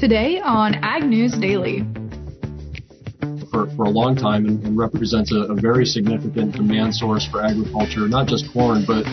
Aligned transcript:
today 0.00 0.40
on 0.40 0.74
Ag 0.76 1.04
News 1.04 1.36
Daily. 1.36 1.84
For, 3.52 3.68
for 3.76 3.84
a 3.84 3.90
long 3.90 4.16
time 4.16 4.46
and, 4.46 4.64
and 4.64 4.78
represents 4.78 5.30
a, 5.30 5.52
a, 5.52 5.54
very 5.54 5.84
significant 5.84 6.54
demand 6.54 6.94
source 6.94 7.28
for 7.28 7.44
agriculture, 7.44 8.08
not 8.08 8.26
just 8.26 8.50
corn, 8.50 8.84
but 8.86 9.04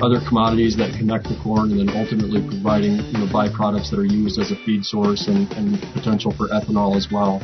other 0.00 0.20
commodities 0.28 0.76
that 0.76 0.94
connect 0.96 1.24
to 1.26 1.36
corn 1.42 1.72
and 1.72 1.80
then 1.80 1.96
ultimately 1.96 2.46
providing 2.46 2.92
you 2.92 3.18
know, 3.18 3.26
byproducts 3.26 3.90
that 3.90 3.98
are 3.98 4.04
used 4.04 4.38
as 4.38 4.52
a 4.52 4.56
feed 4.64 4.84
source 4.84 5.26
and, 5.26 5.50
and 5.52 5.82
potential 5.92 6.30
for 6.30 6.46
ethanol 6.48 6.94
as 6.94 7.08
well. 7.10 7.42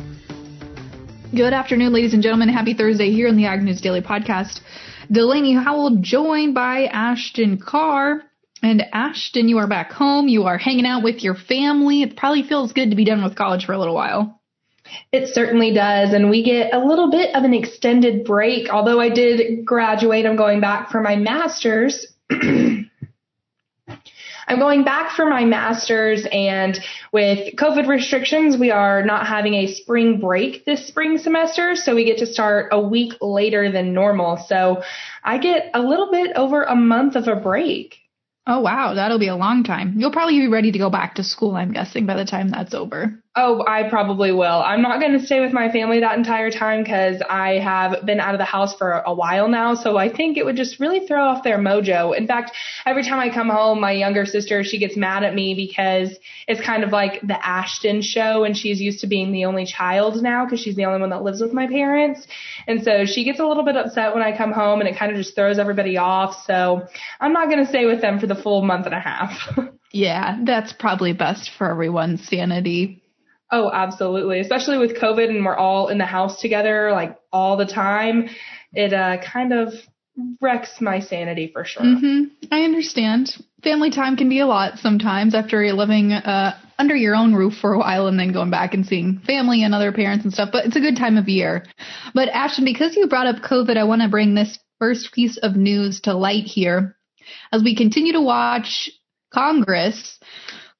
Good 1.35 1.51
afternoon, 1.51 1.91
ladies 1.91 2.13
and 2.13 2.23
gentlemen. 2.23 2.47
Happy 2.47 2.73
Thursday 2.73 3.11
here 3.11 3.27
on 3.27 3.35
the 3.35 3.47
Ag 3.47 3.63
News 3.63 3.81
Daily 3.81 4.01
Podcast. 4.01 4.61
Delaney 5.11 5.55
Howell 5.55 5.97
joined 5.99 6.53
by 6.53 6.85
Ashton 6.85 7.59
Carr. 7.59 8.21
And 8.63 8.85
Ashton, 8.93 9.49
you 9.49 9.57
are 9.57 9.67
back 9.67 9.91
home. 9.91 10.29
You 10.29 10.45
are 10.45 10.57
hanging 10.57 10.85
out 10.85 11.03
with 11.03 11.21
your 11.21 11.35
family. 11.35 12.01
It 12.01 12.15
probably 12.15 12.43
feels 12.43 12.71
good 12.71 12.91
to 12.91 12.95
be 12.95 13.03
done 13.03 13.21
with 13.21 13.35
college 13.35 13.65
for 13.65 13.73
a 13.73 13.77
little 13.77 13.93
while. 13.93 14.39
It 15.11 15.27
certainly 15.27 15.73
does. 15.73 16.13
And 16.13 16.29
we 16.29 16.43
get 16.43 16.73
a 16.73 16.79
little 16.79 17.11
bit 17.11 17.35
of 17.35 17.43
an 17.43 17.53
extended 17.53 18.23
break. 18.23 18.69
Although 18.69 19.01
I 19.01 19.09
did 19.09 19.65
graduate, 19.65 20.25
I'm 20.25 20.37
going 20.37 20.61
back 20.61 20.91
for 20.91 21.01
my 21.01 21.17
master's. 21.17 22.07
I'm 22.31 22.89
going 24.59 24.85
back 24.85 25.11
for 25.11 25.25
my 25.25 25.43
master's 25.43 26.25
and 26.31 26.79
with 27.11 27.55
COVID 27.55 27.87
restrictions, 27.87 28.57
we 28.57 28.71
are 28.71 29.03
not 29.03 29.27
having 29.27 29.55
a 29.55 29.67
spring 29.67 30.19
break 30.21 30.63
this 30.63 30.87
spring 30.87 31.17
semester. 31.17 31.75
So 31.75 31.95
we 31.95 32.05
get 32.05 32.19
to 32.19 32.25
start 32.25 32.69
a 32.71 32.79
week 32.79 33.13
later 33.19 33.71
than 33.71 33.93
normal. 33.93 34.37
So 34.47 34.83
I 35.21 35.37
get 35.37 35.71
a 35.73 35.81
little 35.81 36.11
bit 36.11 36.31
over 36.37 36.63
a 36.63 36.75
month 36.75 37.17
of 37.17 37.27
a 37.27 37.35
break. 37.35 37.97
Oh 38.45 38.59
wow, 38.59 38.93
that'll 38.95 39.19
be 39.19 39.27
a 39.27 39.35
long 39.35 39.63
time. 39.63 39.95
You'll 39.97 40.11
probably 40.11 40.39
be 40.39 40.47
ready 40.47 40.71
to 40.73 40.79
go 40.79 40.89
back 40.89 41.15
to 41.15 41.23
school, 41.23 41.55
I'm 41.55 41.71
guessing, 41.71 42.05
by 42.05 42.15
the 42.15 42.25
time 42.25 42.49
that's 42.49 42.73
over. 42.73 43.22
Oh, 43.35 43.65
I 43.67 43.89
probably 43.89 44.31
will. 44.31 44.61
I'm 44.63 44.83
not 44.83 44.99
going 44.99 45.13
to 45.13 45.25
stay 45.25 45.39
with 45.39 45.53
my 45.53 45.71
family 45.71 46.01
that 46.01 46.15
entire 46.15 46.51
time 46.51 46.83
because 46.83 47.19
I 47.27 47.57
have 47.57 48.05
been 48.05 48.19
out 48.19 48.35
of 48.35 48.37
the 48.37 48.45
house 48.45 48.75
for 48.75 49.01
a 49.07 49.11
while 49.11 49.47
now. 49.47 49.73
So 49.73 49.97
I 49.97 50.07
think 50.13 50.37
it 50.37 50.45
would 50.45 50.55
just 50.55 50.79
really 50.79 51.07
throw 51.07 51.25
off 51.25 51.43
their 51.43 51.57
mojo. 51.57 52.15
In 52.15 52.27
fact, 52.27 52.51
every 52.85 53.01
time 53.01 53.19
I 53.19 53.33
come 53.33 53.49
home, 53.49 53.81
my 53.81 53.91
younger 53.91 54.27
sister, 54.27 54.63
she 54.63 54.77
gets 54.77 54.95
mad 54.95 55.23
at 55.23 55.33
me 55.33 55.55
because 55.55 56.15
it's 56.47 56.61
kind 56.61 56.83
of 56.83 56.91
like 56.91 57.21
the 57.21 57.43
Ashton 57.43 58.03
show 58.03 58.43
and 58.43 58.55
she's 58.55 58.79
used 58.79 58.99
to 58.99 59.07
being 59.07 59.31
the 59.31 59.45
only 59.45 59.65
child 59.65 60.21
now 60.21 60.45
because 60.45 60.59
she's 60.59 60.75
the 60.75 60.85
only 60.85 60.99
one 60.99 61.09
that 61.09 61.23
lives 61.23 61.41
with 61.41 61.53
my 61.53 61.65
parents. 61.65 62.27
And 62.67 62.83
so 62.83 63.05
she 63.05 63.23
gets 63.23 63.39
a 63.39 63.45
little 63.45 63.65
bit 63.65 63.75
upset 63.75 64.13
when 64.13 64.21
I 64.21 64.37
come 64.37 64.51
home 64.51 64.79
and 64.79 64.87
it 64.87 64.95
kind 64.95 65.11
of 65.11 65.17
just 65.17 65.33
throws 65.33 65.57
everybody 65.57 65.97
off. 65.97 66.45
So 66.45 66.83
I'm 67.19 67.33
not 67.33 67.49
going 67.49 67.63
to 67.63 67.67
stay 67.67 67.87
with 67.87 67.99
them 67.99 68.19
for 68.19 68.27
the 68.27 68.35
full 68.35 68.61
month 68.61 68.85
and 68.85 68.93
a 68.93 68.99
half. 68.99 69.57
yeah, 69.91 70.37
that's 70.43 70.71
probably 70.71 71.13
best 71.13 71.49
for 71.57 71.71
everyone's 71.71 72.27
sanity. 72.27 73.02
Oh, 73.53 73.69
absolutely. 73.71 74.39
Especially 74.39 74.79
with 74.79 74.99
COVID 74.99 75.29
and 75.29 75.45
we're 75.45 75.55
all 75.55 75.89
in 75.89 75.99
the 75.99 76.05
house 76.05 76.41
together 76.41 76.91
like 76.91 77.15
all 77.31 77.55
the 77.55 77.67
time. 77.67 78.27
It 78.73 78.93
uh, 78.93 79.17
kind 79.21 79.53
of 79.53 79.73
wrecks 80.41 80.81
my 80.81 80.99
sanity 80.99 81.51
for 81.53 81.63
sure. 81.63 81.83
Mm-hmm. 81.83 82.45
I 82.51 82.63
understand. 82.63 83.29
Family 83.63 83.91
time 83.91 84.17
can 84.17 84.27
be 84.27 84.39
a 84.39 84.47
lot 84.47 84.79
sometimes 84.79 85.35
after 85.35 85.71
living 85.71 86.13
uh, 86.13 86.59
under 86.79 86.95
your 86.95 87.15
own 87.15 87.35
roof 87.35 87.53
for 87.61 87.73
a 87.73 87.77
while 87.77 88.07
and 88.07 88.19
then 88.19 88.33
going 88.33 88.49
back 88.49 88.73
and 88.73 88.87
seeing 88.87 89.19
family 89.19 89.63
and 89.63 89.75
other 89.75 89.91
parents 89.91 90.25
and 90.25 90.33
stuff. 90.33 90.49
But 90.51 90.65
it's 90.65 90.75
a 90.75 90.81
good 90.81 90.97
time 90.97 91.17
of 91.17 91.29
year. 91.29 91.63
But 92.15 92.29
Ashton, 92.29 92.65
because 92.65 92.95
you 92.95 93.07
brought 93.07 93.27
up 93.27 93.43
COVID, 93.43 93.77
I 93.77 93.83
want 93.83 94.01
to 94.01 94.09
bring 94.09 94.33
this 94.33 94.57
first 94.79 95.13
piece 95.13 95.37
of 95.37 95.55
news 95.55 96.01
to 96.01 96.15
light 96.15 96.45
here. 96.45 96.95
As 97.51 97.61
we 97.61 97.75
continue 97.75 98.13
to 98.13 98.21
watch 98.21 98.89
Congress 99.31 100.19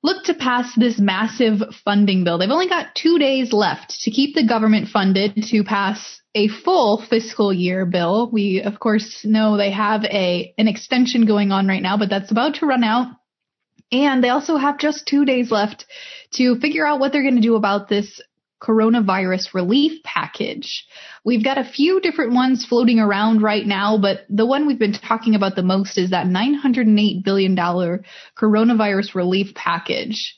look 0.04 0.26
to 0.26 0.34
pass 0.34 0.76
this 0.76 1.00
massive 1.00 1.62
funding 1.84 2.24
bill. 2.24 2.38
They've 2.38 2.50
only 2.50 2.68
got 2.68 2.94
two 2.94 3.18
days 3.18 3.54
left 3.54 4.02
to 4.02 4.12
keep 4.12 4.36
the 4.36 4.46
government 4.46 4.90
funded 4.90 5.36
to 5.50 5.64
pass 5.64 6.22
a 6.36 6.50
full 6.50 7.02
fiscal 7.10 7.54
year 7.54 7.86
bill. 7.86 8.30
We, 8.32 8.62
of 8.62 8.80
course, 8.80 9.24
know 9.24 9.58
they 9.58 9.72
have 9.72 10.04
a, 10.04 10.54
an 10.58 10.68
extension 10.68 11.26
going 11.26 11.52
on 11.52 11.68
right 11.68 11.82
now, 11.82 11.98
but 11.98 12.10
that's 12.10 12.32
about 12.32 12.56
to 12.56 12.66
run 12.66 12.84
out. 12.84 13.08
And 13.92 14.24
they 14.24 14.30
also 14.30 14.58
have 14.58 14.80
just 14.80 15.08
two 15.08 15.24
days 15.24 15.52
left 15.52 15.86
to 16.34 16.60
figure 16.60 16.86
out 16.86 17.00
what 17.00 17.12
they're 17.12 17.22
going 17.22 17.36
to 17.36 17.42
do 17.42 17.56
about 17.56 17.88
this 17.88 18.22
coronavirus 18.64 19.54
relief 19.54 20.02
package. 20.04 20.86
We've 21.26 21.44
got 21.44 21.58
a 21.58 21.70
few 21.70 22.00
different 22.00 22.34
ones 22.34 22.66
floating 22.66 23.00
around 23.00 23.42
right 23.42 23.66
now, 23.66 23.98
but 23.98 24.26
the 24.30 24.46
one 24.46 24.66
we've 24.66 24.80
been 24.80 24.94
talking 24.94 25.36
about 25.36 25.56
the 25.56 25.64
most 25.64 25.98
is 25.98 26.12
that 26.12 26.28
$908 26.28 27.24
billion 27.24 27.56
coronavirus 27.56 29.16
relief 29.16 29.54
package. 29.54 30.36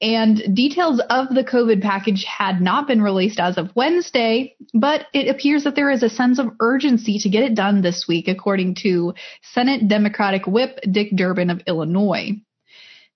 And 0.00 0.54
details 0.54 1.02
of 1.10 1.28
the 1.34 1.42
COVID 1.42 1.82
package 1.82 2.24
had 2.24 2.60
not 2.60 2.86
been 2.86 3.02
released 3.02 3.40
as 3.40 3.58
of 3.58 3.74
Wednesday, 3.74 4.54
but 4.72 5.06
it 5.12 5.28
appears 5.28 5.64
that 5.64 5.74
there 5.74 5.90
is 5.90 6.04
a 6.04 6.08
sense 6.08 6.38
of 6.38 6.52
urgency 6.60 7.18
to 7.18 7.28
get 7.28 7.42
it 7.42 7.56
done 7.56 7.82
this 7.82 8.06
week, 8.08 8.28
according 8.28 8.76
to 8.82 9.14
Senate 9.42 9.88
Democratic 9.88 10.46
Whip 10.46 10.78
Dick 10.88 11.08
Durbin 11.16 11.50
of 11.50 11.62
Illinois. 11.66 12.40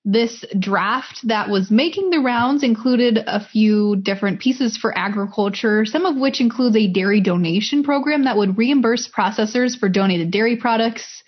This 0.04 0.44
draft 0.58 1.20
that 1.28 1.48
was 1.48 1.70
making 1.70 2.10
the 2.10 2.18
rounds 2.18 2.64
included 2.64 3.22
a 3.24 3.38
few 3.38 3.94
different 3.96 4.40
pieces 4.40 4.76
for 4.76 4.96
agriculture, 4.98 5.84
some 5.84 6.06
of 6.06 6.16
which 6.16 6.40
includes 6.40 6.74
a 6.74 6.88
dairy 6.88 7.20
donation 7.20 7.84
program 7.84 8.24
that 8.24 8.36
would 8.36 8.58
reimburse 8.58 9.08
processors 9.08 9.78
for 9.78 9.88
donated 9.88 10.32
dairy 10.32 10.56
products. 10.56 11.22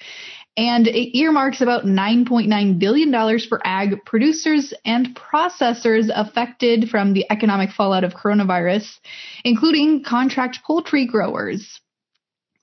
And 0.56 0.88
it 0.88 1.16
earmarks 1.16 1.60
about 1.60 1.84
$9.9 1.84 2.78
billion 2.78 3.38
for 3.48 3.60
ag 3.64 4.04
producers 4.04 4.74
and 4.84 5.16
processors 5.16 6.10
affected 6.12 6.90
from 6.90 7.12
the 7.12 7.26
economic 7.30 7.70
fallout 7.70 8.04
of 8.04 8.14
coronavirus, 8.14 8.98
including 9.44 10.02
contract 10.02 10.60
poultry 10.64 11.06
growers. 11.06 11.80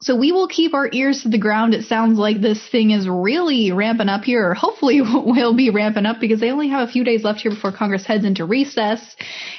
So 0.01 0.16
we 0.16 0.31
will 0.31 0.47
keep 0.47 0.73
our 0.73 0.89
ears 0.91 1.22
to 1.22 1.29
the 1.29 1.38
ground. 1.38 1.75
It 1.75 1.85
sounds 1.85 2.17
like 2.17 2.41
this 2.41 2.67
thing 2.69 2.89
is 2.89 3.07
really 3.07 3.72
ramping 3.72 4.09
up 4.09 4.23
here, 4.23 4.50
or 4.50 4.53
hopefully 4.56 5.01
will 5.01 5.56
be 5.56 5.69
ramping 5.69 6.07
up 6.07 6.19
because 6.19 6.39
they 6.39 6.51
only 6.51 6.69
have 6.69 6.88
a 6.88 6.91
few 6.91 7.03
days 7.03 7.23
left 7.23 7.41
here 7.41 7.51
before 7.51 7.72
Congress 7.72 8.06
heads 8.06 8.25
into 8.25 8.45
recess. 8.45 9.16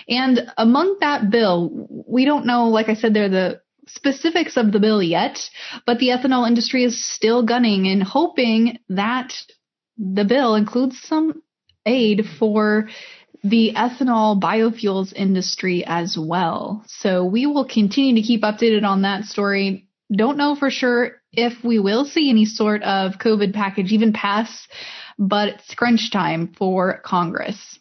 And 0.09 0.41
among 0.59 0.97
that 1.01 1.31
bill, 1.31 2.05
we 2.09 2.25
don't 2.25 2.47
know, 2.47 2.69
like 2.69 2.89
I 2.89 2.95
said, 2.95 3.15
they're 3.15 3.29
the 3.29 3.61
specifics 3.87 4.57
of 4.57 4.73
the 4.73 4.81
bill 4.81 5.03
yet, 5.03 5.39
but 5.87 5.99
the 5.99 6.09
ethanol 6.09 6.47
industry 6.47 6.85
is 6.85 7.05
still 7.05 7.45
gunning 7.45 7.87
and 7.87 8.03
hoping 8.03 8.79
that 8.89 9.33
the 9.97 10.25
bill 10.25 10.57
includes 10.57 11.01
some 11.01 11.43
aid 11.87 12.25
for 12.39 12.89
the 13.45 13.73
ethanol 13.77 14.41
biofuels 14.41 15.13
industry 15.13 15.85
as 15.85 16.17
well. 16.19 16.85
So 16.87 17.25
we 17.25 17.47
will 17.47 17.65
continue 17.65 18.15
to 18.17 18.27
keep 18.27 18.43
updated 18.43 18.85
on 18.85 19.03
that 19.03 19.25
story 19.25 19.89
don't 20.17 20.37
know 20.37 20.55
for 20.55 20.71
sure 20.71 21.13
if 21.33 21.65
we 21.65 21.79
will 21.79 22.05
see 22.05 22.31
any 22.31 22.45
sort 22.45 22.83
of 22.83 23.19
COVID 23.19 23.55
package 23.55 23.93
even 23.93 24.13
pass, 24.13 24.69
but 25.19 25.49
it's 25.49 25.75
crunch 25.75 26.11
time 26.13 26.55
for 26.57 27.01
Congress. 27.05 27.79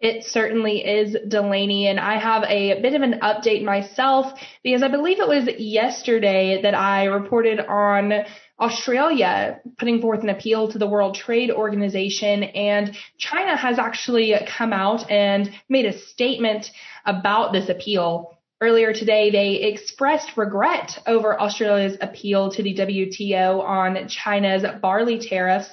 It 0.00 0.24
certainly 0.24 0.84
is, 0.84 1.16
Delaney. 1.26 1.86
And 1.86 1.98
I 1.98 2.18
have 2.18 2.42
a 2.44 2.80
bit 2.82 2.94
of 2.94 3.00
an 3.00 3.20
update 3.22 3.64
myself 3.64 4.38
because 4.62 4.82
I 4.82 4.88
believe 4.88 5.18
it 5.18 5.26
was 5.28 5.48
yesterday 5.58 6.60
that 6.60 6.74
I 6.74 7.06
reported 7.06 7.58
on 7.58 8.12
Australia 8.60 9.60
putting 9.78 10.02
forth 10.02 10.22
an 10.22 10.28
appeal 10.28 10.70
to 10.72 10.78
the 10.78 10.86
World 10.86 11.14
Trade 11.14 11.50
Organization. 11.50 12.42
And 12.42 12.94
China 13.16 13.56
has 13.56 13.78
actually 13.78 14.34
come 14.46 14.74
out 14.74 15.10
and 15.10 15.50
made 15.70 15.86
a 15.86 15.98
statement 15.98 16.70
about 17.06 17.54
this 17.54 17.70
appeal. 17.70 18.38
Earlier 18.64 18.94
today, 18.94 19.28
they 19.30 19.56
expressed 19.56 20.38
regret 20.38 20.98
over 21.06 21.38
Australia's 21.38 21.98
appeal 22.00 22.50
to 22.52 22.62
the 22.62 22.74
WTO 22.74 23.62
on 23.62 24.08
China's 24.08 24.64
barley 24.80 25.18
tariffs, 25.18 25.68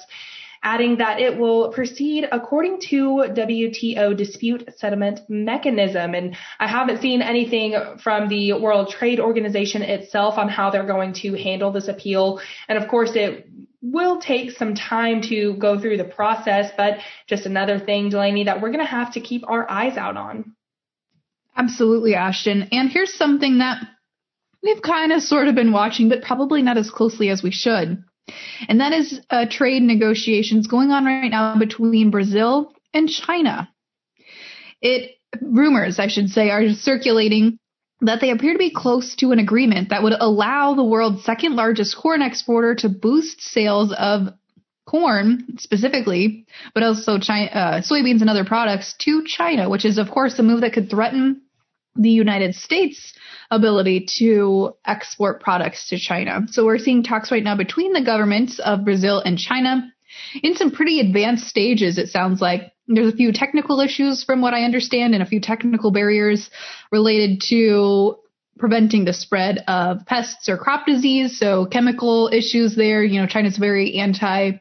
adding 0.62 0.98
that 0.98 1.18
it 1.18 1.38
will 1.38 1.70
proceed 1.70 2.28
according 2.30 2.80
to 2.90 3.24
WTO 3.30 4.14
dispute 4.14 4.68
settlement 4.76 5.20
mechanism. 5.30 6.14
And 6.14 6.36
I 6.60 6.68
haven't 6.68 7.00
seen 7.00 7.22
anything 7.22 7.74
from 8.02 8.28
the 8.28 8.52
World 8.52 8.90
Trade 8.90 9.20
Organization 9.20 9.80
itself 9.80 10.36
on 10.36 10.50
how 10.50 10.68
they're 10.68 10.86
going 10.86 11.14
to 11.22 11.32
handle 11.32 11.72
this 11.72 11.88
appeal. 11.88 12.42
And 12.68 12.76
of 12.76 12.90
course, 12.90 13.12
it 13.14 13.48
will 13.80 14.20
take 14.20 14.50
some 14.50 14.74
time 14.74 15.22
to 15.30 15.54
go 15.54 15.80
through 15.80 15.96
the 15.96 16.04
process, 16.04 16.70
but 16.76 16.98
just 17.26 17.46
another 17.46 17.78
thing, 17.78 18.10
Delaney, 18.10 18.44
that 18.44 18.60
we're 18.60 18.68
going 18.68 18.84
to 18.84 18.96
have 19.00 19.14
to 19.14 19.20
keep 19.20 19.48
our 19.48 19.68
eyes 19.70 19.96
out 19.96 20.18
on. 20.18 20.54
Absolutely, 21.56 22.14
Ashton. 22.14 22.68
And 22.72 22.90
here's 22.90 23.14
something 23.14 23.58
that 23.58 23.82
we've 24.62 24.82
kind 24.82 25.12
of 25.12 25.22
sort 25.22 25.48
of 25.48 25.54
been 25.54 25.72
watching, 25.72 26.08
but 26.08 26.22
probably 26.22 26.62
not 26.62 26.78
as 26.78 26.90
closely 26.90 27.28
as 27.28 27.42
we 27.42 27.50
should. 27.50 28.02
And 28.68 28.80
that 28.80 28.92
is 28.92 29.20
uh, 29.30 29.46
trade 29.50 29.82
negotiations 29.82 30.66
going 30.66 30.90
on 30.90 31.04
right 31.04 31.30
now 31.30 31.58
between 31.58 32.10
Brazil 32.10 32.72
and 32.94 33.08
China. 33.08 33.68
It 34.80 35.12
rumors, 35.40 35.98
I 35.98 36.08
should 36.08 36.28
say, 36.28 36.50
are 36.50 36.72
circulating 36.72 37.58
that 38.00 38.20
they 38.20 38.30
appear 38.30 38.52
to 38.52 38.58
be 38.58 38.72
close 38.74 39.14
to 39.16 39.30
an 39.32 39.38
agreement 39.38 39.90
that 39.90 40.02
would 40.02 40.14
allow 40.18 40.74
the 40.74 40.84
world's 40.84 41.24
second 41.24 41.54
largest 41.54 41.96
corn 41.96 42.20
exporter 42.20 42.74
to 42.76 42.88
boost 42.88 43.40
sales 43.40 43.94
of 43.96 44.28
corn 44.92 45.58
specifically, 45.58 46.46
but 46.74 46.82
also 46.82 47.18
China, 47.18 47.50
uh, 47.50 47.80
soybeans 47.80 48.20
and 48.20 48.28
other 48.28 48.44
products 48.44 48.94
to 48.98 49.24
China, 49.24 49.70
which 49.70 49.86
is 49.86 49.96
of 49.96 50.10
course 50.10 50.38
a 50.38 50.42
move 50.42 50.60
that 50.60 50.74
could 50.74 50.90
threaten 50.90 51.40
the 51.96 52.10
United 52.10 52.54
States 52.54 53.14
ability 53.50 54.06
to 54.18 54.74
export 54.84 55.40
products 55.40 55.88
to 55.88 55.98
China. 55.98 56.42
So 56.48 56.66
we're 56.66 56.78
seeing 56.78 57.02
talks 57.02 57.32
right 57.32 57.42
now 57.42 57.56
between 57.56 57.94
the 57.94 58.04
governments 58.04 58.58
of 58.58 58.84
Brazil 58.84 59.18
and 59.18 59.38
China 59.38 59.90
in 60.42 60.56
some 60.56 60.70
pretty 60.70 61.00
advanced 61.00 61.48
stages, 61.48 61.96
it 61.96 62.08
sounds 62.08 62.40
like. 62.42 62.72
There's 62.88 63.12
a 63.12 63.16
few 63.16 63.32
technical 63.32 63.80
issues 63.80 64.24
from 64.24 64.42
what 64.42 64.52
I 64.52 64.64
understand 64.64 65.14
and 65.14 65.22
a 65.22 65.26
few 65.26 65.40
technical 65.40 65.90
barriers 65.90 66.50
related 66.90 67.40
to 67.48 68.16
preventing 68.58 69.06
the 69.06 69.14
spread 69.14 69.64
of 69.68 70.04
pests 70.04 70.48
or 70.48 70.58
crop 70.58 70.84
disease. 70.84 71.38
So 71.38 71.64
chemical 71.64 72.28
issues 72.30 72.74
there. 72.74 73.02
You 73.02 73.20
know, 73.20 73.26
China's 73.26 73.56
very 73.56 73.94
anti 73.94 74.58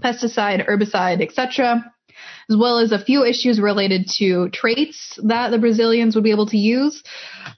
pesticide, 0.00 0.66
herbicide, 0.66 1.22
etc 1.22 1.92
as 2.50 2.56
well 2.56 2.78
as 2.78 2.92
a 2.92 3.02
few 3.02 3.24
issues 3.24 3.60
related 3.60 4.08
to 4.18 4.48
traits 4.50 5.18
that 5.22 5.50
the 5.50 5.58
Brazilians 5.58 6.14
would 6.14 6.24
be 6.24 6.30
able 6.30 6.46
to 6.46 6.56
use. 6.56 7.02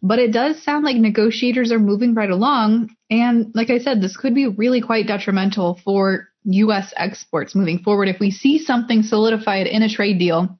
But 0.03 0.19
it 0.19 0.33
does 0.33 0.63
sound 0.63 0.85
like 0.85 0.97
negotiators 0.97 1.73
are 1.73 1.79
moving 1.79 2.15
right 2.15 2.31
along. 2.31 2.91
And 3.11 3.51
like 3.55 3.71
I 3.71 3.79
said, 3.79 4.01
this 4.01 4.17
could 4.17 4.35
be 4.35 4.47
really 4.47 4.81
quite 4.81 5.07
detrimental 5.07 5.81
for 5.85 6.29
U.S. 6.45 6.93
exports 6.97 7.55
moving 7.55 7.79
forward 7.79 8.09
if 8.09 8.21
we 8.21 8.31
see 8.31 8.59
something 8.59 9.03
solidified 9.03 9.67
in 9.67 9.83
a 9.83 9.89
trade 9.89 10.19
deal 10.19 10.59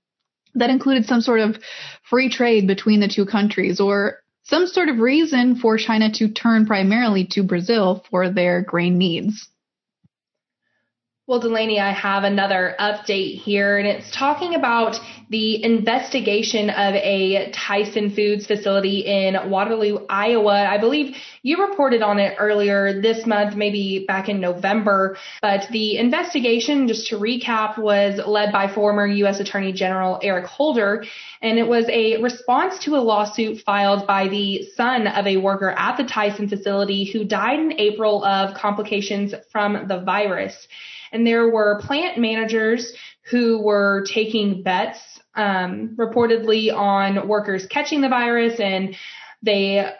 that 0.55 0.71
included 0.71 1.05
some 1.07 1.21
sort 1.21 1.41
of 1.41 1.57
free 2.09 2.31
trade 2.31 2.67
between 2.67 3.01
the 3.01 3.09
two 3.09 3.27
countries 3.27 3.81
or 3.81 4.21
some 4.45 4.67
sort 4.67 4.89
of 4.89 4.99
reason 4.99 5.57
for 5.57 5.77
China 5.77 6.13
to 6.13 6.29
turn 6.29 6.67
primarily 6.67 7.27
to 7.27 7.43
Brazil 7.43 8.05
for 8.11 8.31
their 8.31 8.63
grain 8.63 8.99
needs. 8.99 9.49
Well, 11.27 11.41
Delaney, 11.41 11.81
I 11.81 11.91
have 11.91 12.25
another 12.25 12.77
update 12.79 13.39
here, 13.41 13.79
and 13.79 13.89
it's 13.89 14.11
talking 14.11 14.55
about 14.55 15.01
the 15.31 15.65
investigation 15.65 16.69
of 16.69 16.95
a 16.97 17.51
Tyson 17.51 18.11
Foods 18.11 18.47
facility 18.47 19.07
in 19.07 19.49
Waterloo, 19.49 20.05
Iowa. 20.11 20.67
I 20.67 20.77
believe 20.77 21.17
you 21.43 21.67
reported 21.67 22.03
on 22.03 22.19
it 22.19 22.37
earlier 22.39 23.01
this 23.01 23.25
month, 23.25 23.57
maybe 23.57 24.05
back 24.07 24.29
in 24.29 24.39
November. 24.39 25.17
But 25.41 25.67
the 25.71 25.97
investigation, 25.97 26.89
just 26.89 27.07
to 27.07 27.17
recap, 27.17 27.79
was 27.79 28.21
led 28.27 28.53
by 28.53 28.69
former 28.69 29.07
U.S. 29.07 29.41
Attorney 29.41 29.73
General 29.73 30.21
Eric 30.23 30.45
Holder, 30.45 31.07
and 31.41 31.59
it 31.59 31.67
was 31.67 31.87
a 31.89 32.21
response 32.21 32.81
to 32.81 32.97
a 32.97 33.01
lawsuit 33.01 33.63
filed 33.63 34.07
by 34.07 34.29
the 34.29 34.69
son 34.77 35.07
of 35.07 35.27
a 35.27 35.39
worker 35.39 35.71
at 35.71 35.97
the 35.97 36.05
Tyson 36.05 36.51
facility 36.51 37.05
who 37.05 37.25
died 37.25 37.61
in 37.61 37.81
April 37.81 38.23
of 38.23 38.55
complications 38.55 39.33
from 39.51 39.89
the 39.89 40.01
virus 40.01 40.69
and 41.15 41.27
there 41.27 41.49
were 41.49 41.81
plant 41.81 42.19
managers 42.19 42.93
who 43.31 43.63
were 43.63 44.05
taking 44.13 44.63
bets 44.63 44.99
um, 45.37 45.97
reportedly 45.97 46.75
on 46.75 47.27
workers 47.27 47.67
catching 47.67 48.01
the 48.01 48.09
virus 48.09 48.61
and 48.61 48.97
they 49.43 49.91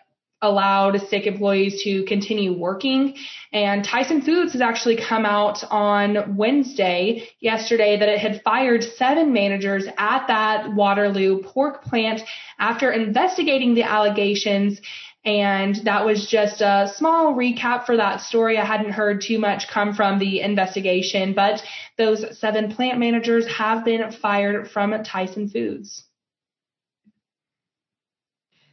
allowed 0.43 1.01
sick 1.09 1.27
employees 1.27 1.83
to 1.85 2.05
continue 2.05 2.53
working. 2.53 3.17
And 3.53 3.83
Tyson 3.83 4.21
Foods 4.21 4.53
has 4.53 4.61
actually 4.61 4.97
come 4.97 5.25
out 5.25 5.65
on 5.71 6.37
Wednesday, 6.37 7.29
yesterday, 7.41 7.99
that 7.99 8.09
it 8.09 8.19
had 8.19 8.43
fired 8.43 8.83
seven 8.83 9.33
managers 9.33 9.87
at 9.97 10.27
that 10.27 10.75
Waterloo 10.75 11.43
pork 11.43 11.83
plant 11.85 12.21
after 12.59 12.93
investigating 12.93 13.75
the 13.75 13.85
allegations 13.85 14.81
and 15.25 15.77
that 15.85 16.05
was 16.05 16.27
just 16.27 16.61
a 16.61 16.93
small 16.95 17.35
recap 17.35 17.87
for 17.87 17.97
that 17.97 18.21
story. 18.21 18.59
I 18.59 18.65
hadn't 18.65 18.93
heard 18.93 19.23
too 19.23 19.39
much 19.39 19.69
come 19.69 19.95
from 19.95 20.19
the 20.19 20.41
investigation, 20.41 21.33
but 21.33 21.63
those 21.97 22.39
seven 22.39 22.75
plant 22.75 22.99
managers 22.99 23.47
have 23.49 23.85
been 23.85 24.13
fired 24.13 24.71
from 24.71 25.03
Tyson 25.03 25.49
Foods. 25.49 26.05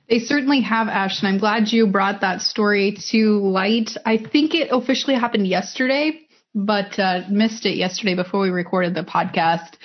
They 0.10 0.20
certainly 0.20 0.60
have, 0.60 0.90
Ashton. 0.90 1.30
I'm 1.30 1.38
glad 1.38 1.72
you 1.72 1.88
brought 1.88 2.20
that 2.20 2.42
story 2.42 2.98
to 3.12 3.40
light. 3.40 3.92
I 4.06 4.18
think 4.18 4.54
it 4.54 4.68
officially 4.70 5.16
happened 5.16 5.48
yesterday, 5.48 6.20
but 6.54 7.00
uh, 7.00 7.22
missed 7.30 7.66
it 7.66 7.78
yesterday 7.78 8.16
before 8.16 8.42
we 8.42 8.50
recorded 8.50 8.94
the 8.94 9.04
podcast. 9.04 9.76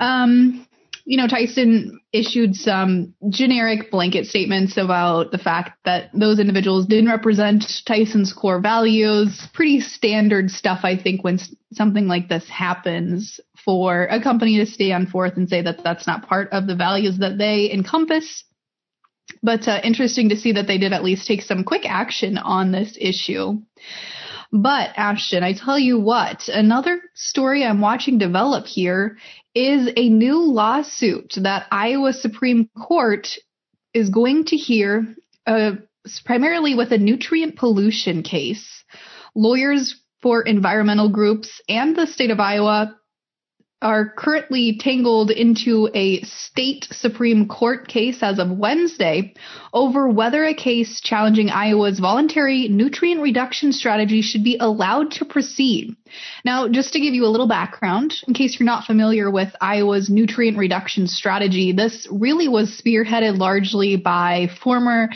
Um, 0.00 0.66
you 1.04 1.16
know, 1.16 1.26
Tyson 1.26 2.00
issued 2.12 2.54
some 2.54 3.14
generic 3.28 3.90
blanket 3.90 4.26
statements 4.26 4.76
about 4.76 5.32
the 5.32 5.38
fact 5.38 5.78
that 5.84 6.10
those 6.14 6.38
individuals 6.38 6.86
didn't 6.86 7.10
represent 7.10 7.64
Tyson's 7.86 8.32
core 8.32 8.60
values. 8.60 9.48
Pretty 9.52 9.80
standard 9.80 10.50
stuff, 10.50 10.80
I 10.84 10.96
think, 10.96 11.24
when 11.24 11.38
something 11.72 12.06
like 12.06 12.28
this 12.28 12.48
happens 12.48 13.40
for 13.64 14.04
a 14.04 14.22
company 14.22 14.58
to 14.58 14.66
stand 14.66 15.08
forth 15.08 15.36
and 15.36 15.48
say 15.48 15.62
that 15.62 15.82
that's 15.82 16.06
not 16.06 16.28
part 16.28 16.52
of 16.52 16.66
the 16.66 16.76
values 16.76 17.18
that 17.18 17.38
they 17.38 17.70
encompass. 17.72 18.44
But 19.42 19.66
uh, 19.66 19.80
interesting 19.82 20.28
to 20.28 20.36
see 20.36 20.52
that 20.52 20.66
they 20.66 20.78
did 20.78 20.92
at 20.92 21.04
least 21.04 21.26
take 21.26 21.42
some 21.42 21.64
quick 21.64 21.82
action 21.84 22.38
on 22.38 22.70
this 22.70 22.96
issue. 23.00 23.60
But 24.52 24.90
Ashton, 24.96 25.42
I 25.42 25.54
tell 25.54 25.78
you 25.78 25.98
what, 25.98 26.48
another 26.48 27.00
story 27.14 27.64
I'm 27.64 27.80
watching 27.80 28.18
develop 28.18 28.66
here 28.66 29.16
is 29.54 29.90
a 29.96 30.08
new 30.08 30.40
lawsuit 30.40 31.34
that 31.36 31.66
Iowa 31.70 32.12
Supreme 32.12 32.68
Court 32.76 33.28
is 33.92 34.08
going 34.08 34.46
to 34.46 34.56
hear, 34.56 35.14
uh, 35.46 35.72
primarily 36.24 36.74
with 36.74 36.92
a 36.92 36.98
nutrient 36.98 37.56
pollution 37.56 38.22
case. 38.22 38.84
Lawyers 39.34 40.00
for 40.22 40.42
environmental 40.42 41.08
groups 41.08 41.60
and 41.68 41.96
the 41.96 42.06
state 42.06 42.30
of 42.30 42.40
Iowa 42.40 42.96
are 43.82 44.08
currently 44.08 44.78
tangled 44.78 45.30
into 45.30 45.90
a 45.92 46.22
state 46.22 46.86
Supreme 46.92 47.48
Court 47.48 47.88
case 47.88 48.22
as 48.22 48.38
of 48.38 48.50
Wednesday 48.50 49.34
over 49.72 50.08
whether 50.08 50.44
a 50.44 50.54
case 50.54 51.00
challenging 51.00 51.50
Iowa's 51.50 51.98
voluntary 51.98 52.68
nutrient 52.68 53.20
reduction 53.20 53.72
strategy 53.72 54.22
should 54.22 54.44
be 54.44 54.56
allowed 54.58 55.10
to 55.12 55.24
proceed. 55.24 55.96
Now, 56.44 56.68
just 56.68 56.92
to 56.92 57.00
give 57.00 57.14
you 57.14 57.24
a 57.24 57.32
little 57.32 57.48
background, 57.48 58.14
in 58.26 58.34
case 58.34 58.58
you're 58.58 58.66
not 58.66 58.84
familiar 58.84 59.30
with 59.30 59.54
Iowa's 59.60 60.08
nutrient 60.08 60.56
reduction 60.56 61.08
strategy, 61.08 61.72
this 61.72 62.06
really 62.10 62.48
was 62.48 62.80
spearheaded 62.80 63.38
largely 63.38 63.96
by 63.96 64.48
former 64.62 65.08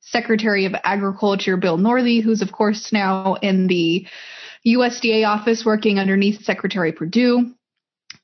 Secretary 0.00 0.64
of 0.64 0.74
Agriculture 0.84 1.56
Bill 1.56 1.76
Northey, 1.76 2.22
who's 2.22 2.42
of 2.42 2.52
course 2.52 2.92
now 2.92 3.34
in 3.34 3.66
the 3.66 4.06
USDA 4.66 5.26
office 5.26 5.64
working 5.64 5.98
underneath 5.98 6.42
Secretary 6.42 6.92
Perdue 6.92 7.54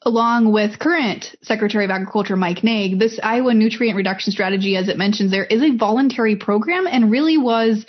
along 0.02 0.52
with 0.52 0.78
current 0.78 1.34
Secretary 1.42 1.84
of 1.84 1.90
Agriculture 1.90 2.36
Mike 2.36 2.64
Naig, 2.64 2.98
this 2.98 3.20
Iowa 3.22 3.54
nutrient 3.54 3.96
reduction 3.96 4.32
strategy, 4.32 4.76
as 4.76 4.88
it 4.88 4.96
mentions 4.96 5.30
there, 5.30 5.44
is 5.44 5.62
a 5.62 5.76
voluntary 5.76 6.36
program 6.36 6.86
and 6.86 7.10
really 7.10 7.36
was 7.36 7.84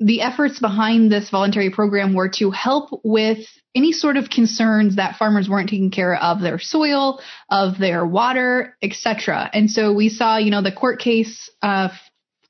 the 0.00 0.22
efforts 0.22 0.58
behind 0.58 1.10
this 1.10 1.30
voluntary 1.30 1.70
program 1.70 2.14
were 2.14 2.28
to 2.28 2.50
help 2.50 3.00
with 3.04 3.38
any 3.74 3.92
sort 3.92 4.16
of 4.16 4.28
concerns 4.28 4.96
that 4.96 5.16
farmers 5.16 5.48
weren't 5.48 5.68
taking 5.68 5.90
care 5.90 6.14
of 6.14 6.40
their 6.40 6.58
soil, 6.58 7.20
of 7.48 7.78
their 7.78 8.04
water, 8.04 8.76
etc. 8.82 9.48
And 9.52 9.70
so 9.70 9.92
we 9.92 10.08
saw, 10.08 10.36
you 10.36 10.50
know, 10.50 10.62
the 10.62 10.72
court 10.72 11.00
case 11.00 11.50
uh, 11.62 11.88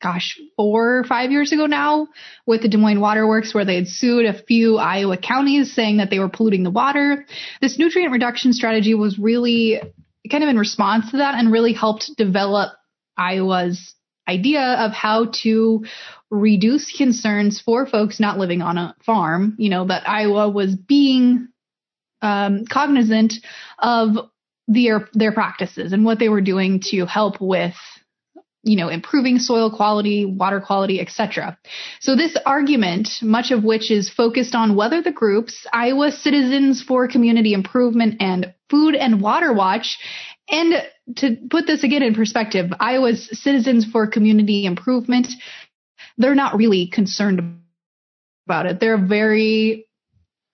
gosh, 0.04 0.38
four 0.54 0.98
or 0.98 1.04
five 1.04 1.32
years 1.32 1.50
ago 1.50 1.64
now 1.64 2.08
with 2.46 2.60
the 2.60 2.68
Des 2.68 2.76
Moines 2.76 3.00
Waterworks 3.00 3.54
where 3.54 3.64
they 3.64 3.76
had 3.76 3.88
sued 3.88 4.26
a 4.26 4.42
few 4.42 4.76
Iowa 4.76 5.16
counties 5.16 5.74
saying 5.74 5.96
that 5.96 6.10
they 6.10 6.18
were 6.18 6.28
polluting 6.28 6.62
the 6.62 6.70
water. 6.70 7.24
This 7.62 7.78
nutrient 7.78 8.12
reduction 8.12 8.52
strategy 8.52 8.92
was 8.92 9.18
really 9.18 9.80
kind 10.30 10.44
of 10.44 10.50
in 10.50 10.58
response 10.58 11.10
to 11.12 11.16
that 11.16 11.36
and 11.36 11.50
really 11.50 11.72
helped 11.72 12.10
develop 12.18 12.72
Iowa's 13.16 13.94
idea 14.28 14.60
of 14.60 14.92
how 14.92 15.32
to 15.42 15.84
reduce 16.30 16.94
concerns 16.96 17.62
for 17.62 17.86
folks 17.86 18.20
not 18.20 18.38
living 18.38 18.60
on 18.60 18.76
a 18.76 18.94
farm, 19.06 19.54
you 19.58 19.70
know, 19.70 19.86
that 19.86 20.08
Iowa 20.08 20.50
was 20.50 20.76
being 20.76 21.48
um, 22.20 22.66
cognizant 22.66 23.34
of 23.78 24.16
their 24.66 25.08
their 25.12 25.32
practices 25.32 25.92
and 25.92 26.04
what 26.04 26.18
they 26.18 26.28
were 26.28 26.40
doing 26.40 26.80
to 26.90 27.06
help 27.06 27.40
with 27.40 27.74
you 28.64 28.76
know, 28.76 28.88
improving 28.88 29.38
soil 29.38 29.70
quality, 29.70 30.24
water 30.24 30.60
quality, 30.60 31.00
etc. 31.00 31.58
So 32.00 32.16
this 32.16 32.36
argument, 32.46 33.08
much 33.22 33.50
of 33.50 33.62
which 33.62 33.90
is 33.90 34.10
focused 34.10 34.54
on 34.54 34.74
whether 34.74 35.02
the 35.02 35.12
groups 35.12 35.66
Iowa 35.72 36.10
Citizens 36.10 36.82
for 36.82 37.06
Community 37.06 37.52
Improvement 37.52 38.16
and 38.20 38.54
Food 38.70 38.94
and 38.94 39.20
Water 39.20 39.52
Watch 39.52 39.98
and 40.48 40.74
to 41.16 41.36
put 41.50 41.66
this 41.66 41.84
again 41.84 42.02
in 42.02 42.14
perspective, 42.14 42.70
Iowa's 42.78 43.28
Citizens 43.40 43.84
for 43.84 44.06
Community 44.06 44.66
Improvement, 44.66 45.28
they're 46.18 46.34
not 46.34 46.56
really 46.56 46.86
concerned 46.86 47.60
about 48.46 48.66
it. 48.66 48.80
They're 48.80 48.94
a 48.94 49.06
very 49.06 49.86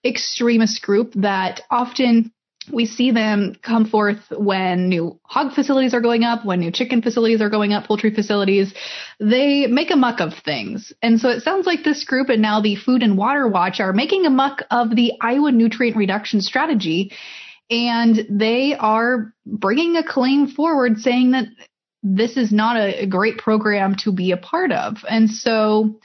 extremist 0.05 0.83
group 0.83 1.12
that 1.17 1.62
often 1.71 2.33
we 2.71 2.87
see 2.87 3.11
them 3.11 3.57
come 3.62 3.87
forth 3.87 4.19
when 4.31 4.88
new 4.88 5.19
hog 5.25 5.55
facilities 5.55 5.95
are 5.95 6.00
going 6.00 6.25
up, 6.25 6.45
when 6.45 6.61
new 6.61 6.71
chicken 6.71 7.00
facilities 7.00 7.40
are 7.40 7.49
going 7.49 7.73
up, 7.73 7.87
poultry 7.87 8.14
facilities. 8.14 8.75
They 9.19 9.67
make 9.67 9.90
a 9.90 9.97
muck 9.97 10.21
of 10.21 10.35
things. 10.45 10.93
And 11.02 11.19
so 11.19 11.31
it 11.31 11.43
sounds 11.43 11.67
like 11.67 11.85
this 11.85 12.05
group 12.05 12.29
and 12.29 12.43
now 12.43 12.61
the 12.61 12.76
Food 12.76 13.02
and 13.02 13.17
Water 13.17 13.49
Watch 13.49 13.81
are 13.81 13.93
making 13.93 14.26
a 14.26 14.31
muck 14.31 14.62
of 14.71 14.95
the 14.95 15.12
Iowa 15.21 15.52
nutrient 15.52 15.97
reduction 15.97 16.43
strategy. 16.43 17.12
And 17.71 18.26
they 18.29 18.75
are 18.79 19.33
bringing 19.47 19.97
a 19.97 20.05
claim 20.05 20.49
forward 20.49 20.99
saying 20.99 21.31
that 21.31 21.47
this 22.02 22.37
is 22.37 22.52
not 22.52 22.76
a, 22.76 23.07
great 23.07 23.38
program 23.38 23.95
to 24.05 24.12
be 24.12 24.33
a 24.33 24.37
part 24.37 24.73
of. 24.73 24.97
And 25.09 25.31
so 25.31 26.00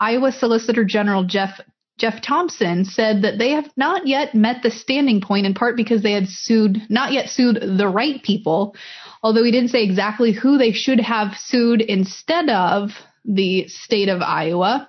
Iowa 0.00 0.32
Solicitor 0.32 0.84
General 0.84 1.24
Jeff 1.24 1.60
Jeff 1.98 2.22
Thompson 2.22 2.84
said 2.84 3.22
that 3.22 3.38
they 3.38 3.50
have 3.50 3.68
not 3.76 4.06
yet 4.06 4.34
met 4.34 4.62
the 4.62 4.70
standing 4.70 5.20
point 5.20 5.46
in 5.46 5.54
part 5.54 5.76
because 5.76 6.02
they 6.02 6.12
had 6.12 6.28
sued, 6.28 6.80
not 6.88 7.12
yet 7.12 7.28
sued 7.28 7.58
the 7.60 7.88
right 7.88 8.22
people, 8.22 8.76
although 9.22 9.42
he 9.42 9.50
didn't 9.50 9.70
say 9.70 9.82
exactly 9.82 10.32
who 10.32 10.58
they 10.58 10.72
should 10.72 11.00
have 11.00 11.36
sued 11.36 11.80
instead 11.80 12.48
of 12.48 12.90
the 13.24 13.66
state 13.66 14.08
of 14.08 14.22
Iowa. 14.22 14.88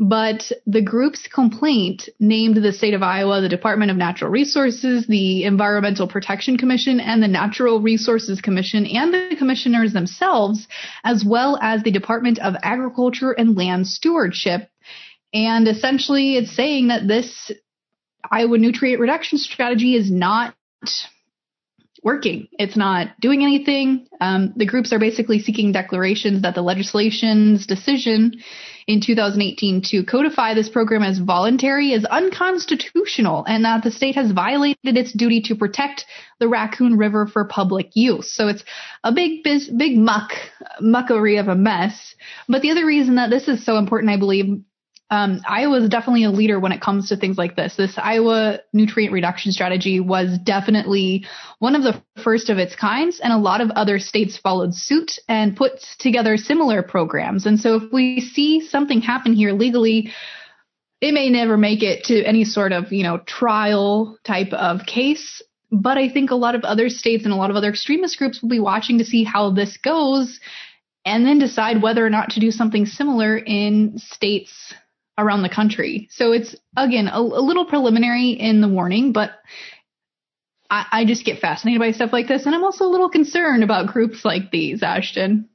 But 0.00 0.52
the 0.64 0.80
group's 0.80 1.26
complaint 1.26 2.08
named 2.20 2.56
the 2.56 2.72
state 2.72 2.94
of 2.94 3.02
Iowa, 3.02 3.40
the 3.40 3.48
Department 3.48 3.90
of 3.90 3.96
Natural 3.96 4.30
Resources, 4.30 5.08
the 5.08 5.42
Environmental 5.42 6.06
Protection 6.06 6.56
Commission, 6.56 7.00
and 7.00 7.20
the 7.20 7.26
Natural 7.26 7.80
Resources 7.80 8.40
Commission, 8.40 8.86
and 8.86 9.12
the 9.12 9.34
commissioners 9.36 9.92
themselves, 9.92 10.68
as 11.02 11.24
well 11.24 11.58
as 11.60 11.82
the 11.82 11.90
Department 11.90 12.38
of 12.38 12.54
Agriculture 12.62 13.32
and 13.32 13.56
Land 13.56 13.88
Stewardship. 13.88 14.70
And 15.32 15.68
essentially, 15.68 16.36
it's 16.36 16.54
saying 16.54 16.88
that 16.88 17.06
this 17.06 17.50
Iowa 18.30 18.58
nutrient 18.58 19.00
reduction 19.00 19.38
strategy 19.38 19.94
is 19.94 20.10
not 20.10 20.54
working. 22.02 22.48
It's 22.52 22.76
not 22.76 23.08
doing 23.20 23.42
anything. 23.42 24.06
Um, 24.20 24.52
the 24.56 24.66
groups 24.66 24.92
are 24.92 24.98
basically 24.98 25.40
seeking 25.40 25.72
declarations 25.72 26.42
that 26.42 26.54
the 26.54 26.62
legislation's 26.62 27.66
decision 27.66 28.32
in 28.86 29.02
2018 29.04 29.82
to 29.90 30.04
codify 30.04 30.54
this 30.54 30.68
program 30.68 31.02
as 31.02 31.18
voluntary 31.18 31.92
is 31.92 32.04
unconstitutional 32.04 33.44
and 33.46 33.64
that 33.64 33.82
the 33.82 33.90
state 33.90 34.14
has 34.14 34.32
violated 34.32 34.96
its 34.96 35.12
duty 35.12 35.42
to 35.42 35.54
protect 35.54 36.06
the 36.40 36.48
Raccoon 36.48 36.96
River 36.96 37.26
for 37.26 37.44
public 37.44 37.90
use. 37.94 38.32
So 38.32 38.48
it's 38.48 38.64
a 39.04 39.12
big, 39.12 39.42
big, 39.42 39.62
big 39.76 39.98
muck, 39.98 40.30
muckery 40.80 41.38
of 41.38 41.48
a 41.48 41.54
mess. 41.54 42.14
But 42.48 42.62
the 42.62 42.70
other 42.70 42.86
reason 42.86 43.16
that 43.16 43.28
this 43.28 43.48
is 43.48 43.64
so 43.64 43.76
important, 43.76 44.10
I 44.10 44.16
believe, 44.16 44.62
um, 45.10 45.40
Iowa 45.48 45.82
is 45.82 45.88
definitely 45.88 46.24
a 46.24 46.30
leader 46.30 46.60
when 46.60 46.72
it 46.72 46.82
comes 46.82 47.08
to 47.08 47.16
things 47.16 47.38
like 47.38 47.56
this. 47.56 47.76
This 47.76 47.96
Iowa 47.96 48.60
nutrient 48.74 49.12
reduction 49.12 49.52
strategy 49.52 50.00
was 50.00 50.38
definitely 50.38 51.26
one 51.60 51.74
of 51.74 51.82
the 51.82 52.02
first 52.22 52.50
of 52.50 52.58
its 52.58 52.76
kinds, 52.76 53.18
and 53.20 53.32
a 53.32 53.38
lot 53.38 53.62
of 53.62 53.70
other 53.70 53.98
states 53.98 54.36
followed 54.36 54.74
suit 54.74 55.18
and 55.26 55.56
put 55.56 55.80
together 55.98 56.36
similar 56.36 56.82
programs. 56.82 57.46
And 57.46 57.58
so 57.58 57.76
if 57.76 57.90
we 57.90 58.20
see 58.20 58.60
something 58.60 59.00
happen 59.00 59.32
here 59.32 59.52
legally, 59.52 60.12
it 61.00 61.14
may 61.14 61.30
never 61.30 61.56
make 61.56 61.82
it 61.82 62.04
to 62.04 62.22
any 62.24 62.44
sort 62.44 62.72
of, 62.72 62.92
you 62.92 63.02
know, 63.02 63.18
trial 63.18 64.18
type 64.24 64.52
of 64.52 64.84
case. 64.84 65.42
But 65.70 65.96
I 65.96 66.10
think 66.10 66.30
a 66.30 66.34
lot 66.34 66.54
of 66.54 66.64
other 66.64 66.90
states 66.90 67.24
and 67.24 67.32
a 67.32 67.36
lot 67.36 67.50
of 67.50 67.56
other 67.56 67.70
extremist 67.70 68.18
groups 68.18 68.42
will 68.42 68.48
be 68.50 68.60
watching 68.60 68.98
to 68.98 69.04
see 69.04 69.24
how 69.24 69.50
this 69.50 69.78
goes 69.78 70.38
and 71.06 71.24
then 71.24 71.38
decide 71.38 71.80
whether 71.80 72.04
or 72.04 72.10
not 72.10 72.30
to 72.30 72.40
do 72.40 72.50
something 72.50 72.84
similar 72.84 73.38
in 73.38 73.96
states 73.96 74.74
around 75.18 75.42
the 75.42 75.48
country. 75.48 76.08
So 76.10 76.32
it's 76.32 76.56
again 76.76 77.08
a, 77.08 77.18
a 77.18 77.42
little 77.42 77.66
preliminary 77.66 78.30
in 78.30 78.60
the 78.60 78.68
warning, 78.68 79.12
but 79.12 79.32
I, 80.70 80.86
I, 80.92 81.04
just 81.04 81.24
get 81.24 81.40
fascinated 81.40 81.80
by 81.80 81.92
stuff 81.92 82.12
like 82.12 82.28
this, 82.28 82.46
and 82.46 82.54
I'm 82.54 82.64
also 82.64 82.84
a 82.84 82.92
little 82.92 83.08
concerned 83.08 83.64
about 83.64 83.86
groups 83.86 84.24
like 84.24 84.50
these, 84.50 84.82
Ashton. 84.82 85.48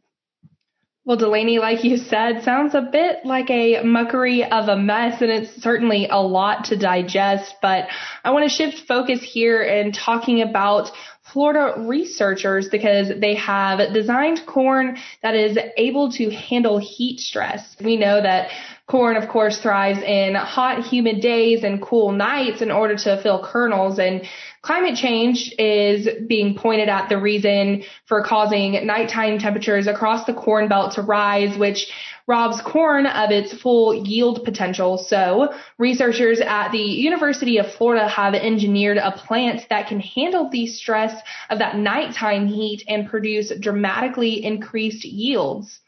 Well, 1.06 1.18
Delaney, 1.18 1.60
like 1.60 1.84
you 1.84 1.98
said, 1.98 2.44
sounds 2.44 2.76
a 2.76 2.82
bit 2.82 3.26
like 3.26 3.50
a 3.50 3.84
muckery 3.84 4.50
of 4.50 4.70
a 4.70 4.78
mess, 4.78 5.22
and 5.22 5.30
it's 5.30 5.62
certainly 5.62 6.08
a 6.10 6.22
lot 6.22 6.66
to 6.66 6.78
digest. 6.78 7.56
But 7.62 7.90
I 8.24 8.32
want 8.32 8.50
to 8.50 8.56
shift 8.56 8.88
focus 8.88 9.22
here 9.22 9.62
and 9.62 9.94
talking 9.94 10.42
about 10.42 10.92
Florida 11.34 11.82
researchers 11.82 12.70
because 12.70 13.12
they 13.20 13.36
have 13.36 13.94
designed 13.94 14.46
corn 14.48 14.98
that 15.22 15.36
is 15.36 15.58
able 15.76 16.10
to 16.14 16.30
handle 16.30 16.78
heat 16.78 17.20
stress. 17.20 17.76
We 17.84 17.98
know 17.98 18.22
that 18.22 18.50
Corn, 18.86 19.16
of 19.16 19.30
course, 19.30 19.60
thrives 19.60 20.02
in 20.02 20.36
hot, 20.36 20.84
humid 20.86 21.22
days 21.22 21.64
and 21.64 21.82
cool 21.82 22.12
nights 22.12 22.62
in 22.62 22.70
order 22.70 22.98
to 22.98 23.22
fill 23.24 23.42
kernels. 23.42 23.98
And 23.98 24.24
climate 24.62 24.96
change 24.96 25.54
is 25.58 26.08
being 26.28 26.56
pointed 26.56 26.90
at 26.90 27.08
the 27.08 27.18
reason 27.18 27.84
for 28.08 28.24
causing 28.24 28.86
nighttime 28.86 29.40
temperatures 29.40 29.88
across 29.88 30.26
the 30.26 30.34
corn 30.34 30.68
belt 30.68 30.96
to 30.96 31.02
rise, 31.02 31.58
which 31.58 31.90
robs 32.28 32.62
corn 32.62 33.06
of 33.06 33.32
its 33.32 33.54
full 33.54 33.94
yield 33.94 34.44
potential. 34.44 34.98
So 34.98 35.54
researchers 35.78 36.42
at 36.42 36.72
the 36.72 36.78
University 36.78 37.60
of 37.60 37.72
Florida 37.72 38.08
have 38.10 38.34
engineered 38.34 38.98
a 38.98 39.14
plant 39.14 39.66
that 39.70 39.88
can 39.88 40.02
handle 40.02 40.50
the 40.50 40.68
stress 40.68 41.22
of 41.50 41.60
that 41.60 41.78
nighttime 41.78 42.48
heat 42.48 42.84
and 42.90 43.10
produce 43.10 43.52
dramatically 43.60 44.44
increased 44.44 45.06
yields. 45.06 45.80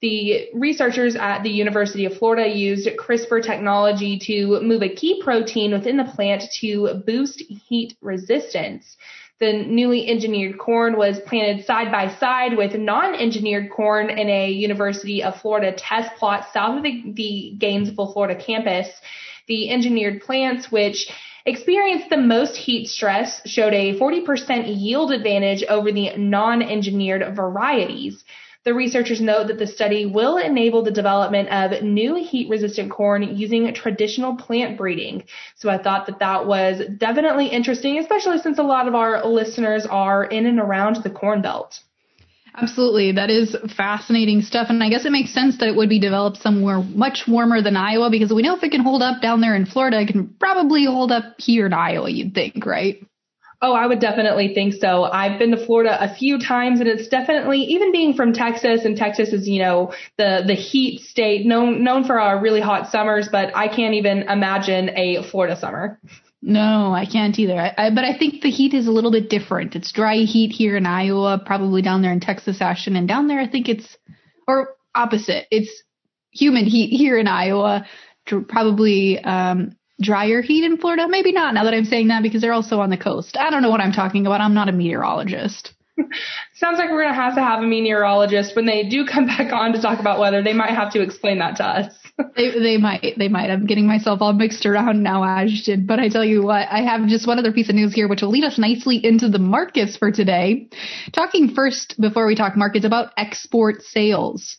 The 0.00 0.48
researchers 0.54 1.14
at 1.14 1.42
the 1.42 1.50
University 1.50 2.06
of 2.06 2.16
Florida 2.16 2.48
used 2.48 2.88
CRISPR 2.96 3.44
technology 3.44 4.18
to 4.20 4.60
move 4.62 4.82
a 4.82 4.88
key 4.88 5.22
protein 5.22 5.72
within 5.72 5.98
the 5.98 6.04
plant 6.04 6.44
to 6.60 7.02
boost 7.06 7.40
heat 7.40 7.94
resistance. 8.00 8.96
The 9.40 9.52
newly 9.52 10.06
engineered 10.06 10.58
corn 10.58 10.96
was 10.96 11.18
planted 11.20 11.64
side 11.66 11.90
by 11.92 12.14
side 12.14 12.56
with 12.56 12.74
non-engineered 12.74 13.70
corn 13.70 14.10
in 14.10 14.28
a 14.28 14.50
University 14.50 15.22
of 15.22 15.40
Florida 15.40 15.72
test 15.72 16.14
plot 16.16 16.46
south 16.52 16.78
of 16.78 16.82
the, 16.82 17.12
the 17.14 17.54
Gainesville, 17.58 18.12
Florida 18.12 18.38
campus. 18.38 18.88
The 19.48 19.70
engineered 19.70 20.22
plants, 20.22 20.70
which 20.70 21.10
experienced 21.44 22.10
the 22.10 22.18
most 22.18 22.56
heat 22.56 22.88
stress, 22.88 23.40
showed 23.46 23.72
a 23.72 23.98
40% 23.98 24.64
yield 24.66 25.10
advantage 25.10 25.62
over 25.64 25.90
the 25.90 26.16
non-engineered 26.16 27.34
varieties. 27.34 28.22
The 28.64 28.74
researchers 28.74 29.22
note 29.22 29.46
that 29.46 29.58
the 29.58 29.66
study 29.66 30.04
will 30.04 30.36
enable 30.36 30.82
the 30.82 30.90
development 30.90 31.48
of 31.48 31.82
new 31.82 32.16
heat 32.16 32.50
resistant 32.50 32.90
corn 32.90 33.36
using 33.36 33.72
traditional 33.72 34.36
plant 34.36 34.76
breeding. 34.76 35.24
So 35.56 35.70
I 35.70 35.78
thought 35.78 36.06
that 36.06 36.18
that 36.18 36.46
was 36.46 36.82
definitely 36.98 37.46
interesting, 37.46 37.98
especially 37.98 38.38
since 38.38 38.58
a 38.58 38.62
lot 38.62 38.86
of 38.86 38.94
our 38.94 39.26
listeners 39.26 39.86
are 39.86 40.24
in 40.24 40.44
and 40.44 40.60
around 40.60 41.02
the 41.02 41.10
Corn 41.10 41.40
Belt. 41.40 41.80
Absolutely. 42.54 43.12
That 43.12 43.30
is 43.30 43.56
fascinating 43.76 44.42
stuff. 44.42 44.66
And 44.70 44.82
I 44.82 44.90
guess 44.90 45.04
it 45.04 45.12
makes 45.12 45.32
sense 45.32 45.58
that 45.58 45.68
it 45.68 45.76
would 45.76 45.88
be 45.88 46.00
developed 46.00 46.38
somewhere 46.38 46.82
much 46.82 47.22
warmer 47.26 47.62
than 47.62 47.76
Iowa 47.76 48.10
because 48.10 48.32
we 48.32 48.42
know 48.42 48.56
if 48.56 48.62
it 48.62 48.72
can 48.72 48.82
hold 48.82 49.02
up 49.02 49.22
down 49.22 49.40
there 49.40 49.54
in 49.54 49.66
Florida, 49.66 50.00
it 50.00 50.08
can 50.08 50.34
probably 50.38 50.84
hold 50.84 51.12
up 51.12 51.36
here 51.38 51.66
in 51.66 51.72
Iowa, 51.72 52.10
you'd 52.10 52.34
think, 52.34 52.66
right? 52.66 53.06
Oh, 53.62 53.74
I 53.74 53.86
would 53.86 54.00
definitely 54.00 54.54
think 54.54 54.74
so. 54.74 55.04
I've 55.04 55.38
been 55.38 55.50
to 55.50 55.66
Florida 55.66 55.96
a 56.00 56.14
few 56.14 56.38
times 56.38 56.80
and 56.80 56.88
it's 56.88 57.08
definitely, 57.08 57.58
even 57.58 57.92
being 57.92 58.14
from 58.14 58.32
Texas 58.32 58.86
and 58.86 58.96
Texas 58.96 59.34
is, 59.34 59.46
you 59.46 59.58
know, 59.58 59.92
the, 60.16 60.42
the 60.46 60.54
heat 60.54 61.02
state 61.02 61.44
known, 61.44 61.84
known 61.84 62.04
for 62.04 62.18
our 62.18 62.40
really 62.40 62.62
hot 62.62 62.90
summers, 62.90 63.28
but 63.30 63.54
I 63.54 63.68
can't 63.68 63.94
even 63.94 64.22
imagine 64.22 64.88
a 64.96 65.22
Florida 65.30 65.58
summer. 65.58 66.00
No, 66.40 66.94
I 66.94 67.04
can't 67.04 67.38
either. 67.38 67.60
I, 67.60 67.74
I, 67.76 67.90
but 67.94 68.04
I 68.04 68.16
think 68.16 68.40
the 68.40 68.50
heat 68.50 68.72
is 68.72 68.86
a 68.86 68.90
little 68.90 69.10
bit 69.10 69.28
different. 69.28 69.76
It's 69.76 69.92
dry 69.92 70.16
heat 70.16 70.52
here 70.52 70.78
in 70.78 70.86
Iowa, 70.86 71.42
probably 71.44 71.82
down 71.82 72.00
there 72.00 72.12
in 72.12 72.20
Texas, 72.20 72.62
Ashton, 72.62 72.96
and 72.96 73.06
down 73.06 73.28
there 73.28 73.40
I 73.40 73.46
think 73.46 73.68
it's, 73.68 73.94
or 74.48 74.74
opposite. 74.94 75.46
It's 75.50 75.82
humid 76.30 76.66
heat 76.66 76.96
here 76.96 77.18
in 77.18 77.28
Iowa, 77.28 77.86
probably 78.48 79.18
um, 79.18 79.76
drier 80.00 80.42
heat 80.42 80.64
in 80.64 80.76
Florida? 80.76 81.06
Maybe 81.08 81.32
not 81.32 81.54
now 81.54 81.64
that 81.64 81.74
I'm 81.74 81.84
saying 81.84 82.08
that 82.08 82.22
because 82.22 82.40
they're 82.40 82.52
also 82.52 82.80
on 82.80 82.90
the 82.90 82.96
coast. 82.96 83.36
I 83.36 83.50
don't 83.50 83.62
know 83.62 83.70
what 83.70 83.80
I'm 83.80 83.92
talking 83.92 84.26
about. 84.26 84.40
I'm 84.40 84.54
not 84.54 84.68
a 84.68 84.72
meteorologist. 84.72 85.72
Sounds 86.54 86.78
like 86.78 86.90
we're 86.90 87.02
going 87.02 87.14
to 87.14 87.20
have 87.20 87.34
to 87.34 87.42
have 87.42 87.62
a 87.62 87.66
meteorologist 87.66 88.56
when 88.56 88.66
they 88.66 88.88
do 88.88 89.06
come 89.06 89.26
back 89.26 89.52
on 89.52 89.72
to 89.72 89.80
talk 89.80 90.00
about 90.00 90.18
weather. 90.18 90.42
They 90.42 90.52
might 90.52 90.70
have 90.70 90.92
to 90.92 91.02
explain 91.02 91.38
that 91.38 91.56
to 91.56 91.64
us. 91.64 91.94
they, 92.36 92.50
they 92.58 92.76
might. 92.76 93.14
They 93.18 93.28
might. 93.28 93.50
I'm 93.50 93.66
getting 93.66 93.86
myself 93.86 94.20
all 94.20 94.32
mixed 94.32 94.66
around 94.66 95.02
now, 95.02 95.24
Ashton. 95.24 95.86
But 95.86 95.98
I 95.98 96.08
tell 96.08 96.24
you 96.24 96.42
what, 96.42 96.68
I 96.70 96.82
have 96.82 97.06
just 97.08 97.26
one 97.26 97.38
other 97.38 97.52
piece 97.52 97.68
of 97.68 97.74
news 97.74 97.94
here, 97.94 98.08
which 98.08 98.22
will 98.22 98.30
lead 98.30 98.44
us 98.44 98.58
nicely 98.58 99.00
into 99.04 99.28
the 99.28 99.38
markets 99.38 99.96
for 99.96 100.10
today. 100.10 100.68
Talking 101.12 101.54
first, 101.54 102.00
before 102.00 102.26
we 102.26 102.34
talk 102.34 102.56
markets, 102.56 102.84
about 102.84 103.12
export 103.16 103.82
sales. 103.82 104.58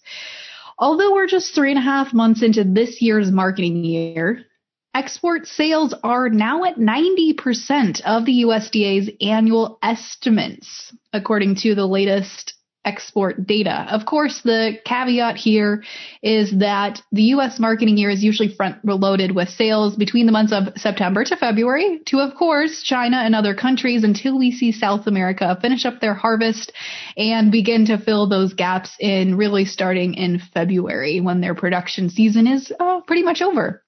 Although 0.78 1.14
we're 1.14 1.28
just 1.28 1.54
three 1.54 1.70
and 1.70 1.78
a 1.78 1.84
half 1.84 2.14
months 2.14 2.42
into 2.42 2.64
this 2.64 3.02
year's 3.02 3.32
marketing 3.32 3.84
year, 3.84 4.46
Export 4.94 5.48
sales 5.48 5.94
are 6.04 6.28
now 6.28 6.66
at 6.66 6.76
90% 6.76 8.02
of 8.02 8.26
the 8.26 8.44
USDA's 8.44 9.10
annual 9.22 9.80
estimates, 9.82 10.94
according 11.14 11.56
to 11.58 11.76
the 11.76 11.86
latest 11.86 12.56
export 12.84 13.46
data. 13.46 13.88
Of 13.90 14.06
course, 14.06 14.42
the 14.44 14.80
caveat 14.86 15.38
here 15.38 15.84
is 16.22 16.52
that 16.60 17.02
the 17.12 17.24
U.S. 17.36 17.60
marketing 17.60 17.98
year 17.98 18.10
is 18.10 18.24
usually 18.24 18.54
front 18.54 18.84
loaded 18.84 19.34
with 19.34 19.50
sales 19.50 19.96
between 19.96 20.26
the 20.26 20.32
months 20.32 20.52
of 20.52 20.74
September 20.76 21.24
to 21.24 21.38
February 21.38 22.02
to, 22.08 22.20
of 22.20 22.36
course, 22.36 22.82
China 22.84 23.18
and 23.18 23.36
other 23.36 23.56
countries 23.56 24.04
until 24.04 24.38
we 24.38 24.52
see 24.52 24.72
South 24.72 25.08
America 25.08 25.58
finish 25.62 25.86
up 25.86 26.02
their 26.02 26.16
harvest 26.16 26.74
and 27.16 27.52
begin 27.52 27.86
to 27.86 27.98
fill 27.98 28.28
those 28.28 28.54
gaps 28.54 28.96
in 29.00 29.38
really 29.38 29.64
starting 29.64 30.16
in 30.16 30.42
February 30.54 31.22
when 31.22 31.40
their 31.40 31.56
production 31.56 32.10
season 32.10 32.48
is 32.48 32.74
uh, 32.80 33.00
pretty 33.02 33.24
much 33.24 33.42
over. 33.42 33.84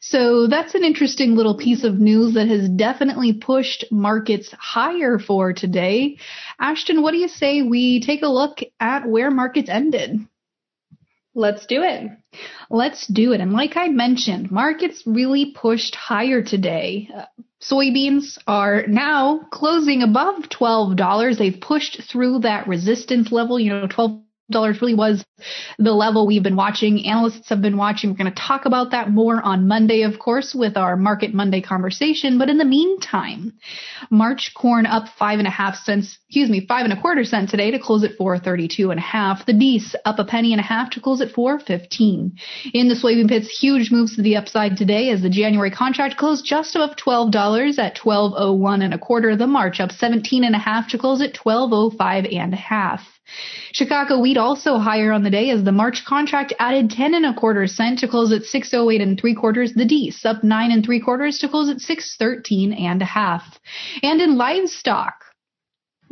So 0.00 0.46
that's 0.46 0.74
an 0.74 0.82
interesting 0.82 1.36
little 1.36 1.56
piece 1.56 1.84
of 1.84 2.00
news 2.00 2.34
that 2.34 2.48
has 2.48 2.68
definitely 2.70 3.34
pushed 3.34 3.84
markets 3.90 4.52
higher 4.58 5.18
for 5.18 5.52
today. 5.52 6.16
Ashton, 6.58 7.02
what 7.02 7.12
do 7.12 7.18
you 7.18 7.28
say 7.28 7.60
we 7.62 8.00
take 8.00 8.22
a 8.22 8.28
look 8.28 8.60
at 8.80 9.06
where 9.06 9.30
markets 9.30 9.68
ended? 9.68 10.26
Let's 11.34 11.66
do 11.66 11.82
it. 11.82 12.10
Let's 12.70 13.06
do 13.06 13.32
it. 13.32 13.40
And 13.40 13.52
like 13.52 13.76
I 13.76 13.88
mentioned, 13.88 14.50
markets 14.50 15.02
really 15.06 15.52
pushed 15.54 15.94
higher 15.94 16.42
today. 16.42 17.08
Uh, 17.14 17.26
soybeans 17.62 18.38
are 18.46 18.86
now 18.86 19.46
closing 19.52 20.02
above 20.02 20.48
$12. 20.48 21.38
They've 21.38 21.60
pushed 21.60 22.02
through 22.10 22.40
that 22.40 22.66
resistance 22.66 23.30
level, 23.30 23.60
you 23.60 23.70
know, 23.70 23.86
12 23.86 24.22
dollars 24.50 24.80
really 24.80 24.94
was 24.94 25.24
the 25.78 25.92
level 25.92 26.26
we've 26.26 26.42
been 26.42 26.56
watching. 26.56 27.06
Analysts 27.06 27.48
have 27.48 27.62
been 27.62 27.76
watching. 27.76 28.10
We're 28.10 28.16
going 28.16 28.32
to 28.32 28.40
talk 28.40 28.66
about 28.66 28.90
that 28.90 29.10
more 29.10 29.40
on 29.42 29.68
Monday, 29.68 30.02
of 30.02 30.18
course, 30.18 30.54
with 30.54 30.76
our 30.76 30.96
Market 30.96 31.32
Monday 31.34 31.60
conversation. 31.60 32.38
But 32.38 32.50
in 32.50 32.58
the 32.58 32.64
meantime, 32.64 33.54
March 34.10 34.52
corn 34.54 34.86
up 34.86 35.08
five 35.18 35.38
and 35.38 35.48
a 35.48 35.50
half 35.50 35.76
cents, 35.76 36.18
excuse 36.28 36.50
me, 36.50 36.66
five 36.66 36.84
and 36.84 36.92
a 36.92 37.00
quarter 37.00 37.24
cent 37.24 37.50
today 37.50 37.70
to 37.70 37.78
close 37.78 38.04
at 38.04 38.16
432 38.16 38.90
and 38.90 38.98
a 38.98 39.02
half. 39.02 39.46
The 39.46 39.52
Dees 39.52 39.94
up 40.04 40.18
a 40.18 40.24
penny 40.24 40.52
and 40.52 40.60
a 40.60 40.64
half 40.64 40.90
to 40.90 41.00
close 41.00 41.20
at 41.20 41.32
415. 41.32 42.36
In 42.74 42.88
the 42.88 42.94
soybean 42.94 43.28
pits, 43.28 43.48
huge 43.58 43.90
moves 43.90 44.16
to 44.16 44.22
the 44.22 44.36
upside 44.36 44.76
today 44.76 45.10
as 45.10 45.22
the 45.22 45.30
January 45.30 45.70
contract 45.70 46.16
closed 46.16 46.44
just 46.44 46.74
above 46.74 46.96
$12 46.96 47.78
at 47.78 47.98
1201 47.98 48.82
and 48.82 48.94
a 48.94 48.98
quarter. 48.98 49.36
The 49.36 49.46
March 49.46 49.80
up 49.80 49.92
17 49.92 50.44
and 50.44 50.54
a 50.54 50.58
half 50.58 50.88
to 50.88 50.98
close 50.98 51.20
at 51.20 51.36
1205 51.36 52.24
and 52.26 52.54
a 52.54 52.56
half. 52.56 53.19
Chicago 53.72 54.18
wheat 54.18 54.36
also 54.36 54.78
higher 54.78 55.12
on 55.12 55.22
the 55.22 55.30
day 55.30 55.50
as 55.50 55.64
the 55.64 55.72
March 55.72 56.04
contract 56.04 56.52
added 56.58 56.90
10 56.90 57.14
and 57.14 57.26
a 57.26 57.34
quarter 57.34 57.66
cent 57.66 58.00
to 58.00 58.08
close 58.08 58.32
at 58.32 58.42
608 58.42 59.00
and 59.00 59.20
three 59.20 59.34
quarters. 59.34 59.72
The 59.72 59.84
Dees 59.84 60.24
up 60.24 60.42
nine 60.42 60.72
and 60.72 60.84
three 60.84 61.00
quarters 61.00 61.38
to 61.38 61.48
close 61.48 61.70
at 61.70 61.80
613 61.80 62.72
and 62.72 63.00
a 63.02 63.04
half. 63.04 63.58
And 64.02 64.20
in 64.20 64.36
livestock, 64.36 65.14